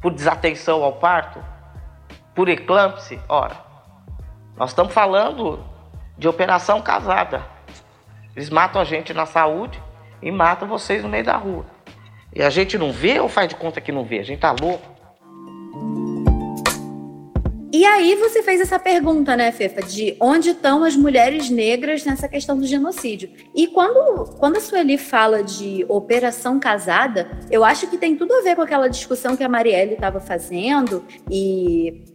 por 0.00 0.10
desatenção 0.10 0.82
ao 0.82 0.94
parto 0.94 1.53
por 2.34 2.48
eclâmpsia, 2.48 3.20
ora, 3.28 3.56
nós 4.56 4.70
estamos 4.70 4.92
falando 4.92 5.64
de 6.18 6.28
operação 6.28 6.80
casada. 6.82 7.44
Eles 8.34 8.50
matam 8.50 8.80
a 8.80 8.84
gente 8.84 9.14
na 9.14 9.26
saúde 9.26 9.80
e 10.20 10.30
matam 10.30 10.66
vocês 10.66 11.02
no 11.02 11.08
meio 11.08 11.24
da 11.24 11.36
rua. 11.36 11.64
E 12.34 12.42
a 12.42 12.50
gente 12.50 12.76
não 12.76 12.92
vê 12.92 13.20
ou 13.20 13.28
faz 13.28 13.48
de 13.48 13.54
conta 13.54 13.80
que 13.80 13.92
não 13.92 14.04
vê? 14.04 14.18
A 14.18 14.24
gente 14.24 14.40
tá 14.40 14.50
louco. 14.50 14.94
E 17.72 17.84
aí 17.84 18.14
você 18.14 18.40
fez 18.40 18.60
essa 18.60 18.78
pergunta, 18.78 19.36
né, 19.36 19.50
Fefa, 19.50 19.82
de 19.82 20.16
onde 20.20 20.50
estão 20.50 20.84
as 20.84 20.94
mulheres 20.94 21.50
negras 21.50 22.04
nessa 22.04 22.28
questão 22.28 22.56
do 22.56 22.64
genocídio. 22.64 23.30
E 23.52 23.66
quando, 23.66 24.30
quando 24.38 24.58
a 24.58 24.60
Sueli 24.60 24.96
fala 24.96 25.42
de 25.42 25.84
operação 25.88 26.60
casada, 26.60 27.28
eu 27.50 27.64
acho 27.64 27.88
que 27.88 27.98
tem 27.98 28.16
tudo 28.16 28.32
a 28.32 28.42
ver 28.42 28.54
com 28.54 28.62
aquela 28.62 28.86
discussão 28.86 29.36
que 29.36 29.42
a 29.42 29.48
Marielle 29.48 29.94
estava 29.94 30.20
fazendo 30.20 31.04
e 31.28 32.13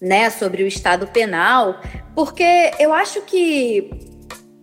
né, 0.00 0.30
sobre 0.30 0.62
o 0.62 0.66
Estado 0.66 1.06
penal, 1.06 1.80
porque 2.14 2.72
eu 2.78 2.92
acho 2.92 3.22
que 3.22 3.90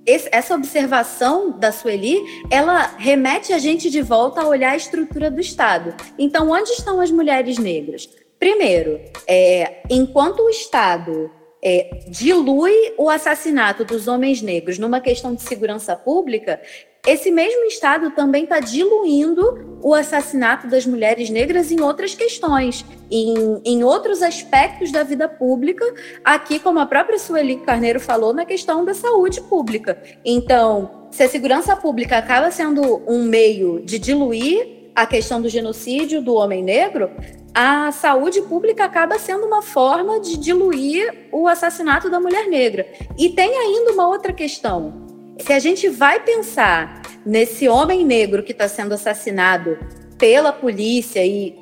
esse, 0.06 0.30
essa 0.32 0.56
observação 0.56 1.58
da 1.58 1.72
Sueli, 1.72 2.22
ela 2.50 2.96
remete 2.98 3.54
a 3.54 3.58
gente 3.58 3.90
de 3.90 4.02
volta 4.02 4.42
a 4.42 4.48
olhar 4.48 4.72
a 4.72 4.78
estrutura 4.78 5.32
do 5.32 5.40
Estado. 5.40 5.96
Então, 6.18 6.50
onde 6.52 6.72
estão 6.72 7.00
as 7.00 7.10
mulheres 7.10 7.58
negras? 7.58 8.10
Primeiro, 8.38 9.00
é, 9.26 9.84
enquanto 9.90 10.42
o 10.42 10.50
Estado 10.50 11.32
é, 11.64 12.02
dilui 12.10 12.94
o 12.98 13.10
assassinato 13.10 13.86
dos 13.86 14.08
homens 14.08 14.42
negros 14.42 14.78
numa 14.78 15.00
questão 15.00 15.34
de 15.34 15.42
segurança 15.42 15.96
pública, 15.96 16.62
esse 17.06 17.30
mesmo 17.32 17.66
Estado 17.66 18.12
também 18.12 18.43
está 18.43 18.62
diluindo 18.62 19.78
o 19.82 19.93
assassinato 19.93 20.68
das 20.68 20.86
mulheres 20.86 21.30
negras 21.30 21.70
em 21.70 21.82
outras 21.82 22.16
questões, 22.16 22.86
em, 23.12 23.62
em 23.66 23.84
outros 23.84 24.22
aspectos 24.22 24.89
da 24.89 25.04
vida 25.04 25.28
pública, 25.28 25.86
aqui, 26.24 26.60
como 26.60 26.80
a 26.80 26.86
própria 26.86 27.20
Sueli 27.20 27.58
Carneiro 27.58 27.99
falou, 27.99 28.34
na 28.34 28.45
questão 28.45 28.86
da 28.86 28.93
saúde 28.93 29.41
pública. 29.41 30.01
Então, 30.24 31.10
se 31.12 31.24
a 31.24 31.28
segurança 31.28 31.76
pública 31.76 32.18
acaba 32.18 32.49
sendo 32.51 33.01
um 33.06 33.24
meio 33.24 33.82
de 33.84 33.99
diluir 33.99 34.89
a 34.95 35.06
questão 35.06 35.41
do 35.41 35.49
genocídio 35.49 36.22
do 36.22 36.36
homem 36.36 36.64
negro, 36.64 37.12
a 37.54 37.91
saúde 37.91 38.41
pública 38.43 38.86
acaba 38.86 39.20
sendo 39.20 39.45
uma 39.45 39.62
forma 39.62 40.22
de 40.22 40.38
diluir 40.38 41.28
o 41.34 41.49
assassinato 41.49 42.10
da 42.10 42.22
mulher 42.22 42.47
negra. 42.47 42.88
E 43.18 43.28
tem 43.30 43.58
ainda 43.58 43.91
uma 43.91 44.08
outra 44.08 44.32
questão 44.32 45.12
se 45.40 45.54
a 45.54 45.60
gente 45.60 45.90
vai 45.90 46.20
pensar 46.20 47.02
nesse 47.26 47.68
homem 47.68 48.06
negro 48.06 48.44
que 48.44 48.52
está 48.52 48.68
sendo 48.68 48.94
assassinado 48.94 49.78
pela 50.18 50.52
polícia 50.52 51.26
e, 51.26 51.56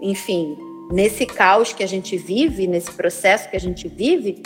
enfim, 0.00 0.56
nesse 0.92 1.26
caos 1.26 1.72
que 1.72 1.82
a 1.82 1.88
gente 1.88 2.16
vive, 2.16 2.66
nesse 2.66 2.92
processo 2.92 3.50
que 3.50 3.56
a 3.56 3.60
gente 3.60 3.88
vive, 3.88 4.42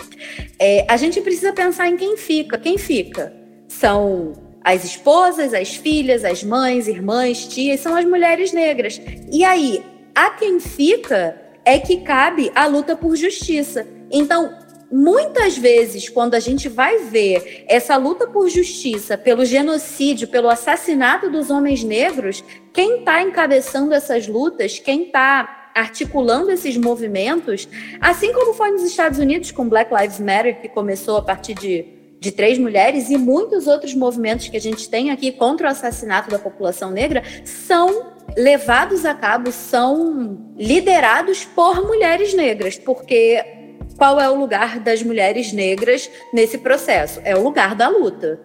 é, 0.59 0.85
a 0.89 0.97
gente 0.97 1.21
precisa 1.21 1.53
pensar 1.53 1.89
em 1.89 1.97
quem 1.97 2.17
fica. 2.17 2.59
Quem 2.59 2.79
fica? 2.79 3.33
São 3.69 4.33
as 4.63 4.85
esposas, 4.85 5.55
as 5.55 5.75
filhas, 5.75 6.25
as 6.25 6.43
mães, 6.43 6.89
irmãs, 6.89 7.47
tias, 7.47 7.81
são 7.81 7.95
as 7.95 8.05
mulheres 8.05 8.53
negras. 8.53 9.01
E 9.31 9.45
aí, 9.45 9.83
a 10.15 10.31
quem 10.31 10.61
fica 10.61 11.41
é 11.65 11.79
que 11.79 11.99
cabe 11.99 12.51
a 12.55 12.67
luta 12.67 12.97
por 12.97 13.17
justiça. 13.17 13.87
Então, 14.11 14.53
muitas 14.91 15.57
vezes, 15.57 16.09
quando 16.09 16.35
a 16.35 16.41
gente 16.41 16.69
vai 16.69 16.99
ver 16.99 17.65
essa 17.69 17.97
luta 17.97 18.27
por 18.27 18.49
justiça, 18.49 19.17
pelo 19.17 19.45
genocídio, 19.45 20.29
pelo 20.29 20.49
assassinato 20.49 21.31
dos 21.31 21.51
homens 21.51 21.85
negros, 21.85 22.43
quem 22.73 23.01
está 23.01 23.23
encabeçando 23.23 23.95
essas 23.95 24.27
lutas, 24.27 24.79
quem 24.79 25.05
está 25.05 25.71
articulando 25.75 26.51
esses 26.51 26.77
movimentos, 26.77 27.69
assim 28.01 28.33
como 28.33 28.53
foi 28.55 28.73
nos 28.73 28.83
Estados 28.83 29.19
Unidos 29.19 29.53
com 29.53 29.69
Black 29.69 29.95
Lives 29.95 30.19
Matter, 30.19 30.61
que 30.61 30.69
começou 30.69 31.17
a 31.19 31.23
partir 31.23 31.55
de, 31.55 31.87
de 32.19 32.33
três 32.33 32.59
mulheres, 32.59 33.09
e 33.11 33.17
muitos 33.17 33.69
outros 33.69 33.95
movimentos 33.95 34.49
que 34.49 34.57
a 34.57 34.61
gente 34.61 34.91
tem 34.91 35.11
aqui 35.11 35.31
contra 35.31 35.69
o 35.69 35.71
assassinato 35.71 36.29
da 36.29 36.39
população 36.39 36.91
negra, 36.91 37.23
são 37.45 38.11
levados 38.37 39.05
a 39.05 39.15
cabo, 39.15 39.53
são 39.53 40.53
liderados 40.57 41.45
por 41.45 41.87
mulheres 41.87 42.35
negras, 42.35 42.77
porque 42.77 43.60
qual 44.01 44.19
é 44.19 44.31
o 44.31 44.35
lugar 44.35 44.81
das 44.81 45.03
mulheres 45.03 45.53
negras 45.53 46.11
nesse 46.33 46.57
processo? 46.57 47.21
É 47.23 47.37
o 47.37 47.43
lugar 47.43 47.75
da 47.75 47.87
luta. 47.87 48.41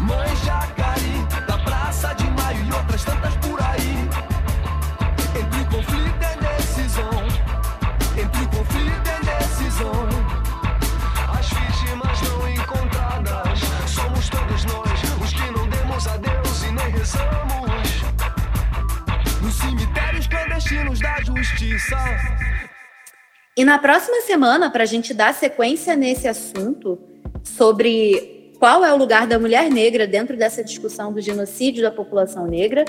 Mãe 0.00 0.34
Jacari, 0.44 1.46
da 1.46 1.58
Praça 1.58 2.12
de 2.14 2.24
Maio 2.32 2.66
e 2.66 2.72
outras 2.72 3.04
tantas 3.04 3.36
por 3.36 3.56
aí. 3.62 3.94
Entre 5.38 5.64
conflito 5.76 6.18
decisão, 6.40 7.22
entre 8.20 8.46
conflito 8.48 9.10
decisão. 9.24 10.08
As 11.38 11.48
vítimas 11.50 12.20
não 12.28 12.50
encontradas, 12.50 13.60
somos 13.86 14.28
todos 14.28 14.64
nós, 14.64 15.22
os 15.22 15.32
que 15.34 15.50
não 15.52 15.68
demos 15.68 16.62
e 16.64 16.72
nem 16.72 16.90
rezamos. 16.90 18.02
Nos 19.40 19.54
cemitérios 19.54 20.26
clandestinos 20.26 20.98
da 20.98 21.22
justiça. 21.22 22.47
E 23.58 23.64
na 23.64 23.76
próxima 23.76 24.20
semana, 24.20 24.70
para 24.70 24.84
a 24.84 24.86
gente 24.86 25.12
dar 25.12 25.34
sequência 25.34 25.96
nesse 25.96 26.28
assunto 26.28 26.96
sobre 27.42 28.52
qual 28.56 28.84
é 28.84 28.94
o 28.94 28.96
lugar 28.96 29.26
da 29.26 29.36
mulher 29.36 29.68
negra 29.68 30.06
dentro 30.06 30.36
dessa 30.36 30.62
discussão 30.62 31.12
do 31.12 31.20
genocídio 31.20 31.82
da 31.82 31.90
população 31.90 32.46
negra, 32.46 32.84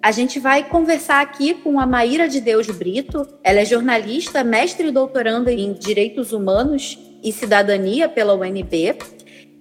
a 0.00 0.10
gente 0.10 0.40
vai 0.40 0.66
conversar 0.66 1.20
aqui 1.20 1.52
com 1.52 1.78
a 1.78 1.84
Maíra 1.84 2.26
de 2.26 2.40
Deus 2.40 2.66
Brito. 2.68 3.28
Ela 3.42 3.60
é 3.60 3.64
jornalista, 3.66 4.42
mestre 4.42 4.88
e 4.88 4.90
doutoranda 4.90 5.52
em 5.52 5.74
Direitos 5.74 6.32
Humanos 6.32 6.98
e 7.22 7.30
Cidadania 7.30 8.08
pela 8.08 8.34
UNB. 8.34 8.96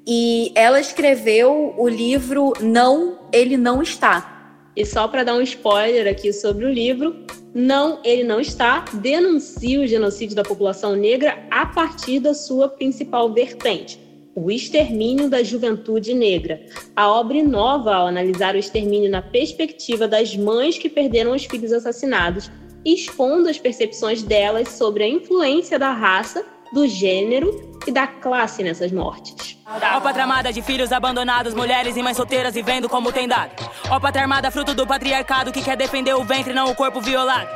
E 0.07 0.53
ela 0.55 0.79
escreveu 0.79 1.75
o 1.77 1.89
livro 1.89 2.53
Não, 2.61 3.19
Ele 3.33 3.57
Não 3.57 3.81
Está. 3.81 4.61
E 4.77 4.85
só 4.85 5.09
para 5.09 5.25
dar 5.25 5.35
um 5.35 5.41
spoiler 5.41 6.07
aqui 6.07 6.31
sobre 6.31 6.63
o 6.63 6.69
livro, 6.71 7.25
não, 7.53 7.99
ele 8.03 8.23
não 8.23 8.39
está, 8.39 8.83
denuncia 8.93 9.79
o 9.79 9.85
genocídio 9.85 10.35
da 10.35 10.43
população 10.43 10.95
negra 10.95 11.37
a 11.51 11.65
partir 11.65 12.19
da 12.19 12.33
sua 12.33 12.67
principal 12.67 13.31
vertente, 13.31 13.99
o 14.35 14.49
extermínio 14.49 15.29
da 15.29 15.43
juventude 15.43 16.15
negra. 16.15 16.65
A 16.95 17.11
obra 17.11 17.37
inova 17.37 17.93
ao 17.93 18.07
analisar 18.07 18.55
o 18.55 18.57
extermínio 18.57 19.11
na 19.11 19.21
perspectiva 19.21 20.07
das 20.07 20.35
mães 20.35 20.79
que 20.79 20.89
perderam 20.89 21.35
os 21.35 21.45
filhos 21.45 21.71
assassinados, 21.71 22.49
expondo 22.83 23.47
as 23.47 23.59
percepções 23.59 24.23
delas 24.23 24.69
sobre 24.69 25.03
a 25.03 25.07
influência 25.07 25.77
da 25.77 25.91
raça, 25.91 26.43
do 26.73 26.87
gênero 26.87 27.79
e 27.85 27.91
da 27.91 28.07
classe 28.07 28.63
nessas 28.63 28.91
mortes. 28.91 29.57
Ó 29.65 30.01
pátria 30.01 30.23
armada 30.23 30.51
de 30.51 30.61
filhos 30.61 30.91
abandonados, 30.91 31.53
mulheres 31.53 31.95
e 31.95 32.03
mães 32.03 32.17
solteiras 32.17 32.55
e 32.55 32.61
vendo 32.61 32.89
como 32.89 33.11
tem 33.11 33.27
dado. 33.27 33.51
Ó 33.89 33.99
pátria 33.99 34.23
armada 34.23 34.51
fruto 34.51 34.73
do 34.73 34.85
patriarcado 34.85 35.51
que 35.51 35.61
quer 35.61 35.77
defender 35.77 36.13
o 36.15 36.23
ventre, 36.23 36.53
não 36.53 36.69
o 36.69 36.75
corpo 36.75 36.99
violado. 36.99 37.49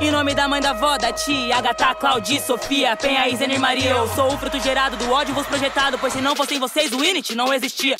Em 0.00 0.12
nome 0.12 0.32
da 0.32 0.46
mãe 0.46 0.60
da 0.60 0.70
avó, 0.70 0.96
da 0.96 1.12
tia, 1.12 1.56
Agatha, 1.56 1.94
Claudi, 1.94 2.40
Sofia, 2.40 2.96
Penha, 2.96 3.28
Isenir 3.28 3.58
Maria, 3.58 3.90
eu 3.90 4.06
sou 4.08 4.32
o 4.32 4.38
fruto 4.38 4.60
gerado 4.60 4.96
do 4.96 5.10
ódio 5.10 5.34
vos 5.34 5.46
projetado, 5.46 5.98
pois 5.98 6.12
se 6.12 6.20
não 6.20 6.36
fossem 6.36 6.60
vocês, 6.60 6.92
o 6.92 7.02
Init 7.02 7.34
não 7.34 7.52
existia. 7.52 7.96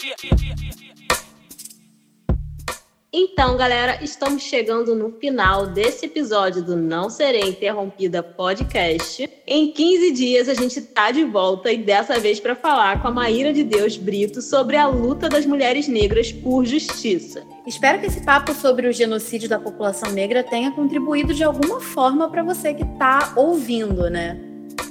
Então, 3.11 3.57
galera, 3.57 4.05
estamos 4.05 4.43
chegando 4.43 4.95
no 4.95 5.13
final 5.13 5.67
desse 5.69 6.05
episódio 6.05 6.63
do 6.63 6.77
Não 6.77 7.09
Serei 7.09 7.41
Interrompida 7.41 8.23
podcast. 8.23 9.27
Em 9.47 9.73
15 9.73 10.11
dias 10.11 10.47
a 10.47 10.53
gente 10.53 10.79
tá 10.83 11.11
de 11.11 11.25
volta 11.25 11.73
e 11.73 11.79
dessa 11.79 12.21
vez 12.21 12.39
para 12.39 12.55
falar 12.55 13.01
com 13.01 13.09
a 13.09 13.11
Maíra 13.11 13.51
de 13.51 13.65
Deus 13.65 13.97
Brito 13.97 14.43
sobre 14.43 14.77
a 14.77 14.87
luta 14.87 15.27
das 15.27 15.47
mulheres 15.47 15.89
negras 15.89 16.31
por 16.31 16.67
justiça. 16.67 17.43
Espero 17.67 17.99
que 17.99 18.07
esse 18.07 18.21
papo 18.21 18.53
sobre 18.53 18.87
o 18.87 18.93
genocídio 18.93 19.49
da 19.49 19.59
população 19.59 20.13
negra 20.13 20.45
tenha 20.45 20.71
contribuído 20.73 21.33
de 21.33 21.43
alguma 21.43 21.81
forma 21.81 22.29
para 22.29 22.43
você 22.43 22.75
que 22.75 22.85
tá 22.99 23.33
ouvindo, 23.37 24.11
né? 24.11 24.48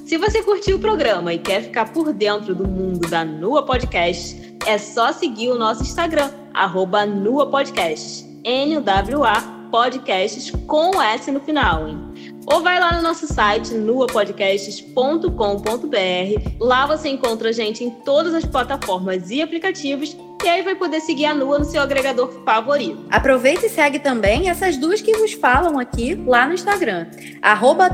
Se 0.07 0.17
você 0.17 0.41
curtiu 0.41 0.77
o 0.77 0.79
programa 0.79 1.33
e 1.33 1.37
quer 1.37 1.63
ficar 1.63 1.91
por 1.91 2.13
dentro 2.13 2.55
do 2.55 2.65
mundo 2.65 3.09
da 3.09 3.25
Nua 3.25 3.65
Podcast, 3.65 4.55
é 4.65 4.77
só 4.77 5.11
seguir 5.11 5.49
o 5.49 5.59
nosso 5.59 5.83
Instagram, 5.83 6.31
arroba 6.53 7.05
Nua 7.05 7.51
Podcasts, 7.51 8.25
N-U-W-A 8.41 9.57
Podcasts 9.69 10.49
com 10.65 11.01
S 11.01 11.29
no 11.29 11.41
final, 11.41 11.89
hein? 11.89 11.99
Ou 12.45 12.63
vai 12.63 12.79
lá 12.79 12.93
no 12.93 13.01
nosso 13.01 13.27
site, 13.27 13.73
nuapodcasts.com.br. 13.73 16.55
Lá 16.57 16.85
você 16.85 17.09
encontra 17.09 17.49
a 17.49 17.51
gente 17.51 17.83
em 17.83 17.89
todas 17.89 18.33
as 18.33 18.45
plataformas 18.45 19.29
e 19.29 19.41
aplicativos 19.41 20.15
e 20.41 20.47
aí 20.47 20.61
vai 20.61 20.75
poder 20.75 21.01
seguir 21.01 21.25
a 21.25 21.33
Nua 21.33 21.59
no 21.59 21.65
seu 21.65 21.81
agregador 21.81 22.31
favorito. 22.45 23.03
Aproveita 23.09 23.65
e 23.65 23.69
segue 23.69 23.99
também 23.99 24.49
essas 24.49 24.77
duas 24.77 25.01
que 25.01 25.17
vos 25.17 25.33
falam 25.33 25.77
aqui 25.77 26.15
lá 26.15 26.47
no 26.47 26.53
Instagram. 26.53 27.07
Arroba 27.41 27.89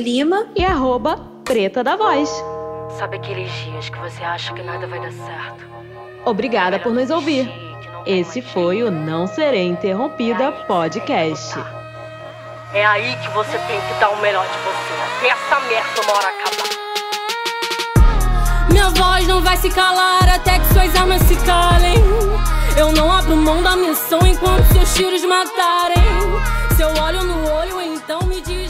Lima 0.00 0.46
e 0.54 0.64
arroba 0.64 1.34
Preta 1.46 1.84
da 1.84 1.94
Voz. 1.94 2.28
Sabe 2.98 3.18
aqueles 3.18 3.48
dias 3.64 3.88
que 3.88 3.96
você 3.98 4.24
acha 4.24 4.52
que 4.52 4.64
nada 4.64 4.84
vai 4.88 4.98
dar 4.98 5.12
certo? 5.12 5.64
Obrigada 6.24 6.80
por 6.80 6.92
nos 6.92 7.08
ouvir. 7.08 7.48
Esse 8.04 8.42
foi 8.42 8.82
o 8.82 8.90
Não 8.90 9.28
Serei 9.28 9.68
Interrompida 9.68 10.50
podcast. 10.66 11.56
É 12.74 12.84
aí 12.84 13.14
que 13.22 13.30
você 13.30 13.56
tem 13.58 13.80
que 13.80 13.94
dar 14.00 14.10
o 14.10 14.20
melhor 14.20 14.44
de 14.44 14.58
você. 14.58 14.92
Até 15.18 15.28
essa 15.28 15.60
merda 15.68 16.00
uma 16.02 16.14
hora 16.14 16.28
acabar. 16.30 16.66
Minha 18.68 18.90
voz 18.90 19.28
não 19.28 19.40
vai 19.40 19.56
se 19.56 19.70
calar 19.70 20.28
até 20.28 20.58
que 20.58 20.66
suas 20.74 20.96
armas 20.96 21.22
se 21.22 21.36
calem. 21.46 21.94
Eu 22.76 22.90
não 22.90 23.12
abro 23.12 23.36
mão 23.36 23.62
da 23.62 23.76
missão 23.76 24.18
enquanto 24.26 24.64
seus 24.72 24.92
tiros 24.94 25.24
matarem. 25.24 26.02
Se 26.74 26.82
eu 26.82 26.88
olho 27.00 27.22
no 27.22 27.52
olho, 27.52 27.80
então 27.80 28.20
me 28.22 28.40
diz. 28.40 28.65